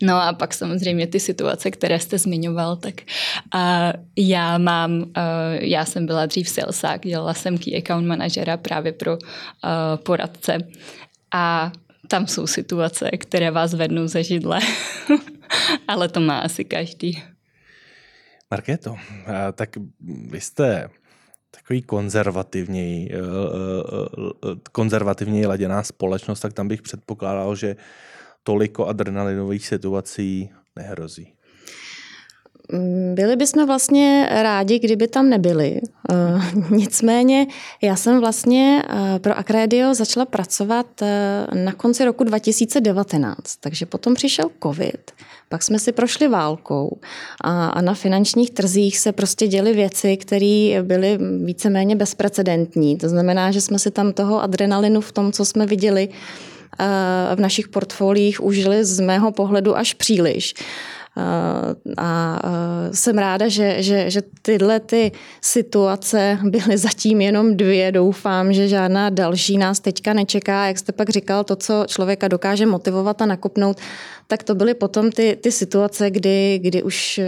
No 0.03 0.15
a 0.15 0.33
pak 0.33 0.53
samozřejmě 0.53 1.07
ty 1.07 1.19
situace, 1.19 1.71
které 1.71 1.99
jste 1.99 2.17
zmiňoval, 2.17 2.75
tak 2.75 3.01
a 3.53 3.93
já 4.17 4.57
mám, 4.57 4.91
uh, 4.91 5.03
já 5.59 5.85
jsem 5.85 6.05
byla 6.05 6.25
dřív 6.25 6.49
salesák, 6.49 7.01
dělala 7.01 7.33
jsem 7.33 7.57
key 7.57 7.77
account 7.77 8.07
manažera 8.07 8.57
právě 8.57 8.91
pro 8.91 9.13
uh, 9.13 9.19
poradce 10.03 10.57
a 11.33 11.71
tam 12.07 12.27
jsou 12.27 12.47
situace, 12.47 13.11
které 13.11 13.51
vás 13.51 13.73
vednou 13.73 14.07
ze 14.07 14.23
židle, 14.23 14.59
ale 15.87 16.09
to 16.09 16.19
má 16.19 16.39
asi 16.39 16.65
každý. 16.65 17.23
Markéto, 18.51 18.95
tak 19.53 19.69
vy 20.29 20.41
jste 20.41 20.89
takový 21.55 21.81
konzervativněji, 21.81 23.09
eh, 23.11 23.17
eh, 23.17 24.51
eh, 24.51 24.55
konzervativněji 24.71 25.45
laděná 25.45 25.83
společnost, 25.83 26.39
tak 26.39 26.53
tam 26.53 26.67
bych 26.67 26.81
předpokládal, 26.81 27.55
že 27.55 27.75
toliko 28.43 28.87
adrenalinových 28.87 29.67
situací 29.67 30.49
nehrozí. 30.75 31.34
Byli 33.13 33.35
bychom 33.35 33.67
vlastně 33.67 34.29
rádi, 34.31 34.79
kdyby 34.79 35.07
tam 35.07 35.29
nebyli. 35.29 35.81
Nicméně 36.69 37.47
já 37.83 37.95
jsem 37.95 38.19
vlastně 38.19 38.83
pro 39.21 39.37
Acredio 39.37 39.93
začala 39.93 40.25
pracovat 40.25 40.87
na 41.53 41.71
konci 41.71 42.05
roku 42.05 42.23
2019, 42.23 43.55
takže 43.59 43.85
potom 43.85 44.13
přišel 44.13 44.49
covid 44.63 45.11
pak 45.49 45.63
jsme 45.63 45.79
si 45.79 45.91
prošli 45.91 46.27
válkou 46.27 46.99
a, 47.41 47.67
a 47.67 47.81
na 47.81 47.93
finančních 47.93 48.51
trzích 48.51 48.99
se 48.99 49.11
prostě 49.11 49.47
děly 49.47 49.73
věci, 49.73 50.17
které 50.17 50.83
byly 50.83 51.19
víceméně 51.43 51.95
bezprecedentní. 51.95 52.97
To 52.97 53.09
znamená, 53.09 53.51
že 53.51 53.61
jsme 53.61 53.79
si 53.79 53.91
tam 53.91 54.13
toho 54.13 54.43
adrenalinu 54.43 55.01
v 55.01 55.11
tom, 55.11 55.31
co 55.31 55.45
jsme 55.45 55.65
viděli 55.65 56.09
eh, 56.79 57.35
v 57.35 57.39
našich 57.39 57.67
portfoliích, 57.67 58.43
užili 58.43 58.85
z 58.85 58.99
mého 58.99 59.31
pohledu 59.31 59.77
až 59.77 59.93
příliš. 59.93 60.53
A 61.97 62.39
jsem 62.91 63.17
ráda, 63.17 63.47
že, 63.47 63.83
že, 63.83 64.09
že 64.09 64.21
tyhle 64.41 64.79
ty 64.79 65.11
situace 65.41 66.39
byly 66.43 66.77
zatím 66.77 67.21
jenom 67.21 67.57
dvě. 67.57 67.91
Doufám, 67.91 68.53
že 68.53 68.67
žádná 68.67 69.09
další 69.09 69.57
nás 69.57 69.79
teďka 69.79 70.13
nečeká. 70.13 70.67
Jak 70.67 70.77
jste 70.77 70.91
pak 70.91 71.09
říkal, 71.09 71.43
to, 71.43 71.55
co 71.55 71.83
člověka 71.87 72.27
dokáže 72.27 72.65
motivovat 72.65 73.21
a 73.21 73.25
nakopnout, 73.25 73.77
tak 74.27 74.43
to 74.43 74.55
byly 74.55 74.73
potom 74.73 75.11
ty, 75.11 75.37
ty 75.41 75.51
situace, 75.51 76.11
kdy, 76.11 76.59
kdy 76.63 76.83
už, 76.83 77.19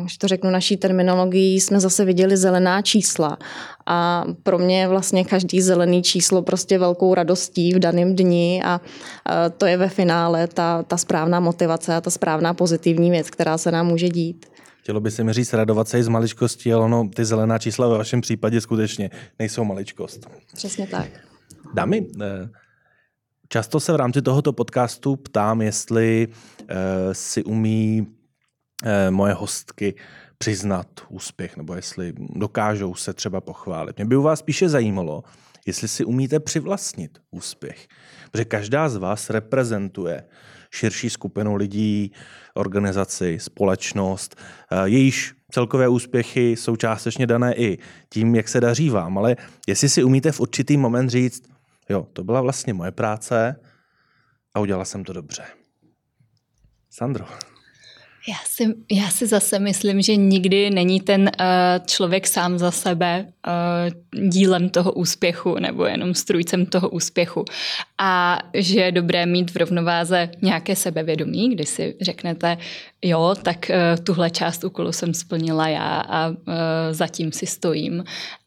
když 0.00 0.18
to 0.18 0.28
řeknu 0.28 0.50
naší 0.50 0.76
terminologií, 0.76 1.60
jsme 1.60 1.80
zase 1.80 2.04
viděli 2.04 2.36
zelená 2.36 2.82
čísla. 2.82 3.38
A 3.86 4.24
pro 4.42 4.58
mě 4.58 4.80
je 4.80 4.88
vlastně 4.88 5.24
každý 5.24 5.60
zelený 5.60 6.02
číslo 6.02 6.42
prostě 6.42 6.78
velkou 6.78 7.14
radostí 7.14 7.74
v 7.74 7.78
daném 7.78 8.16
dni 8.16 8.62
a 8.64 8.80
to 9.58 9.66
je 9.66 9.76
ve 9.76 9.88
finále 9.88 10.46
ta, 10.46 10.82
ta 10.82 10.96
správná 10.96 11.40
motivace 11.40 11.94
a 11.94 12.00
ta 12.00 12.10
správná 12.10 12.54
pozitivní 12.54 13.10
věc, 13.10 13.30
která 13.30 13.58
se 13.58 13.70
nám 13.70 13.86
může 13.86 14.08
dít. 14.08 14.46
Chtělo 14.80 15.00
by 15.00 15.10
se 15.10 15.24
mi 15.24 15.32
říct 15.32 15.52
radovat 15.52 15.88
se 15.88 15.98
i 15.98 16.02
z 16.02 16.08
maličkosti, 16.08 16.72
ale 16.72 16.84
ono, 16.84 17.08
ty 17.14 17.24
zelená 17.24 17.58
čísla 17.58 17.88
ve 17.88 17.98
vašem 17.98 18.20
případě 18.20 18.60
skutečně 18.60 19.10
nejsou 19.38 19.64
maličkost. 19.64 20.26
Přesně 20.54 20.86
tak. 20.86 21.08
Dámy, 21.74 22.06
eh, 22.22 22.48
Často 23.54 23.80
se 23.80 23.92
v 23.92 23.96
rámci 23.96 24.22
tohoto 24.22 24.52
podcastu 24.52 25.16
ptám, 25.16 25.62
jestli 25.62 26.28
uh, 26.28 26.66
si 27.12 27.44
umí 27.44 28.06
uh, 28.06 28.88
moje 29.10 29.32
hostky 29.32 29.94
přiznat 30.38 30.86
úspěch, 31.08 31.56
nebo 31.56 31.74
jestli 31.74 32.12
dokážou 32.18 32.94
se 32.94 33.12
třeba 33.12 33.40
pochválit. 33.40 33.96
Mě 33.96 34.04
by 34.04 34.16
u 34.16 34.22
vás 34.22 34.38
spíše 34.38 34.68
zajímalo, 34.68 35.22
jestli 35.66 35.88
si 35.88 36.04
umíte 36.04 36.40
přivlastnit 36.40 37.18
úspěch. 37.30 37.88
Protože 38.30 38.44
každá 38.44 38.88
z 38.88 38.96
vás 38.96 39.30
reprezentuje 39.30 40.24
širší 40.70 41.10
skupinu 41.10 41.54
lidí, 41.54 42.12
organizaci, 42.54 43.38
společnost, 43.40 44.36
uh, 44.72 44.84
jejíž 44.84 45.34
celkové 45.50 45.88
úspěchy 45.88 46.50
jsou 46.50 46.76
částečně 46.76 47.26
dané 47.26 47.54
i 47.54 47.78
tím, 48.08 48.34
jak 48.34 48.48
se 48.48 48.60
daří 48.60 48.90
vám, 48.90 49.18
ale 49.18 49.36
jestli 49.66 49.88
si 49.88 50.04
umíte 50.04 50.32
v 50.32 50.40
určitý 50.40 50.76
moment 50.76 51.08
říct, 51.08 51.53
Jo, 51.88 52.06
to 52.12 52.24
byla 52.24 52.40
vlastně 52.40 52.74
moje 52.74 52.92
práce 52.92 53.60
a 54.54 54.60
udělala 54.60 54.84
jsem 54.84 55.04
to 55.04 55.12
dobře. 55.12 55.44
Sandro. 56.90 57.26
Já 58.28 58.36
si, 58.44 58.74
já 58.92 59.10
si 59.10 59.26
zase 59.26 59.58
myslím, 59.58 60.02
že 60.02 60.16
nikdy 60.16 60.70
není 60.70 61.00
ten 61.00 61.20
uh, 61.20 61.86
člověk 61.86 62.26
sám 62.26 62.58
za 62.58 62.70
sebe 62.70 63.32
uh, 64.12 64.28
dílem 64.28 64.68
toho 64.68 64.92
úspěchu 64.92 65.58
nebo 65.58 65.84
jenom 65.84 66.14
strujcem 66.14 66.66
toho 66.66 66.88
úspěchu. 66.88 67.44
A 67.98 68.38
že 68.54 68.80
je 68.80 68.92
dobré 68.92 69.26
mít 69.26 69.50
v 69.50 69.56
rovnováze 69.56 70.30
nějaké 70.42 70.76
sebevědomí, 70.76 71.54
kdy 71.54 71.66
si 71.66 71.96
řeknete, 72.00 72.58
jo, 73.04 73.34
tak 73.42 73.70
uh, 73.70 74.04
tuhle 74.04 74.30
část 74.30 74.64
úkolu 74.64 74.92
jsem 74.92 75.14
splnila 75.14 75.68
já 75.68 76.00
a 76.00 76.28
uh, 76.28 76.34
zatím 76.90 77.32
si 77.32 77.46
stojím. 77.46 78.04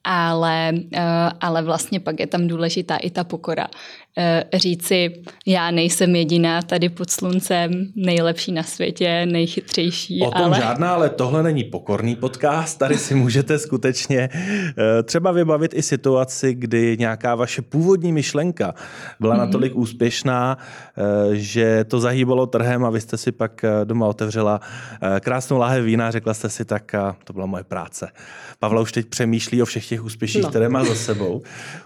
Ale, 0.10 0.72
uh, 0.74 1.02
ale 1.42 1.62
vlastně 1.62 2.00
pak 2.00 2.20
je 2.20 2.28
tam 2.28 2.48
důležitá 2.48 2.98
i 2.98 3.10
ta 3.10 3.24
pokora. 3.24 3.68
Uh, 3.68 4.24
říci, 4.60 5.24
já 5.46 5.72
nejsem 5.72 6.16
jediná 6.16 6.62
tady 6.62 6.90
pod 6.90 7.10
sluncem, 7.10 7.72
nejlepší 7.96 8.52
na 8.52 8.64
světě, 8.64 9.26
nejchytřejší. 9.26 10.22
O 10.22 10.32
tom 10.32 10.44
ale... 10.46 10.58
žádná, 10.58 10.94
ale 10.94 11.10
tohle 11.10 11.44
není 11.44 11.64
pokorný 11.64 12.16
podcast. 12.16 12.80
Tady 12.80 12.98
si 12.98 13.16
můžete 13.16 13.60
skutečně 13.60 14.30
uh, 14.32 14.74
třeba 15.04 15.32
vybavit 15.32 15.74
i 15.74 15.82
situaci, 15.82 16.54
kdy 16.54 16.96
nějaká 17.00 17.36
vaše 17.36 17.62
původní 17.62 18.14
myšlenka 18.14 18.74
byla 19.20 19.36
mm-hmm. 19.36 19.40
natolik 19.40 19.76
úspěšná, 19.76 20.58
uh, 20.58 21.34
že 21.34 21.84
to 21.84 22.00
zahýbalo 22.00 22.46
trhem 22.46 22.86
a 22.86 22.90
vy 22.90 23.02
jste 23.02 23.18
si 23.18 23.32
pak 23.32 23.66
doma 23.84 24.08
otevřela 24.08 24.47
otevřela 24.56 25.16
eh, 25.16 25.20
krásnou 25.20 25.58
láhev 25.58 25.86
vína 25.86 26.12
řekla 26.12 26.34
jste 26.34 26.50
si, 26.50 26.66
tak 26.66 26.96
to 27.24 27.34
byla 27.34 27.46
moje 27.46 27.64
práce. 27.64 28.12
Pavla 28.60 28.82
už 28.82 28.92
teď 28.92 29.08
přemýšlí 29.08 29.62
o 29.62 29.66
všech 29.66 29.88
těch 29.88 30.04
úspěších, 30.04 30.44
no. 30.44 30.50
které 30.50 30.70
má 30.70 30.84
za 30.84 30.96
sebou. 30.96 31.42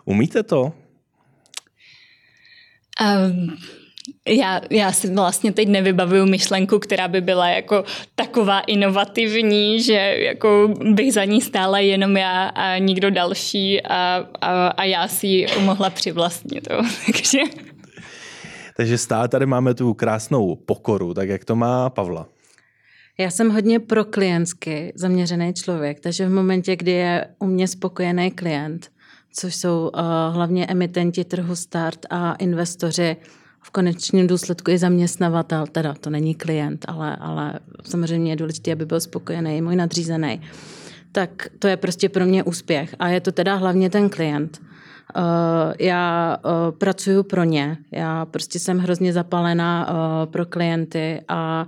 Umíte 0.06 0.43
to? 0.43 0.74
Um, 3.02 3.58
já, 4.28 4.62
já 4.69 4.91
si 4.91 5.13
vlastně 5.13 5.52
teď 5.52 5.67
nevybavuju 5.67 6.26
myšlenku, 6.26 6.80
která 6.80 7.08
by 7.08 7.21
byla 7.21 7.50
jako 7.50 7.84
taková 8.15 8.60
inovativní, 8.60 9.82
že 9.82 10.15
jako 10.17 10.74
bych 10.93 11.13
za 11.13 11.26
ní 11.26 11.41
stála 11.41 11.80
jenom 11.80 12.17
já 12.17 12.45
a 12.47 12.78
nikdo 12.78 13.12
další 13.12 13.82
a, 13.82 14.26
a, 14.41 14.67
a 14.67 14.84
já 14.84 15.08
si 15.08 15.28
ji 15.28 15.47
mohla 15.60 15.89
přivlastnit. 15.89 16.67
Takže... 17.06 17.39
Takže 18.78 18.97
stále 18.97 19.28
tady 19.28 19.45
máme 19.45 19.74
tu 19.74 19.93
krásnou 19.93 20.56
pokoru, 20.56 21.13
tak 21.13 21.30
jak 21.30 21.45
to 21.45 21.56
má 21.56 21.89
Pavla? 21.89 22.28
Já 23.17 23.30
jsem 23.30 23.50
hodně 23.50 23.80
pro 23.80 24.06
klientsky 24.06 24.93
zaměřený 24.95 25.54
člověk, 25.54 26.00
takže 26.00 26.28
v 26.28 26.32
momentě, 26.32 26.76
kdy 26.76 26.91
je 26.91 27.28
u 27.39 27.45
mě 27.45 27.67
spokojený 27.67 28.32
klient, 28.32 28.91
což 29.34 29.56
jsou 29.56 29.91
uh, 29.93 30.02
hlavně 30.36 30.65
emitenti 30.65 31.24
trhu 31.24 31.56
start 31.56 32.06
a 32.10 32.34
investoři, 32.34 33.17
v 33.63 33.69
konečném 33.71 34.28
důsledku 34.28 34.71
i 34.71 34.78
zaměstnavatel, 34.78 35.67
teda 35.67 35.93
to 35.93 36.10
není 36.10 36.36
klient, 36.36 36.86
ale, 36.88 37.15
ale 37.15 37.60
samozřejmě 37.84 38.32
je 38.32 38.36
důležité, 38.36 38.71
aby 38.71 38.86
byl 38.86 39.00
spokojený, 39.00 39.62
můj 39.62 39.76
nadřízený, 39.76 40.41
tak 41.12 41.47
to 41.60 41.67
je 41.67 41.78
prostě 41.78 42.10
pro 42.10 42.26
mě 42.26 42.43
úspěch. 42.43 42.95
A 43.00 43.10
je 43.10 43.21
to 43.21 43.32
teda 43.32 43.56
hlavně 43.56 43.89
ten 43.89 44.10
klient. 44.10 44.62
Uh, 45.15 45.24
já 45.80 46.38
uh, 46.45 46.78
pracuji 46.78 47.24
pro 47.24 47.43
ně, 47.43 47.78
já 47.91 48.26
prostě 48.26 48.60
jsem 48.60 48.80
hrozně 48.80 49.13
zapalená 49.13 49.88
uh, 49.89 50.32
pro 50.32 50.45
klienty 50.45 51.22
a 51.28 51.68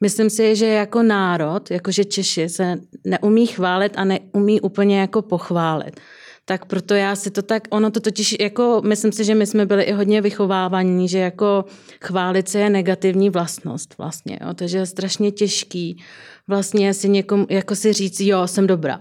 Myslím 0.00 0.30
si, 0.30 0.56
že 0.56 0.66
jako 0.66 1.02
národ, 1.02 1.70
jakože 1.70 2.04
Češi 2.04 2.48
se 2.48 2.76
neumí 3.04 3.46
chválit 3.46 3.92
a 3.96 4.04
neumí 4.04 4.60
úplně 4.60 5.00
jako 5.00 5.22
pochválit. 5.22 6.00
Tak 6.44 6.64
proto 6.64 6.94
já 6.94 7.16
si 7.16 7.30
to 7.30 7.42
tak, 7.42 7.62
ono 7.70 7.90
to 7.90 8.00
totiž 8.00 8.36
jako, 8.40 8.82
myslím 8.84 9.12
si, 9.12 9.24
že 9.24 9.34
my 9.34 9.46
jsme 9.46 9.66
byli 9.66 9.82
i 9.82 9.92
hodně 9.92 10.20
vychovávaní, 10.20 11.08
že 11.08 11.18
jako 11.18 11.64
chválit 12.04 12.48
se 12.48 12.58
je 12.58 12.70
negativní 12.70 13.30
vlastnost 13.30 13.98
vlastně, 13.98 14.38
jo? 14.42 14.54
takže 14.54 14.78
je 14.78 14.86
strašně 14.86 15.30
těžký 15.30 16.02
vlastně 16.48 16.94
si 16.94 17.08
někomu, 17.08 17.46
jako 17.50 17.74
si 17.74 17.92
říct, 17.92 18.20
jo, 18.20 18.46
jsem 18.46 18.66
dobrá. 18.66 18.98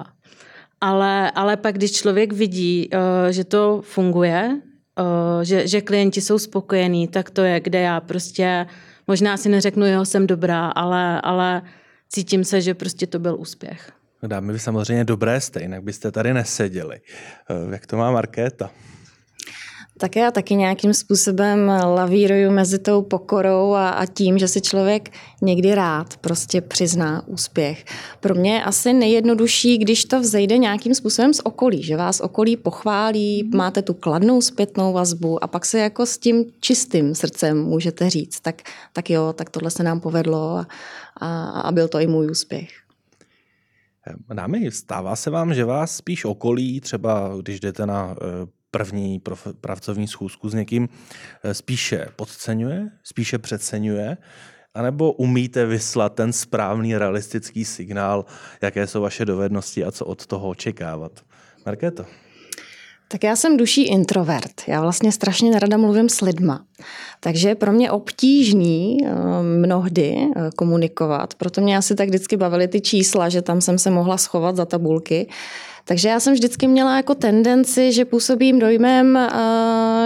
Ale, 0.81 1.31
ale 1.31 1.57
pak, 1.57 1.75
když 1.75 1.91
člověk 1.91 2.33
vidí, 2.33 2.89
uh, 2.93 2.99
že 3.31 3.43
to 3.43 3.81
funguje, 3.83 4.61
uh, 4.99 5.43
že, 5.43 5.67
že 5.67 5.81
klienti 5.81 6.21
jsou 6.21 6.39
spokojení, 6.39 7.07
tak 7.07 7.29
to 7.29 7.41
je, 7.41 7.59
kde 7.59 7.79
já 7.79 7.99
prostě 7.99 8.65
možná 9.07 9.37
si 9.37 9.49
neřeknu, 9.49 9.87
jo, 9.87 10.05
jsem 10.05 10.27
dobrá, 10.27 10.67
ale, 10.67 11.21
ale 11.21 11.61
cítím 12.09 12.43
se, 12.43 12.61
že 12.61 12.73
prostě 12.73 13.07
to 13.07 13.19
byl 13.19 13.35
úspěch. 13.39 13.91
No 14.23 14.29
dámy, 14.29 14.53
vy 14.53 14.59
samozřejmě 14.59 15.03
dobré 15.03 15.41
jste, 15.41 15.61
jinak 15.61 15.83
byste 15.83 16.11
tady 16.11 16.33
neseděli. 16.33 17.01
Eh, 17.49 17.73
jak 17.73 17.85
to 17.85 17.97
má 17.97 18.11
Markéta? 18.11 18.69
Tak 19.99 20.15
já 20.15 20.31
taky 20.31 20.55
nějakým 20.55 20.93
způsobem 20.93 21.67
lavíruju 21.67 22.51
mezi 22.51 22.79
tou 22.79 23.01
pokorou 23.01 23.73
a, 23.73 23.89
a 23.89 24.05
tím, 24.05 24.37
že 24.37 24.47
si 24.47 24.61
člověk 24.61 25.09
někdy 25.41 25.75
rád 25.75 26.17
prostě 26.17 26.61
přizná 26.61 27.27
úspěch. 27.27 27.85
Pro 28.19 28.35
mě 28.35 28.53
je 28.53 28.63
asi 28.63 28.93
nejjednodušší, 28.93 29.77
když 29.77 30.05
to 30.05 30.19
vzejde 30.19 30.57
nějakým 30.57 30.95
způsobem 30.95 31.33
z 31.33 31.39
okolí, 31.43 31.83
že 31.83 31.97
vás 31.97 32.19
okolí 32.19 32.57
pochválí, 32.57 33.49
máte 33.55 33.81
tu 33.81 33.93
kladnou 33.93 34.41
zpětnou 34.41 34.93
vazbu 34.93 35.43
a 35.43 35.47
pak 35.47 35.65
se 35.65 35.79
jako 35.79 36.05
s 36.05 36.17
tím 36.17 36.45
čistým 36.59 37.15
srdcem 37.15 37.63
můžete 37.63 38.09
říct, 38.09 38.39
tak, 38.39 38.61
tak 38.93 39.09
jo, 39.09 39.33
tak 39.33 39.49
tohle 39.49 39.71
se 39.71 39.83
nám 39.83 39.99
povedlo 39.99 40.57
a, 40.57 40.67
a, 41.17 41.49
a 41.49 41.71
byl 41.71 41.87
to 41.87 41.99
i 41.99 42.07
můj 42.07 42.31
úspěch. 42.31 42.69
Dámy, 44.33 44.71
stává 44.71 45.15
se 45.15 45.29
vám, 45.29 45.53
že 45.53 45.65
vás 45.65 45.95
spíš 45.95 46.25
okolí, 46.25 46.81
třeba 46.81 47.31
když 47.41 47.59
jdete 47.59 47.85
na 47.85 48.15
první 48.71 49.21
pracovní 49.61 50.07
schůzku 50.07 50.49
s 50.49 50.53
někým, 50.53 50.89
eh, 51.43 51.53
spíše 51.53 52.07
podceňuje, 52.15 52.89
spíše 53.03 53.37
přeceňuje, 53.37 54.17
anebo 54.73 55.11
umíte 55.11 55.65
vyslat 55.65 56.13
ten 56.13 56.33
správný 56.33 56.97
realistický 56.97 57.65
signál, 57.65 58.25
jaké 58.61 58.87
jsou 58.87 59.01
vaše 59.01 59.25
dovednosti 59.25 59.85
a 59.85 59.91
co 59.91 60.05
od 60.05 60.25
toho 60.25 60.49
očekávat? 60.49 61.11
Markéto. 61.65 62.05
Tak 63.07 63.23
já 63.23 63.35
jsem 63.35 63.57
duší 63.57 63.87
introvert. 63.87 64.61
Já 64.67 64.81
vlastně 64.81 65.11
strašně 65.11 65.51
nerada 65.51 65.77
mluvím 65.77 66.09
s 66.09 66.21
lidma. 66.21 66.65
Takže 67.19 67.49
je 67.49 67.55
pro 67.55 67.71
mě 67.71 67.91
obtížný 67.91 68.97
eh, 69.05 69.09
mnohdy 69.43 70.15
eh, 70.17 70.49
komunikovat. 70.55 71.33
Proto 71.35 71.61
mě 71.61 71.77
asi 71.77 71.95
tak 71.95 72.09
vždycky 72.09 72.37
bavily 72.37 72.67
ty 72.67 72.81
čísla, 72.81 73.29
že 73.29 73.41
tam 73.41 73.61
jsem 73.61 73.77
se 73.77 73.89
mohla 73.89 74.17
schovat 74.17 74.55
za 74.55 74.65
tabulky. 74.65 75.27
Takže 75.87 76.09
já 76.09 76.19
jsem 76.19 76.33
vždycky 76.33 76.67
měla 76.67 76.97
jako 76.97 77.15
tendenci, 77.15 77.91
že 77.91 78.05
působím 78.05 78.59
dojmem, 78.59 79.29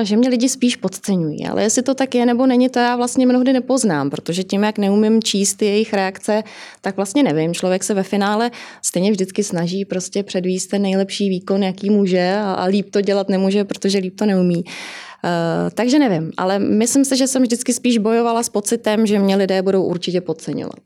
že 0.04 0.18
mě 0.18 0.30
lidi 0.30 0.50
spíš 0.50 0.76
podceňují. 0.76 1.48
Ale 1.48 1.64
jestli 1.64 1.82
to 1.82 1.94
tak 1.94 2.16
je 2.16 2.26
nebo 2.26 2.46
není, 2.46 2.70
to 2.70 2.80
já 2.80 2.96
vlastně 2.96 3.26
mnohdy 3.26 3.54
nepoznám, 3.54 4.10
protože 4.10 4.44
tím, 4.44 4.64
jak 4.64 4.78
neumím 4.78 5.24
číst 5.24 5.62
jejich 5.62 5.94
reakce, 5.94 6.44
tak 6.82 6.96
vlastně 6.96 7.24
nevím. 7.24 7.54
Člověk 7.54 7.84
se 7.84 7.94
ve 7.94 8.04
finále 8.04 8.52
stejně 8.82 9.12
vždycky 9.12 9.44
snaží 9.44 9.86
prostě 9.86 10.24
předvíst 10.24 10.70
ten 10.70 10.82
nejlepší 10.82 11.30
výkon, 11.30 11.64
jaký 11.64 11.90
může 11.90 12.36
a 12.36 12.64
líp 12.64 12.90
to 12.90 13.02
dělat 13.02 13.30
nemůže, 13.30 13.64
protože 13.64 13.98
líp 13.98 14.16
to 14.16 14.26
neumí. 14.26 14.64
Uh, 14.64 15.70
takže 15.74 16.00
nevím, 16.00 16.32
ale 16.38 16.60
myslím 16.60 17.06
si, 17.06 17.18
že 17.18 17.28
jsem 17.28 17.42
vždycky 17.42 17.74
spíš 17.74 17.98
bojovala 17.98 18.44
s 18.44 18.50
pocitem, 18.50 19.06
že 19.06 19.20
mě 19.20 19.36
lidé 19.36 19.62
budou 19.62 19.84
určitě 19.84 20.22
podceňovat. 20.22 20.80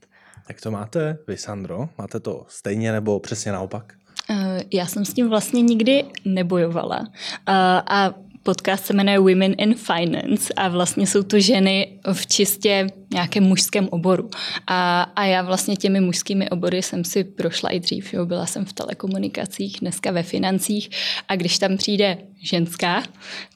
Jak 0.50 0.62
to 0.62 0.72
máte 0.72 1.18
vy, 1.28 1.38
Sandro? 1.38 1.90
Máte 1.98 2.20
to 2.20 2.46
stejně 2.48 2.92
nebo 2.92 3.20
přesně 3.20 3.52
naopak? 3.52 3.94
Eh, 4.30 4.64
já 4.74 4.86
jsem 4.86 5.06
s 5.06 5.14
tím 5.14 5.30
vlastně 5.30 5.62
nikdy 5.62 6.06
nebojovala. 6.26 7.08
Eh, 7.48 7.54
a 7.88 8.14
podcast 8.44 8.86
se 8.86 8.94
jmenuje 8.94 9.20
Women 9.20 9.56
in 9.58 9.76
Finance 9.76 10.54
a 10.54 10.68
vlastně 10.68 11.08
jsou 11.08 11.24
to 11.24 11.40
ženy 11.40 12.00
v 12.14 12.28
čistě 12.28 12.88
nějakém 13.14 13.44
mužském 13.44 13.88
oboru. 13.92 14.30
A, 14.68 15.02
a 15.02 15.26
já 15.26 15.42
vlastně 15.42 15.76
těmi 15.76 16.02
mužskými 16.02 16.50
obory 16.50 16.82
jsem 16.82 17.04
si 17.04 17.24
prošla 17.24 17.70
i 17.70 17.80
dřív. 17.80 18.14
Jo. 18.14 18.26
Byla 18.26 18.46
jsem 18.46 18.66
v 18.66 18.74
telekomunikacích, 18.74 19.78
dneska 19.82 20.12
ve 20.12 20.24
financích 20.24 20.90
a 21.28 21.36
když 21.36 21.60
tam 21.60 21.78
přijde 21.78 22.18
ženská, 22.42 23.04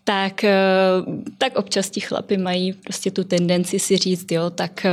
tak, 0.04 0.43
eh, 0.43 0.58
tak 1.38 1.58
občas 1.58 1.89
ti 1.89 2.00
chlapy 2.00 2.38
mají 2.38 2.74
prostě 2.74 3.12
tu 3.12 3.24
tendenci 3.24 3.80
si 3.80 3.97
říct, 3.97 4.32
jo, 4.32 4.50
tak 4.50 4.86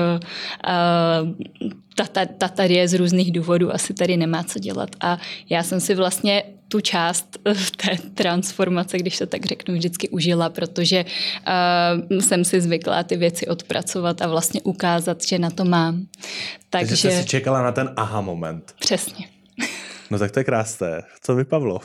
ta, 1.96 2.04
ta, 2.12 2.26
ta 2.26 2.48
tady 2.48 2.74
je 2.74 2.88
z 2.88 2.94
různých 2.94 3.32
důvodů, 3.32 3.74
asi 3.74 3.94
tady 3.94 4.16
nemá 4.16 4.44
co 4.44 4.58
dělat. 4.58 4.90
A 5.00 5.18
já 5.50 5.62
jsem 5.62 5.80
si 5.80 5.94
vlastně 5.94 6.42
tu 6.68 6.80
část 6.80 7.38
té 7.76 7.96
transformace, 8.14 8.98
když 8.98 9.18
to 9.18 9.26
tak 9.26 9.46
řeknu, 9.46 9.74
vždycky 9.74 10.08
užila, 10.08 10.50
protože 10.50 11.04
uh, 11.04 12.18
jsem 12.18 12.44
si 12.44 12.60
zvykla 12.60 13.02
ty 13.02 13.16
věci 13.16 13.46
odpracovat 13.46 14.22
a 14.22 14.28
vlastně 14.28 14.55
ukázat, 14.62 15.22
že 15.22 15.38
na 15.38 15.50
to 15.50 15.64
mám. 15.64 16.06
Takže, 16.70 16.88
Takže 16.88 17.10
jsi 17.10 17.22
si 17.22 17.28
čekala 17.28 17.62
na 17.62 17.72
ten 17.72 17.92
aha 17.96 18.20
moment. 18.20 18.74
Přesně. 18.80 19.28
No 20.10 20.18
tak 20.18 20.30
to 20.30 20.40
je 20.40 20.44
krásné. 20.44 21.02
Co 21.22 21.34
vy, 21.34 21.44
Pavlo? 21.44 21.80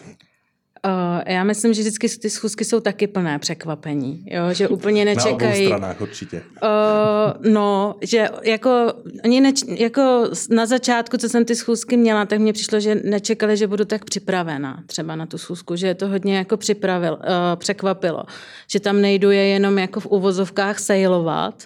Uh, 0.85 1.21
já 1.25 1.43
myslím, 1.43 1.73
že 1.73 1.81
vždycky 1.81 2.09
ty 2.09 2.29
schůzky 2.29 2.65
jsou 2.65 2.79
taky 2.79 3.07
plné 3.07 3.39
překvapení, 3.39 4.25
jo? 4.27 4.53
že 4.53 4.67
úplně 4.67 5.05
nečekají. 5.05 5.37
Na 5.41 5.47
obou 5.47 5.77
stranách 5.77 6.01
určitě. 6.01 6.43
Uh, 6.63 7.51
no, 7.53 7.95
že 8.01 8.29
jako, 8.43 8.93
oni 9.25 9.41
neč, 9.41 9.61
jako 9.67 10.29
na 10.49 10.65
začátku, 10.65 11.17
co 11.17 11.29
jsem 11.29 11.45
ty 11.45 11.55
schůzky 11.55 11.97
měla, 11.97 12.25
tak 12.25 12.39
mně 12.39 12.53
přišlo, 12.53 12.79
že 12.79 12.95
nečekali, 12.95 13.57
že 13.57 13.67
budu 13.67 13.85
tak 13.85 14.05
připravená 14.05 14.83
třeba 14.85 15.15
na 15.15 15.25
tu 15.25 15.37
schůzku, 15.37 15.75
že 15.75 15.87
je 15.87 15.95
to 15.95 16.07
hodně 16.07 16.37
jako 16.37 16.57
připravil, 16.57 17.13
uh, 17.13 17.19
překvapilo, 17.55 18.23
že 18.67 18.79
tam 18.79 19.01
nejdu 19.01 19.31
je 19.31 19.47
jenom 19.47 19.79
jako 19.79 19.99
v 19.99 20.05
uvozovkách 20.05 20.79
sejlovat, 20.79 21.63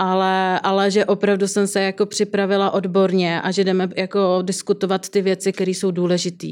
ale, 0.00 0.60
ale 0.60 0.90
že 0.90 1.04
opravdu 1.04 1.48
jsem 1.48 1.66
se 1.66 1.80
jako 1.80 2.06
připravila 2.06 2.70
odborně 2.70 3.40
a 3.40 3.50
že 3.50 3.64
jdeme 3.64 3.88
jako 3.96 4.38
diskutovat 4.42 5.08
ty 5.08 5.22
věci, 5.22 5.52
které 5.52 5.70
jsou 5.70 5.90
důležité 5.90 6.46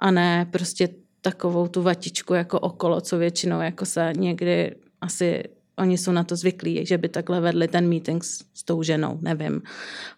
a 0.00 0.10
ne 0.10 0.46
prostě 0.50 0.88
takovou 1.20 1.68
tu 1.68 1.82
vatičku 1.82 2.34
jako 2.34 2.60
okolo, 2.60 3.00
co 3.00 3.18
většinou 3.18 3.60
jako 3.60 3.86
se 3.86 4.12
někdy 4.16 4.74
asi 5.00 5.42
oni 5.78 5.98
jsou 5.98 6.12
na 6.12 6.24
to 6.24 6.36
zvyklí, 6.36 6.86
že 6.86 6.98
by 6.98 7.08
takhle 7.08 7.40
vedli 7.40 7.68
ten 7.68 7.88
meeting 7.88 8.24
s, 8.24 8.44
s 8.54 8.62
tou 8.62 8.82
ženou, 8.82 9.18
nevím. 9.20 9.62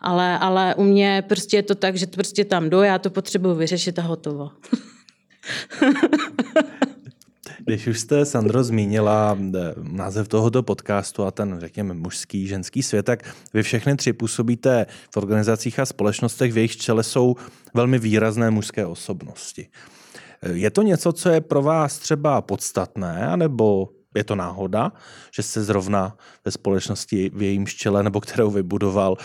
Ale, 0.01 0.39
ale 0.39 0.75
u 0.75 0.83
mě 0.83 1.25
prostě 1.29 1.57
je 1.57 1.63
to 1.63 1.75
tak, 1.75 1.97
že 1.97 2.07
prostě 2.07 2.45
tam 2.45 2.71
jdu, 2.71 2.83
já 2.83 2.99
to 2.99 3.11
potřebuji 3.11 3.55
vyřešit 3.55 3.99
a 3.99 4.03
hotovo. 4.03 4.51
Když 7.65 7.87
už 7.87 8.01
jste, 8.01 8.25
Sandro, 8.25 8.65
zmínila 8.65 9.39
eh, 9.39 9.75
název 9.83 10.29
tohoto 10.29 10.63
podcastu 10.63 11.25
a 11.25 11.31
ten, 11.31 11.57
řekněme, 11.61 11.95
mužský, 11.95 12.47
ženský 12.47 12.83
svět, 12.83 13.03
tak 13.03 13.35
vy 13.55 13.63
všechny 13.63 13.97
tři 13.97 14.13
působíte 14.13 14.87
v 15.15 15.17
organizacích 15.17 15.79
a 15.79 15.87
společnostech, 15.87 16.53
v 16.53 16.57
jejich 16.57 16.77
čele 16.77 17.03
jsou 17.03 17.35
velmi 17.75 17.99
výrazné 17.99 18.51
mužské 18.51 18.87
osobnosti. 18.87 19.69
Je 20.53 20.71
to 20.71 20.83
něco, 20.83 21.13
co 21.13 21.29
je 21.29 21.41
pro 21.41 21.63
vás 21.63 21.99
třeba 21.99 22.43
podstatné, 22.43 23.27
anebo 23.27 23.89
je 24.17 24.25
to 24.25 24.35
náhoda, 24.35 24.93
že 25.35 25.43
jste 25.43 25.63
zrovna 25.63 26.17
ve 26.45 26.51
společnosti 26.51 27.31
v 27.35 27.43
jejím 27.43 27.67
čele, 27.67 28.03
nebo 28.03 28.21
kterou 28.21 28.51
vybudoval 28.51 29.17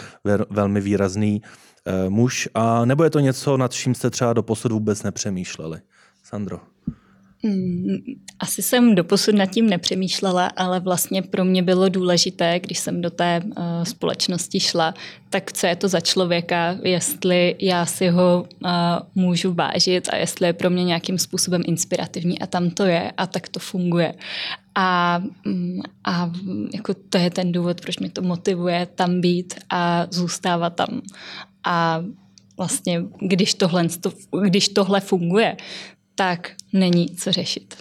velmi 0.50 0.82
výrazný 0.82 1.42
eh, 1.86 2.10
muž, 2.10 2.50
a 2.54 2.86
nebo 2.86 3.04
je 3.04 3.10
to 3.10 3.20
něco, 3.20 3.58
nad 3.58 3.74
čím 3.74 3.96
jste 3.96 4.10
třeba 4.10 4.34
do 4.34 4.44
posud 4.44 4.72
vůbec 4.72 5.04
nepřemýšleli? 5.04 5.80
Sandro. 6.24 6.77
Mm, 7.44 7.98
asi 8.40 8.62
jsem 8.62 8.96
doposud 8.96 9.36
nad 9.36 9.46
tím 9.46 9.70
nepřemýšlela, 9.70 10.48
ale 10.48 10.80
vlastně 10.80 11.22
pro 11.22 11.46
mě 11.46 11.64
bylo 11.64 11.90
důležité, 11.90 12.60
když 12.60 12.80
jsem 12.80 13.02
do 13.02 13.10
té 13.10 13.42
uh, 13.46 13.54
společnosti 13.84 14.60
šla, 14.60 14.94
tak 15.30 15.54
co 15.54 15.68
je 15.68 15.76
to 15.76 15.88
za 15.88 16.00
člověka, 16.00 16.78
jestli 16.84 17.56
já 17.60 17.86
si 17.86 18.08
ho 18.08 18.48
uh, 18.64 18.70
můžu 19.16 19.54
vážit 19.54 20.10
a 20.10 20.16
jestli 20.16 20.48
je 20.48 20.54
pro 20.54 20.70
mě 20.70 20.84
nějakým 20.84 21.18
způsobem 21.18 21.64
inspirativní 21.66 22.40
a 22.40 22.48
tam 22.48 22.70
to 22.70 22.84
je 22.84 23.12
a 23.18 23.28
tak 23.28 23.50
to 23.50 23.60
funguje. 23.60 24.14
A, 24.76 25.22
mm, 25.46 25.80
a 26.04 26.32
jako 26.74 26.94
to 27.10 27.18
je 27.18 27.30
ten 27.30 27.52
důvod, 27.52 27.82
proč 27.82 28.00
mě 28.00 28.10
to 28.10 28.22
motivuje 28.22 28.88
tam 28.96 29.22
být 29.22 29.56
a 29.70 30.08
zůstávat 30.12 30.76
tam. 30.76 31.02
A 31.64 32.04
vlastně, 32.58 33.04
když 33.20 33.54
tohle, 33.54 33.88
když 34.44 34.70
tohle 34.70 35.00
funguje, 35.00 35.58
tak 36.18 36.52
není 36.74 37.16
co 37.16 37.32
řešit. 37.32 37.78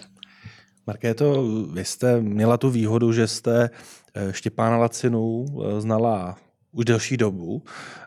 Markéto, 0.87 1.43
vy 1.73 1.85
jste 1.85 2.21
měla 2.21 2.57
tu 2.57 2.69
výhodu, 2.69 3.13
že 3.13 3.27
jste 3.27 3.69
eh, 4.13 4.33
Štěpána 4.33 4.77
Lacinu 4.77 5.45
eh, 5.45 5.81
znala 5.81 6.37
už 6.71 6.85
delší 6.85 7.17
dobu. 7.17 7.63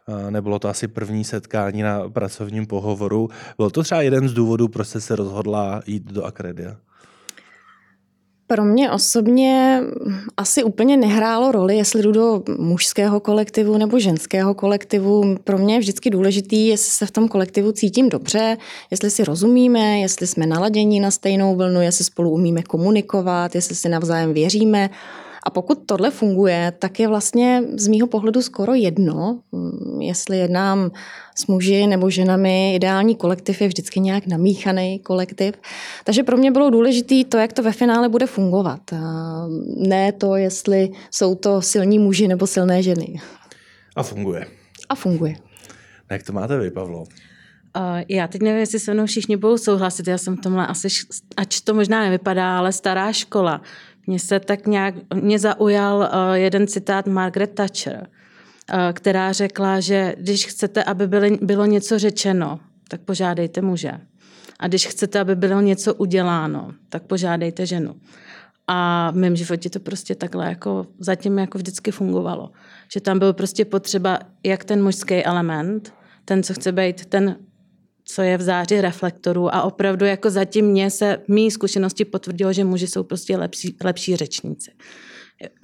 Eh, 0.09 0.31
nebylo 0.31 0.59
to 0.59 0.69
asi 0.69 0.89
první 0.89 1.25
setkání 1.25 1.83
na 1.83 2.09
pracovním 2.09 2.67
pohovoru. 2.67 3.29
Byl 3.57 3.71
to 3.71 3.83
třeba 3.83 4.03
jeden 4.03 4.29
z 4.29 4.33
důvodů, 4.33 4.69
proč 4.69 4.89
jste 4.89 5.01
se 5.01 5.17
rozhodla 5.17 5.83
jít 5.87 6.13
do 6.13 6.25
Akredia? 6.25 6.77
Pro 8.51 8.65
mě 8.65 8.91
osobně 8.91 9.81
asi 10.37 10.65
úplně 10.65 10.97
nehrálo 10.97 11.53
roli, 11.53 11.77
jestli 11.77 12.03
jdu 12.03 12.13
do 12.13 12.43
mužského 12.59 13.21
kolektivu 13.21 13.79
nebo 13.79 13.99
ženského 13.99 14.55
kolektivu. 14.55 15.37
Pro 15.45 15.59
mě 15.59 15.75
je 15.75 15.81
vždycky 15.81 16.11
důležitý, 16.11 16.67
jestli 16.67 16.91
se 16.91 17.07
v 17.07 17.11
tom 17.11 17.29
kolektivu 17.29 17.73
cítím 17.73 18.09
dobře, 18.09 18.57
jestli 18.91 19.11
si 19.11 19.25
rozumíme, 19.25 19.99
jestli 20.01 20.27
jsme 20.27 20.47
naladění 20.47 21.01
na 21.01 21.11
stejnou 21.11 21.57
vlnu, 21.57 21.81
jestli 21.81 22.05
spolu 22.05 22.31
umíme 22.31 22.63
komunikovat, 22.63 23.55
jestli 23.55 23.75
si 23.75 23.89
navzájem 23.89 24.33
věříme. 24.35 24.91
A 25.43 25.51
pokud 25.51 25.79
tohle 25.87 26.11
funguje, 26.11 26.73
tak 26.79 27.01
je 27.01 27.09
vlastně 27.09 27.63
z 27.77 27.89
mýho 27.89 28.07
pohledu 28.07 28.43
skoro 28.43 28.75
jedno, 28.75 29.41
mm, 29.53 30.03
jestli 30.03 30.39
jednám 30.39 30.91
s 31.39 31.47
muži 31.47 31.87
nebo 31.87 32.11
ženami. 32.11 32.75
Ideální 32.75 33.17
kolektiv 33.17 33.61
je 33.61 33.69
vždycky 33.69 34.01
nějak 34.01 34.27
namíchaný 34.27 34.99
kolektiv. 34.99 35.55
Takže 36.05 36.23
pro 36.23 36.37
mě 36.37 36.51
bylo 36.51 36.71
důležité 36.71 37.15
to, 37.29 37.39
jak 37.39 37.53
to 37.53 37.63
ve 37.63 37.73
finále 37.73 38.09
bude 38.09 38.27
fungovat. 38.27 38.81
Ne 39.77 40.13
to, 40.13 40.37
jestli 40.37 40.91
jsou 41.11 41.35
to 41.35 41.63
silní 41.63 41.99
muži 41.99 42.29
nebo 42.29 42.47
silné 42.47 42.83
ženy. 42.83 43.21
A 43.97 44.03
funguje. 44.03 44.47
A 44.89 44.95
funguje. 44.95 45.37
Jak 46.11 46.23
to 46.23 46.33
máte 46.33 46.59
vy, 46.59 46.71
Pavlo? 46.71 47.05
Uh, 47.77 48.03
já 48.09 48.29
teď 48.29 48.43
nevím, 48.43 48.61
jestli 48.61 48.79
se 48.79 48.95
mnou 48.95 49.07
všichni 49.07 49.37
budou 49.37 49.59
souhlasit, 49.59 50.07
já 50.07 50.19
jsem 50.19 50.37
v 50.37 50.41
tomhle 50.41 50.67
asi, 50.67 50.89
ač 51.37 51.61
to 51.61 51.75
možná 51.75 52.05
nevypadá, 52.05 52.59
ale 52.59 52.73
stará 52.73 53.13
škola. 53.13 53.63
Mně 54.07 54.19
se 54.19 54.41
tak 54.41 54.67
nějak, 54.67 54.95
mě 55.15 55.39
zaujal 55.39 55.99
uh, 55.99 56.35
jeden 56.35 56.67
citát 56.67 57.07
Margaret 57.07 57.55
Thatcher, 57.55 58.07
uh, 58.07 58.79
která 58.93 59.33
řekla, 59.33 59.81
že 59.81 60.15
když 60.19 60.47
chcete, 60.47 60.85
aby 60.85 61.07
byly, 61.07 61.39
bylo 61.43 61.67
něco 61.67 61.99
řečeno, 61.99 62.61
tak 62.89 63.01
požádejte 63.01 63.63
muže. 63.63 63.93
A 64.59 64.69
když 64.69 64.87
chcete, 64.87 65.21
aby 65.21 65.37
bylo 65.37 65.61
něco 65.61 65.95
uděláno, 65.95 66.73
tak 66.89 67.03
požádejte 67.03 67.67
ženu. 67.67 67.95
A 68.67 69.11
v 69.11 69.17
mém 69.17 69.37
životě 69.37 69.71
to 69.71 69.81
prostě 69.81 70.15
takhle 70.15 70.49
jako 70.49 70.87
zatím 70.99 71.39
jako 71.39 71.59
vždycky 71.59 71.91
fungovalo. 71.91 72.51
Že 72.93 73.01
tam 73.01 73.19
byl 73.19 73.33
prostě 73.33 73.65
potřeba 73.65 74.19
jak 74.45 74.65
ten 74.65 74.83
mužský 74.83 75.25
element, 75.25 75.95
ten, 76.25 76.43
co 76.43 76.55
chce 76.55 76.73
být 76.73 77.07
ten 77.07 77.37
co 78.15 78.23
je 78.23 78.39
v 78.39 78.43
záři 78.43 78.81
reflektorů 78.81 79.55
a 79.55 79.63
opravdu 79.63 80.07
jako 80.07 80.31
zatím 80.31 80.67
mě 80.67 80.91
se 80.91 81.19
mý 81.29 81.51
zkušenosti 81.51 82.05
potvrdilo, 82.05 82.53
že 82.53 82.65
muži 82.65 82.87
jsou 82.87 83.03
prostě 83.03 83.37
lepší, 83.37 83.77
lepší 83.85 84.17
řečníci. 84.17 84.71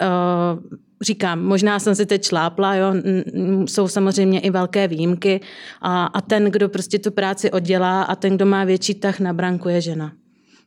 Uh, 0.01 0.77
říkám, 1.01 1.43
možná 1.43 1.79
jsem 1.79 1.95
si 1.95 2.05
teď 2.05 2.23
šlápla, 2.23 2.75
jo, 2.75 2.93
jsou 3.65 3.87
samozřejmě 3.87 4.39
i 4.39 4.49
velké 4.49 4.87
výjimky 4.87 5.41
a, 5.81 6.05
a 6.05 6.21
ten, 6.21 6.45
kdo 6.45 6.69
prostě 6.69 6.99
tu 6.99 7.11
práci 7.11 7.51
oddělá 7.51 8.01
a 8.01 8.15
ten, 8.15 8.35
kdo 8.35 8.45
má 8.45 8.63
větší 8.63 8.95
tah 8.95 9.19
na 9.19 9.33
branku, 9.33 9.69
je 9.69 9.81
žena. 9.81 10.11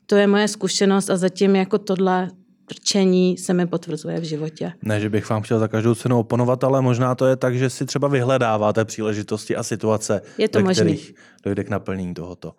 To 0.06 0.16
je 0.16 0.26
moje 0.26 0.48
zkušenost 0.48 1.10
a 1.10 1.16
zatím 1.16 1.56
jako 1.56 1.78
tohle 1.78 2.30
trčení 2.70 3.38
se 3.38 3.54
mi 3.54 3.66
potvrzuje 3.66 4.20
v 4.20 4.24
životě. 4.24 4.72
Ne, 4.82 5.00
že 5.00 5.10
bych 5.10 5.30
vám 5.30 5.42
chtěl 5.42 5.58
za 5.58 5.68
každou 5.68 5.94
cenu 5.94 6.18
oponovat, 6.18 6.64
ale 6.64 6.82
možná 6.82 7.14
to 7.14 7.26
je 7.26 7.36
tak, 7.36 7.58
že 7.58 7.70
si 7.70 7.86
třeba 7.86 8.08
vyhledáváte 8.08 8.84
příležitosti 8.84 9.56
a 9.56 9.62
situace, 9.62 10.22
je 10.38 10.48
to 10.48 10.58
ve 10.58 10.64
možný. 10.64 10.82
kterých 10.82 11.14
dojde 11.44 11.64
k 11.64 11.68
naplnění 11.68 12.14
tohoto. 12.14 12.52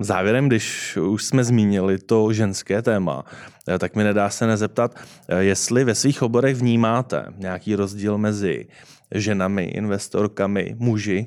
Závěrem, 0.00 0.48
když 0.48 0.96
už 0.96 1.24
jsme 1.24 1.44
zmínili 1.44 1.98
to 1.98 2.32
ženské 2.32 2.82
téma, 2.82 3.24
eh, 3.68 3.78
tak 3.78 3.96
mi 3.96 4.04
nedá 4.04 4.30
se 4.30 4.46
nezeptat, 4.46 4.94
eh, 5.28 5.42
jestli 5.44 5.84
ve 5.84 5.94
svých 5.94 6.22
oborech 6.22 6.56
vnímáte 6.56 7.26
nějaký 7.36 7.74
rozdíl 7.74 8.18
mezi 8.18 8.66
ženami, 9.14 9.64
investorkami, 9.64 10.76
muži, 10.78 11.26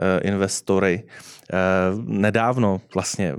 eh, 0.00 0.20
investory. 0.20 1.02
Nedávno 2.06 2.80
vlastně 2.94 3.34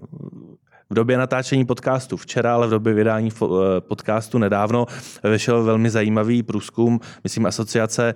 v 0.92 0.94
době 0.94 1.18
natáčení 1.18 1.66
podcastu 1.66 2.18
včera, 2.18 2.54
ale 2.54 2.68
v 2.68 2.70
době 2.70 2.94
vydání 2.94 3.30
eh, 3.30 3.46
podcastu 3.80 4.38
nedávno 4.38 4.86
vyšel 5.24 5.64
velmi 5.64 5.90
zajímavý 5.90 6.44
průzkum, 6.44 7.00
myslím, 7.24 7.46
asociace 7.46 8.14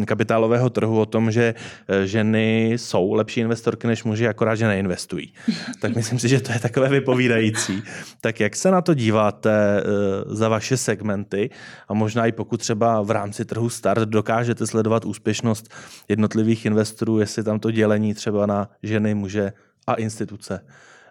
eh, 0.00 0.06
kapitálového 0.06 0.70
trhu 0.70 1.00
o 1.00 1.06
tom, 1.06 1.30
že 1.30 1.54
eh, 1.88 2.06
ženy 2.06 2.72
jsou 2.72 3.12
lepší 3.12 3.40
investorky 3.40 3.86
než 3.86 4.04
muži, 4.04 4.28
akorát, 4.28 4.54
že 4.54 4.66
neinvestují. 4.66 5.32
Tak 5.80 5.96
myslím 5.96 6.18
si, 6.18 6.28
že 6.28 6.40
to 6.40 6.52
je 6.52 6.58
takové 6.58 6.88
vypovídající. 6.88 7.82
Tak 8.20 8.40
jak 8.40 8.56
se 8.56 8.70
na 8.70 8.80
to 8.80 8.94
díváte 8.94 9.82
za 10.26 10.48
vaše 10.48 10.76
segmenty 10.76 11.50
a 11.88 11.94
možná 11.94 12.26
i 12.26 12.32
pokud 12.32 12.60
třeba 12.60 13.02
v 13.02 13.10
rámci 13.10 13.44
trhu 13.44 13.68
start 13.68 14.08
dokážete 14.08 14.66
sledovat 14.66 15.04
úspěšnost 15.04 15.74
jednotlivých 16.08 16.66
investorů, 16.66 17.18
jestli 17.18 17.42
tam 17.42 17.60
to 17.60 17.70
dělení 17.70 18.14
třeba 18.14 18.46
na 18.46 18.68
ženy, 18.82 19.14
muže 19.14 19.52
a 19.86 19.94
instituce 19.94 20.60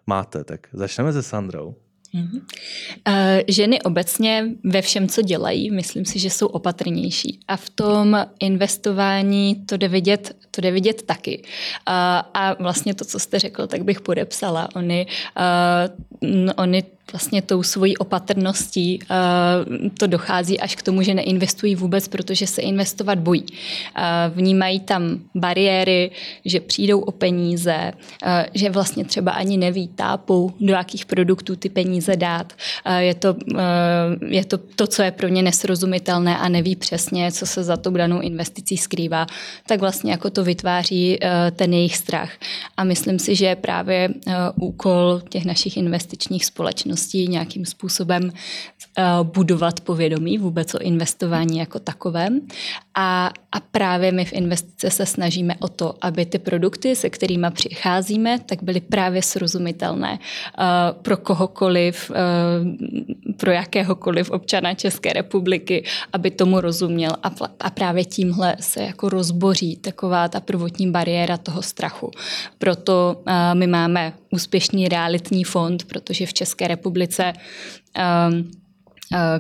máte. 0.08 0.44
Tak 0.44 0.68
začneme 0.74 1.14
se 1.14 1.24
Sandrou. 1.24 1.76
Uh, 2.16 3.14
ženy 3.48 3.82
obecně 3.82 4.50
ve 4.64 4.82
všem, 4.82 5.08
co 5.08 5.22
dělají, 5.22 5.72
myslím 5.72 6.06
si, 6.06 6.20
že 6.20 6.30
jsou 6.30 6.48
opatrnější. 6.48 7.40
A 7.48 7.58
v 7.58 7.70
tom 7.70 8.26
investování 8.40 9.56
to 9.66 9.78
jde 9.78 9.88
vidět, 9.88 10.36
to 10.52 10.62
jde 10.62 10.72
vidět 10.72 11.02
taky. 11.02 11.42
Uh, 11.44 11.94
a 12.34 12.56
vlastně 12.60 12.94
to, 12.94 13.06
co 13.06 13.20
jste 13.20 13.40
řekl, 13.40 13.68
tak 13.68 13.84
bych 13.84 14.02
podepsala. 14.02 14.70
Oni, 14.76 15.08
uh, 15.08 16.13
oni 16.58 16.84
vlastně 17.12 17.42
tou 17.42 17.64
svojí 17.64 17.98
opatrností 17.98 19.00
uh, 19.00 19.88
to 19.98 20.08
dochází 20.08 20.60
až 20.60 20.76
k 20.76 20.82
tomu, 20.82 21.02
že 21.02 21.14
neinvestují 21.14 21.76
vůbec, 21.76 22.08
protože 22.08 22.48
se 22.48 22.62
investovat 22.62 23.20
bojí. 23.20 23.44
Uh, 23.44 24.36
vnímají 24.36 24.80
tam 24.80 25.20
bariéry, 25.36 26.12
že 26.46 26.60
přijdou 26.60 27.00
o 27.00 27.12
peníze, 27.12 27.92
uh, 28.26 28.30
že 28.54 28.70
vlastně 28.70 29.06
třeba 29.06 29.32
ani 29.32 29.58
neví, 29.58 29.88
tápou, 29.88 30.52
do 30.60 30.74
jakých 30.74 31.06
produktů 31.06 31.56
ty 31.56 31.70
peníze 31.70 32.16
dát. 32.16 32.54
Je 32.98 33.16
to, 33.16 33.36
je 34.28 34.46
to 34.46 34.58
to, 34.58 34.88
co 34.88 35.04
je 35.04 35.12
pro 35.12 35.28
ně 35.28 35.42
nesrozumitelné 35.42 36.38
a 36.38 36.50
neví 36.50 36.76
přesně, 36.76 37.32
co 37.32 37.46
se 37.46 37.64
za 37.64 37.78
tou 37.78 37.92
danou 37.92 38.20
investicí 38.22 38.78
skrývá. 38.78 39.26
Tak 39.68 39.80
vlastně 39.80 40.12
jako 40.12 40.30
to 40.30 40.44
vytváří 40.44 41.20
ten 41.52 41.74
jejich 41.74 41.98
strach. 41.98 42.32
A 42.78 42.84
myslím 42.84 43.20
si, 43.20 43.36
že 43.36 43.56
právě 43.56 44.10
úkol 44.56 45.22
těch 45.30 45.46
našich 45.46 45.78
investičních 46.14 46.46
společností 46.46 47.28
nějakým 47.28 47.66
způsobem 47.66 48.30
eh, 48.30 49.04
budovat 49.24 49.82
povědomí 49.82 50.38
vůbec 50.38 50.76
o 50.76 50.80
investování 50.80 51.58
jako 51.58 51.80
takovém. 51.80 52.42
A, 52.96 53.32
a 53.52 53.60
právě 53.60 54.12
my 54.12 54.26
v 54.26 54.34
investice 54.34 54.90
se 54.92 55.06
snažíme 55.06 55.56
o 55.60 55.68
to, 55.68 55.96
aby 56.02 56.26
ty 56.26 56.40
produkty, 56.40 56.96
se 56.96 57.10
kterými 57.10 57.48
přicházíme, 57.52 58.40
tak 58.46 58.64
byly 58.64 58.82
právě 58.82 59.22
srozumitelné 59.22 60.20
uh, 60.20 61.02
pro 61.02 61.18
kohokoliv, 61.18 62.12
uh, 62.12 62.16
pro 63.38 63.52
jakéhokoliv 63.52 64.30
občana 64.30 64.74
České 64.74 65.14
republiky, 65.14 65.84
aby 66.14 66.32
tomu 66.32 66.62
rozuměl. 66.62 67.12
A, 67.24 67.32
a 67.60 67.70
právě 67.70 68.06
tímhle 68.06 68.56
se 68.60 68.84
jako 68.84 69.10
rozboří 69.10 69.76
taková 69.76 70.28
ta 70.28 70.40
prvotní 70.40 70.92
bariéra 70.92 71.38
toho 71.38 71.62
strachu. 71.62 72.12
Proto 72.58 73.24
my 73.54 73.68
máme 73.68 74.14
úspěšný 74.34 74.90
realitní 74.90 75.44
fond, 75.44 75.84
protože 75.84 76.26
v 76.26 76.34
České 76.34 76.68
republice 76.68 77.34
um, 77.34 78.52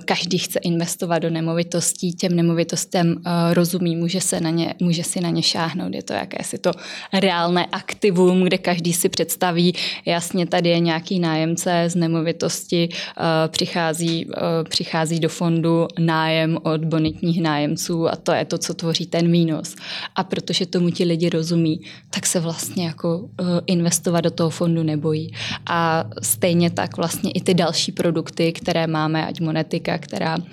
každý 0.05 0.38
chce 0.38 0.59
investovat 0.59 1.20
do 1.20 1.30
nemovitostí, 1.30 2.14
těm 2.14 2.36
nemovitostem 2.36 3.16
eh, 3.26 3.53
rozumí, 3.53 3.95
může, 3.95 4.22
se 4.22 4.39
na 4.39 4.49
ně, 4.49 4.74
může 4.80 5.03
si 5.03 5.22
na 5.22 5.30
ně 5.30 5.43
šáhnout. 5.43 5.93
Je 5.93 6.03
to 6.03 6.14
jakési 6.14 6.57
to 6.57 6.72
reálné 7.14 7.66
aktivum, 7.66 8.43
kde 8.43 8.57
každý 8.57 8.93
si 8.93 9.09
představí, 9.09 9.74
jasně 10.05 10.45
tady 10.45 10.70
je 10.70 10.80
nějaký 10.80 11.20
nájemce 11.20 11.84
z 11.88 11.95
nemovitosti, 11.95 12.89
eh, 12.91 13.47
přichází, 13.47 14.28
přichází 14.70 15.20
do 15.20 15.30
fondu 15.30 15.88
nájem 15.99 16.57
od 16.64 16.86
bonitních 16.86 17.41
nájemců 17.41 18.09
a 18.09 18.16
to 18.16 18.32
je 18.32 18.45
to, 18.45 18.57
co 18.57 18.74
tvoří 18.74 19.05
ten 19.05 19.32
výnos. 19.32 19.76
A 20.16 20.24
protože 20.24 20.66
tomu 20.66 20.89
ti 20.89 21.03
lidi 21.03 21.30
rozumí, 21.30 21.82
tak 22.09 22.26
se 22.26 22.39
vlastně 22.39 22.86
jako 22.86 23.30
investovat 23.66 24.22
do 24.22 24.32
toho 24.32 24.49
fondu 24.49 24.84
nebojí. 24.84 25.34
A 25.66 26.05
stejně 26.22 26.70
tak 26.70 26.97
vlastně 26.97 27.32
i 27.32 27.41
ty 27.41 27.53
další 27.53 27.91
produkty, 27.91 28.53
které 28.53 28.88
máme, 28.88 29.28
ať 29.28 29.39
monet 29.54 29.74
energetika, 29.74 29.97
která 29.97 30.36
uh, 30.38 30.43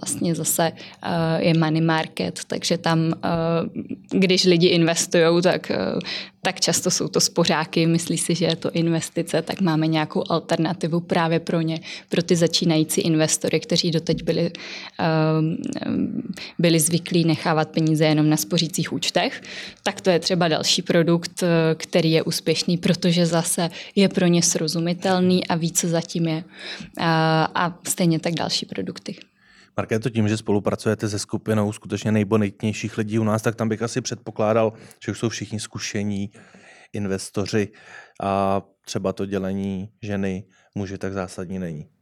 vlastně 0.00 0.34
zase 0.34 0.72
uh, 0.72 1.42
je 1.42 1.54
money 1.58 1.80
market, 1.80 2.40
takže 2.46 2.78
tam, 2.78 2.98
uh, 2.98 4.20
když 4.20 4.44
lidi 4.44 4.66
investují, 4.66 5.42
tak, 5.42 5.72
tak 6.42 6.60
často 6.60 6.90
jsou 6.90 7.08
to 7.08 7.20
spořáky, 7.20 7.86
myslí 7.86 8.18
si, 8.18 8.34
že 8.34 8.44
je 8.44 8.56
to 8.56 8.70
investice, 8.70 9.42
tak 9.42 9.60
máme 9.60 9.86
nějakou 9.86 10.24
alternativu 10.28 11.00
právě 11.00 11.40
pro 11.40 11.60
ně, 11.60 11.80
pro 12.08 12.22
ty 12.22 12.36
začínající 12.36 13.00
investory, 13.00 13.60
kteří 13.60 13.90
doteď 13.90 14.22
byli, 14.22 14.50
uh, 14.50 15.44
byli 16.58 16.80
zvyklí 16.80 17.24
nechávat 17.24 17.68
peníze 17.68 18.04
jenom 18.04 18.28
na 18.28 18.36
spořících 18.36 18.92
účtech, 18.92 19.42
tak 19.82 20.00
to 20.00 20.10
je 20.10 20.18
třeba 20.18 20.48
další 20.48 20.82
produkt, 20.82 21.44
který 21.74 22.10
je 22.10 22.22
úspěšný, 22.22 22.76
protože 22.76 23.26
zase 23.26 23.70
je 23.94 24.08
pro 24.08 24.26
ně 24.26 24.42
srozumitelný 24.42 25.46
a 25.46 25.54
ví, 25.54 25.72
co 25.72 25.88
zatím 25.88 26.28
je. 26.28 26.44
A 27.54 27.78
stejně 27.88 28.20
tak 28.20 28.34
další 28.34 28.66
produkty. 28.66 29.16
To 29.98 30.10
tím, 30.10 30.28
že 30.28 30.36
spolupracujete 30.36 31.08
se 31.08 31.18
skupinou 31.18 31.72
skutečně 31.72 32.12
nejbonitnějších 32.12 32.98
lidí 32.98 33.18
u 33.18 33.24
nás, 33.24 33.42
tak 33.42 33.54
tam 33.54 33.68
bych 33.68 33.82
asi 33.82 34.00
předpokládal, 34.00 34.72
že 35.04 35.12
už 35.12 35.18
jsou 35.18 35.28
všichni 35.28 35.60
zkušení 35.60 36.30
investoři 36.92 37.68
a 38.22 38.62
třeba 38.84 39.12
to 39.12 39.26
dělení 39.26 39.88
ženy 40.02 40.44
muži 40.74 40.98
tak 40.98 41.12
zásadní 41.12 41.58
není. 41.58 41.97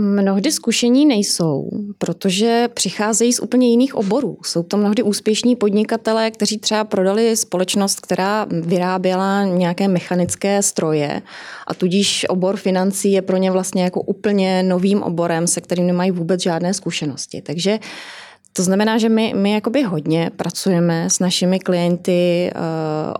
Mnohdy 0.00 0.52
zkušení 0.52 1.06
nejsou, 1.06 1.70
protože 1.98 2.68
přicházejí 2.74 3.32
z 3.32 3.40
úplně 3.40 3.70
jiných 3.70 3.94
oborů. 3.94 4.38
Jsou 4.44 4.62
to 4.62 4.76
mnohdy 4.76 5.02
úspěšní 5.02 5.56
podnikatelé, 5.56 6.30
kteří 6.30 6.58
třeba 6.58 6.84
prodali 6.84 7.36
společnost, 7.36 8.00
která 8.00 8.46
vyráběla 8.50 9.44
nějaké 9.44 9.88
mechanické 9.88 10.62
stroje 10.62 11.22
a 11.66 11.74
tudíž 11.74 12.26
obor 12.28 12.56
financí 12.56 13.12
je 13.12 13.22
pro 13.22 13.36
ně 13.36 13.50
vlastně 13.50 13.84
jako 13.84 14.00
úplně 14.00 14.62
novým 14.62 15.02
oborem, 15.02 15.46
se 15.46 15.60
kterým 15.60 15.86
nemají 15.86 16.10
vůbec 16.10 16.42
žádné 16.42 16.74
zkušenosti. 16.74 17.42
Takže 17.42 17.78
to 18.58 18.62
znamená, 18.62 18.98
že 18.98 19.08
my, 19.08 19.34
my 19.36 19.52
jakoby 19.52 19.82
hodně 19.82 20.30
pracujeme 20.36 21.10
s 21.10 21.18
našimi 21.18 21.60
klienty 21.60 22.50
uh, 22.54 22.60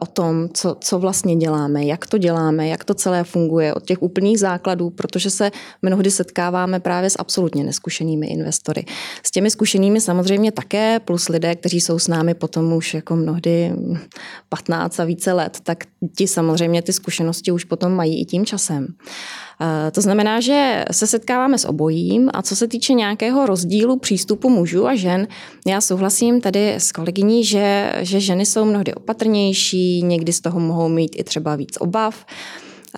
o 0.00 0.06
tom, 0.06 0.48
co, 0.54 0.76
co 0.80 0.98
vlastně 0.98 1.36
děláme, 1.36 1.84
jak 1.84 2.06
to 2.06 2.18
děláme, 2.18 2.68
jak 2.68 2.84
to 2.84 2.94
celé 2.94 3.24
funguje, 3.24 3.74
od 3.74 3.86
těch 3.86 4.02
úplných 4.02 4.38
základů, 4.38 4.90
protože 4.90 5.30
se 5.30 5.50
mnohdy 5.82 6.10
setkáváme 6.10 6.80
právě 6.80 7.10
s 7.10 7.16
absolutně 7.18 7.64
neskušenými 7.64 8.26
investory. 8.26 8.84
S 9.22 9.30
těmi 9.30 9.50
zkušenými 9.50 10.00
samozřejmě 10.00 10.52
také, 10.52 11.00
plus 11.00 11.28
lidé, 11.28 11.54
kteří 11.54 11.80
jsou 11.80 11.98
s 11.98 12.08
námi 12.08 12.34
potom 12.34 12.72
už 12.72 12.94
jako 12.94 13.16
mnohdy 13.16 13.72
15 14.48 15.00
a 15.00 15.04
více 15.04 15.32
let, 15.32 15.58
tak 15.62 15.84
ti 16.16 16.26
samozřejmě 16.26 16.82
ty 16.82 16.92
zkušenosti 16.92 17.52
už 17.52 17.64
potom 17.64 17.92
mají 17.92 18.20
i 18.20 18.24
tím 18.24 18.46
časem. 18.46 18.86
Eh, 19.60 19.90
to 19.90 20.00
znamená, 20.00 20.40
že 20.40 20.84
se 20.90 21.06
setkáváme 21.06 21.58
s 21.58 21.64
obojím 21.64 22.30
a 22.34 22.42
co 22.42 22.56
se 22.56 22.68
týče 22.68 22.92
nějakého 22.94 23.46
rozdílu 23.46 23.98
přístupu 23.98 24.50
mužů 24.50 24.86
a 24.86 24.94
žen, 24.94 25.27
já 25.66 25.80
souhlasím 25.80 26.40
tady 26.40 26.74
s 26.74 26.92
kolegyní, 26.92 27.44
že, 27.44 27.92
že 28.00 28.20
ženy 28.20 28.46
jsou 28.46 28.64
mnohdy 28.64 28.94
opatrnější, 28.94 30.02
někdy 30.02 30.32
z 30.32 30.40
toho 30.40 30.60
mohou 30.60 30.88
mít 30.88 31.16
i 31.18 31.24
třeba 31.24 31.56
víc 31.56 31.76
obav. 31.80 32.24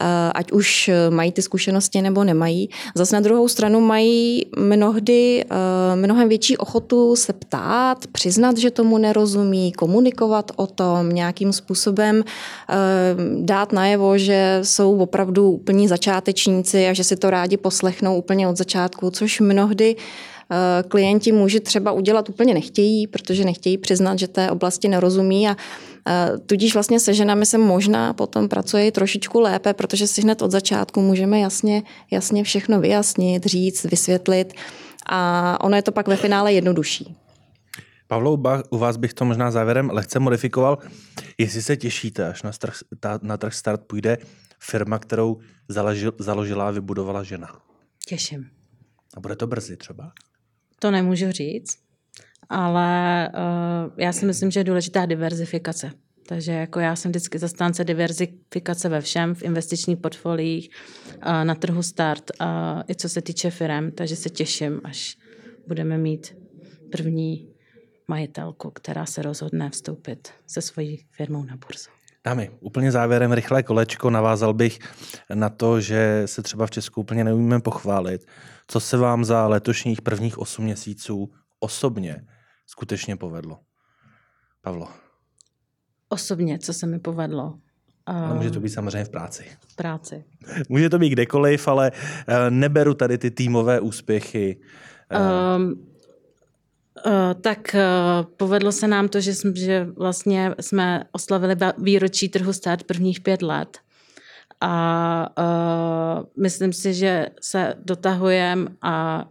Eh, 0.00 0.32
ať 0.34 0.52
už 0.52 0.90
mají 1.10 1.32
ty 1.32 1.42
zkušenosti 1.42 2.02
nebo 2.02 2.24
nemají. 2.24 2.70
Zase 2.94 3.16
na 3.16 3.20
druhou 3.20 3.48
stranu 3.48 3.80
mají 3.80 4.46
mnohdy 4.56 5.44
eh, 5.44 5.96
mnohem 5.96 6.28
větší 6.28 6.56
ochotu 6.56 7.16
se 7.16 7.32
ptát, 7.32 8.06
přiznat, 8.06 8.58
že 8.58 8.70
tomu 8.70 8.98
nerozumí, 8.98 9.72
komunikovat 9.72 10.52
o 10.56 10.66
tom, 10.66 11.08
nějakým 11.08 11.52
způsobem 11.52 12.24
eh, 12.24 12.74
dát 13.40 13.72
najevo, 13.72 14.18
že 14.18 14.58
jsou 14.62 14.98
opravdu 14.98 15.50
úplní 15.50 15.88
začátečníci 15.88 16.88
a 16.88 16.92
že 16.92 17.04
si 17.04 17.16
to 17.16 17.30
rádi 17.30 17.56
poslechnou 17.56 18.18
úplně 18.18 18.48
od 18.48 18.56
začátku, 18.56 19.10
což 19.10 19.40
mnohdy 19.40 19.96
klienti 20.88 21.32
muži 21.32 21.60
třeba 21.60 21.92
udělat 21.92 22.28
úplně 22.28 22.54
nechtějí, 22.54 23.06
protože 23.06 23.44
nechtějí 23.44 23.78
přiznat, 23.78 24.18
že 24.18 24.28
té 24.28 24.50
oblasti 24.50 24.88
nerozumí 24.88 25.48
a 25.48 25.56
Tudíž 26.46 26.74
vlastně 26.74 27.00
se 27.00 27.14
ženami 27.14 27.46
se 27.46 27.58
možná 27.58 28.12
potom 28.12 28.48
pracuje 28.48 28.92
trošičku 28.92 29.40
lépe, 29.40 29.74
protože 29.74 30.06
si 30.06 30.22
hned 30.22 30.42
od 30.42 30.50
začátku 30.50 31.00
můžeme 31.00 31.40
jasně, 31.40 31.82
jasně 32.10 32.44
všechno 32.44 32.80
vyjasnit, 32.80 33.46
říct, 33.46 33.84
vysvětlit 33.84 34.54
a 35.06 35.58
ono 35.64 35.76
je 35.76 35.82
to 35.82 35.92
pak 35.92 36.08
ve 36.08 36.16
finále 36.16 36.52
jednodušší. 36.52 37.16
Pavlou, 38.06 38.42
u 38.70 38.78
vás 38.78 38.96
bych 38.96 39.14
to 39.14 39.24
možná 39.24 39.50
závěrem 39.50 39.90
lehce 39.90 40.18
modifikoval. 40.18 40.78
Jestli 41.38 41.62
se 41.62 41.76
těšíte, 41.76 42.28
až 42.28 42.42
na, 42.42 42.50
trh, 42.52 42.74
na 43.22 43.36
trh 43.36 43.54
start 43.54 43.80
půjde 43.86 44.18
firma, 44.58 44.98
kterou 44.98 45.38
založil, 45.68 46.12
založila 46.18 46.68
a 46.68 46.70
vybudovala 46.70 47.22
žena. 47.22 47.48
Těším. 48.06 48.46
A 49.16 49.20
bude 49.20 49.36
to 49.36 49.46
brzy 49.46 49.76
třeba? 49.76 50.12
To 50.82 50.90
nemůžu 50.90 51.30
říct, 51.30 51.78
ale 52.48 53.28
uh, 53.34 53.92
já 53.96 54.12
si 54.12 54.26
myslím, 54.26 54.50
že 54.50 54.60
je 54.60 54.64
důležitá 54.64 55.06
diverzifikace. 55.06 55.90
Takže 56.26 56.52
jako 56.52 56.80
já 56.80 56.96
jsem 56.96 57.10
vždycky 57.10 57.38
zastánce 57.38 57.84
diverzifikace 57.84 58.88
ve 58.88 59.00
všem, 59.00 59.34
v 59.34 59.42
investičních 59.42 59.98
portfoliích, 59.98 60.70
uh, 61.16 61.44
na 61.44 61.54
trhu 61.54 61.82
start, 61.82 62.30
uh, 62.40 62.46
i 62.88 62.94
co 62.94 63.08
se 63.08 63.22
týče 63.22 63.50
firm, 63.50 63.90
takže 63.90 64.16
se 64.16 64.30
těším, 64.30 64.80
až 64.84 65.16
budeme 65.66 65.98
mít 65.98 66.36
první 66.92 67.48
majitelku, 68.08 68.70
která 68.70 69.06
se 69.06 69.22
rozhodne 69.22 69.70
vstoupit 69.70 70.28
se 70.46 70.62
svojí 70.62 71.04
firmou 71.10 71.44
na 71.44 71.56
burzu. 71.56 71.99
Dámy, 72.26 72.50
úplně 72.60 72.92
závěrem 72.92 73.32
rychlé 73.32 73.62
kolečko. 73.62 74.10
Navázal 74.10 74.54
bych 74.54 74.78
na 75.34 75.48
to, 75.48 75.80
že 75.80 76.22
se 76.26 76.42
třeba 76.42 76.66
v 76.66 76.70
Česku 76.70 77.00
úplně 77.00 77.24
neumíme 77.24 77.60
pochválit. 77.60 78.26
Co 78.66 78.80
se 78.80 78.96
vám 78.96 79.24
za 79.24 79.46
letošních 79.46 80.02
prvních 80.02 80.38
8 80.38 80.64
měsíců 80.64 81.30
osobně 81.60 82.24
skutečně 82.66 83.16
povedlo? 83.16 83.58
Pavlo. 84.60 84.88
Osobně, 86.08 86.58
co 86.58 86.72
se 86.72 86.86
mi 86.86 86.98
povedlo? 86.98 87.58
Ale 88.06 88.34
může 88.34 88.50
to 88.50 88.60
být 88.60 88.68
samozřejmě 88.68 89.04
v 89.04 89.08
práci. 89.08 89.44
V 89.68 89.76
práci. 89.76 90.24
Může 90.68 90.90
to 90.90 90.98
být 90.98 91.10
kdekoliv, 91.10 91.68
ale 91.68 91.92
eh, 92.26 92.50
neberu 92.50 92.94
tady 92.94 93.18
ty 93.18 93.30
týmové 93.30 93.80
úspěchy. 93.80 94.60
Um, 95.56 95.86
tak 97.40 97.74
uh, 97.74 98.26
povedlo 98.36 98.72
se 98.72 98.88
nám 98.88 99.08
to, 99.08 99.20
že, 99.20 99.34
jsme, 99.34 99.56
že 99.56 99.86
vlastně 99.96 100.54
jsme 100.60 101.04
oslavili 101.12 101.56
výročí 101.78 102.28
trhu 102.28 102.52
stát 102.52 102.84
prvních 102.84 103.20
pět 103.20 103.42
let. 103.42 103.78
A 104.60 105.26
uh, 105.38 106.42
myslím 106.42 106.72
si, 106.72 106.94
že 106.94 107.26
se 107.40 107.74
dotahujeme 107.84 108.70
a 108.82 109.24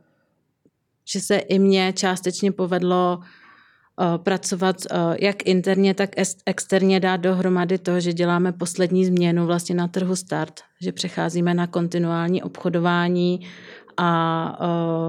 že 1.11 1.19
se 1.19 1.37
i 1.37 1.59
mně 1.59 1.93
částečně 1.93 2.51
povedlo 2.51 3.19
uh, 3.19 4.17
pracovat 4.17 4.75
uh, 4.91 5.15
jak 5.19 5.47
interně, 5.47 5.93
tak 5.93 6.09
externě 6.45 6.99
dát 6.99 7.17
dohromady 7.17 7.77
to, 7.77 7.99
že 7.99 8.13
děláme 8.13 8.51
poslední 8.51 9.05
změnu 9.05 9.45
vlastně 9.45 9.75
na 9.75 9.87
trhu 9.87 10.15
start, 10.15 10.59
že 10.81 10.91
přecházíme 10.91 11.53
na 11.53 11.67
kontinuální 11.67 12.43
obchodování 12.43 13.47
a 13.97 14.59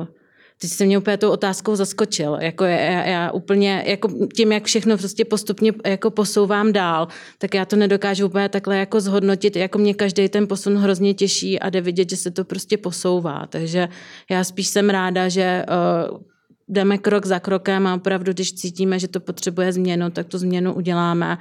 uh, 0.00 0.19
ty 0.62 0.68
jsi 0.68 0.86
mě 0.86 0.98
úplně 0.98 1.16
tou 1.16 1.30
otázkou 1.30 1.76
zaskočil. 1.76 2.38
Jako 2.40 2.64
já, 2.64 3.04
já 3.04 3.30
úplně, 3.30 3.84
jako 3.86 4.08
tím, 4.36 4.52
jak 4.52 4.64
všechno 4.64 4.98
prostě 4.98 5.24
postupně 5.24 5.72
jako 5.86 6.10
posouvám 6.10 6.72
dál, 6.72 7.08
tak 7.38 7.54
já 7.54 7.64
to 7.64 7.76
nedokážu 7.76 8.26
úplně 8.26 8.48
takhle 8.48 8.76
jako 8.76 9.00
zhodnotit. 9.00 9.56
Jako 9.56 9.78
mě 9.78 9.94
každý 9.94 10.28
ten 10.28 10.48
posun 10.48 10.76
hrozně 10.76 11.14
těší 11.14 11.60
a 11.60 11.70
jde 11.70 11.80
vidět, 11.80 12.10
že 12.10 12.16
se 12.16 12.30
to 12.30 12.44
prostě 12.44 12.76
posouvá. 12.76 13.46
Takže 13.48 13.88
já 14.30 14.44
spíš 14.44 14.68
jsem 14.68 14.90
ráda, 14.90 15.28
že 15.28 15.64
uh, 16.10 16.20
jdeme 16.68 16.98
krok 16.98 17.26
za 17.26 17.38
krokem 17.38 17.86
a 17.86 17.94
opravdu, 17.94 18.32
když 18.32 18.52
cítíme, 18.52 18.98
že 18.98 19.08
to 19.08 19.20
potřebuje 19.20 19.72
změnu, 19.72 20.10
tak 20.10 20.26
tu 20.26 20.38
změnu 20.38 20.74
uděláme. 20.74 21.38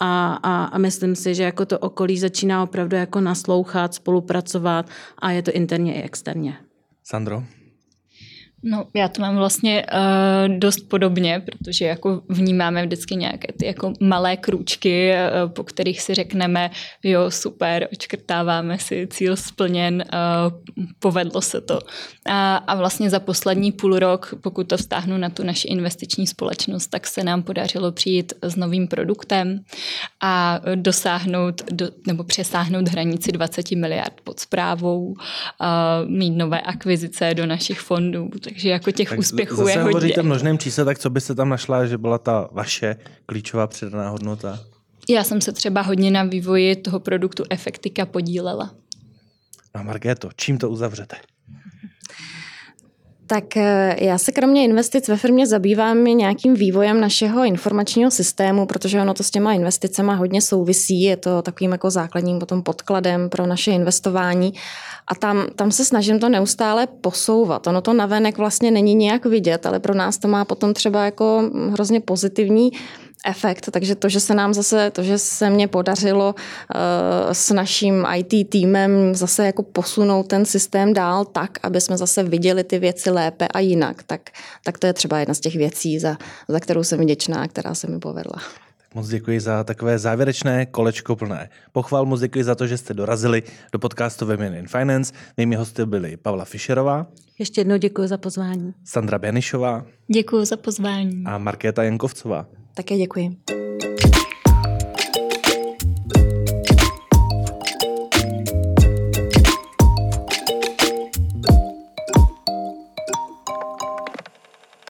A, 0.00 0.34
a, 0.42 0.64
a 0.64 0.78
myslím 0.78 1.16
si, 1.16 1.34
že 1.34 1.42
jako 1.42 1.66
to 1.66 1.78
okolí 1.78 2.18
začíná 2.18 2.62
opravdu 2.62 2.96
jako 2.96 3.20
naslouchat, 3.20 3.94
spolupracovat 3.94 4.86
a 5.18 5.30
je 5.30 5.42
to 5.42 5.50
interně 5.52 5.94
i 5.94 6.02
externě. 6.02 6.56
Sandro? 7.04 7.42
No, 8.62 8.86
já 8.94 9.08
to 9.08 9.22
mám 9.22 9.36
vlastně 9.36 9.86
uh, 9.92 10.58
dost 10.58 10.80
podobně, 10.80 11.42
protože 11.46 11.84
jako 11.84 12.22
vnímáme 12.28 12.86
vždycky 12.86 13.16
nějaké 13.16 13.52
ty 13.52 13.66
jako 13.66 13.92
malé 14.00 14.36
krůčky, 14.36 15.12
uh, 15.12 15.52
po 15.52 15.64
kterých 15.64 16.02
si 16.02 16.14
řekneme, 16.14 16.70
jo, 17.02 17.30
super, 17.30 17.88
očkrtáváme 17.92 18.78
si, 18.78 19.08
cíl 19.10 19.36
splněn, 19.36 20.04
uh, 20.12 20.84
povedlo 20.98 21.40
se 21.40 21.60
to. 21.60 21.78
A, 22.26 22.56
a 22.56 22.74
vlastně 22.74 23.10
za 23.10 23.20
poslední 23.20 23.72
půl 23.72 23.98
rok, 23.98 24.34
pokud 24.40 24.68
to 24.68 24.76
vztáhnu 24.76 25.18
na 25.18 25.30
tu 25.30 25.44
naši 25.44 25.68
investiční 25.68 26.26
společnost, 26.26 26.86
tak 26.86 27.06
se 27.06 27.24
nám 27.24 27.42
podařilo 27.42 27.92
přijít 27.92 28.32
s 28.42 28.56
novým 28.56 28.88
produktem 28.88 29.60
a 30.22 30.60
dosáhnout 30.74 31.62
do, 31.70 31.88
nebo 32.06 32.24
přesáhnout 32.24 32.88
hranici 32.88 33.32
20 33.32 33.70
miliard 33.70 34.20
pod 34.24 34.40
zprávou, 34.40 35.06
uh, 35.06 35.16
mít 36.06 36.30
nové 36.30 36.60
akvizice 36.60 37.34
do 37.34 37.46
našich 37.46 37.80
fondů, 37.80 38.28
takže 38.48 38.68
jako 38.68 38.90
těch 38.90 39.08
tak 39.08 39.18
úspěchů 39.18 39.56
zase 39.56 39.70
je 39.70 39.76
hodně. 39.78 39.92
hovoříte 39.92 40.22
v 40.22 40.24
množném 40.24 40.58
čísle, 40.58 40.84
tak 40.84 40.98
co 40.98 41.10
byste 41.10 41.34
tam 41.34 41.48
našla, 41.48 41.86
že 41.86 41.98
byla 41.98 42.18
ta 42.18 42.48
vaše 42.52 42.96
klíčová 43.26 43.66
přidaná 43.66 44.10
hodnota? 44.10 44.60
Já 45.08 45.24
jsem 45.24 45.40
se 45.40 45.52
třeba 45.52 45.80
hodně 45.80 46.10
na 46.10 46.22
vývoji 46.22 46.76
toho 46.76 47.00
produktu 47.00 47.44
Efektika 47.50 48.06
podílela. 48.06 48.74
A 49.74 49.82
Markéto, 49.82 50.28
čím 50.36 50.58
to 50.58 50.70
uzavřete? 50.70 51.16
Tak 53.30 53.56
eh, 53.56 53.96
já 54.00 54.18
se 54.18 54.32
kromě 54.32 54.64
investic 54.64 55.08
ve 55.08 55.16
firmě 55.16 55.46
zabývám 55.46 56.04
nějakým 56.04 56.54
vývojem 56.54 57.00
našeho 57.00 57.44
informačního 57.44 58.10
systému, 58.10 58.66
protože 58.66 59.00
ono 59.00 59.14
to 59.14 59.22
s 59.22 59.30
těma 59.30 59.52
investicemi 59.52 60.12
hodně 60.14 60.42
souvisí, 60.42 61.02
je 61.02 61.16
to 61.16 61.42
takovým 61.42 61.72
jako 61.72 61.90
základním 61.90 62.38
potom 62.38 62.62
podkladem 62.62 63.28
pro 63.28 63.46
naše 63.46 63.70
investování 63.70 64.52
a 65.06 65.14
tam, 65.14 65.46
tam 65.56 65.70
se 65.70 65.84
snažím 65.84 66.18
to 66.18 66.28
neustále 66.28 66.86
posouvat. 66.86 67.66
Ono 67.66 67.80
to 67.80 67.92
navenek 67.92 68.38
vlastně 68.38 68.70
není 68.70 68.94
nějak 68.94 69.26
vidět, 69.26 69.66
ale 69.66 69.80
pro 69.80 69.94
nás 69.94 70.18
to 70.18 70.28
má 70.28 70.44
potom 70.44 70.74
třeba 70.74 71.04
jako 71.04 71.50
hrozně 71.70 72.00
pozitivní 72.00 72.70
efekt, 73.26 73.70
takže 73.70 73.94
to, 73.94 74.08
že 74.08 74.20
se 74.20 74.34
nám 74.34 74.54
zase, 74.54 74.90
to, 74.90 75.02
že 75.02 75.18
se 75.18 75.50
mně 75.50 75.68
podařilo 75.68 76.34
uh, 76.34 77.32
s 77.32 77.50
naším 77.50 78.06
IT 78.16 78.50
týmem 78.50 79.14
zase 79.14 79.46
jako 79.46 79.62
posunout 79.62 80.22
ten 80.22 80.44
systém 80.44 80.94
dál 80.94 81.24
tak, 81.24 81.58
aby 81.62 81.80
jsme 81.80 81.96
zase 81.96 82.22
viděli 82.22 82.64
ty 82.64 82.78
věci 82.78 83.10
lépe 83.10 83.48
a 83.48 83.58
jinak, 83.58 84.02
tak, 84.02 84.20
tak 84.64 84.78
to 84.78 84.86
je 84.86 84.92
třeba 84.92 85.18
jedna 85.18 85.34
z 85.34 85.40
těch 85.40 85.54
věcí, 85.56 85.98
za, 85.98 86.16
za 86.48 86.60
kterou 86.60 86.84
jsem 86.84 87.00
vděčná, 87.00 87.48
která 87.48 87.74
se 87.74 87.86
mi 87.86 87.98
povedla. 87.98 88.42
Moc 88.94 89.08
děkuji 89.08 89.40
za 89.40 89.64
takové 89.64 89.98
závěrečné 89.98 90.66
kolečko 90.66 91.16
plné. 91.16 91.48
Pochval 91.72 92.04
moc 92.04 92.20
děkuji 92.20 92.44
za 92.44 92.54
to, 92.54 92.66
že 92.66 92.78
jste 92.78 92.94
dorazili 92.94 93.42
do 93.72 93.78
podcastu 93.78 94.26
Women 94.26 94.54
in 94.54 94.68
Finance. 94.68 95.12
Mými 95.36 95.56
hosty 95.56 95.86
byly 95.86 96.16
Pavla 96.16 96.44
Fischerová. 96.44 97.06
Ještě 97.38 97.60
jednou 97.60 97.76
děkuji 97.76 98.08
za 98.08 98.18
pozvání. 98.18 98.74
Sandra 98.84 99.18
Benišová. 99.18 99.86
Děkuji 100.12 100.44
za 100.44 100.56
pozvání. 100.56 101.22
A 101.26 101.38
Markéta 101.38 101.82
Jankovcová. 101.82 102.46
Také 102.74 102.96
děkuji. 102.96 103.36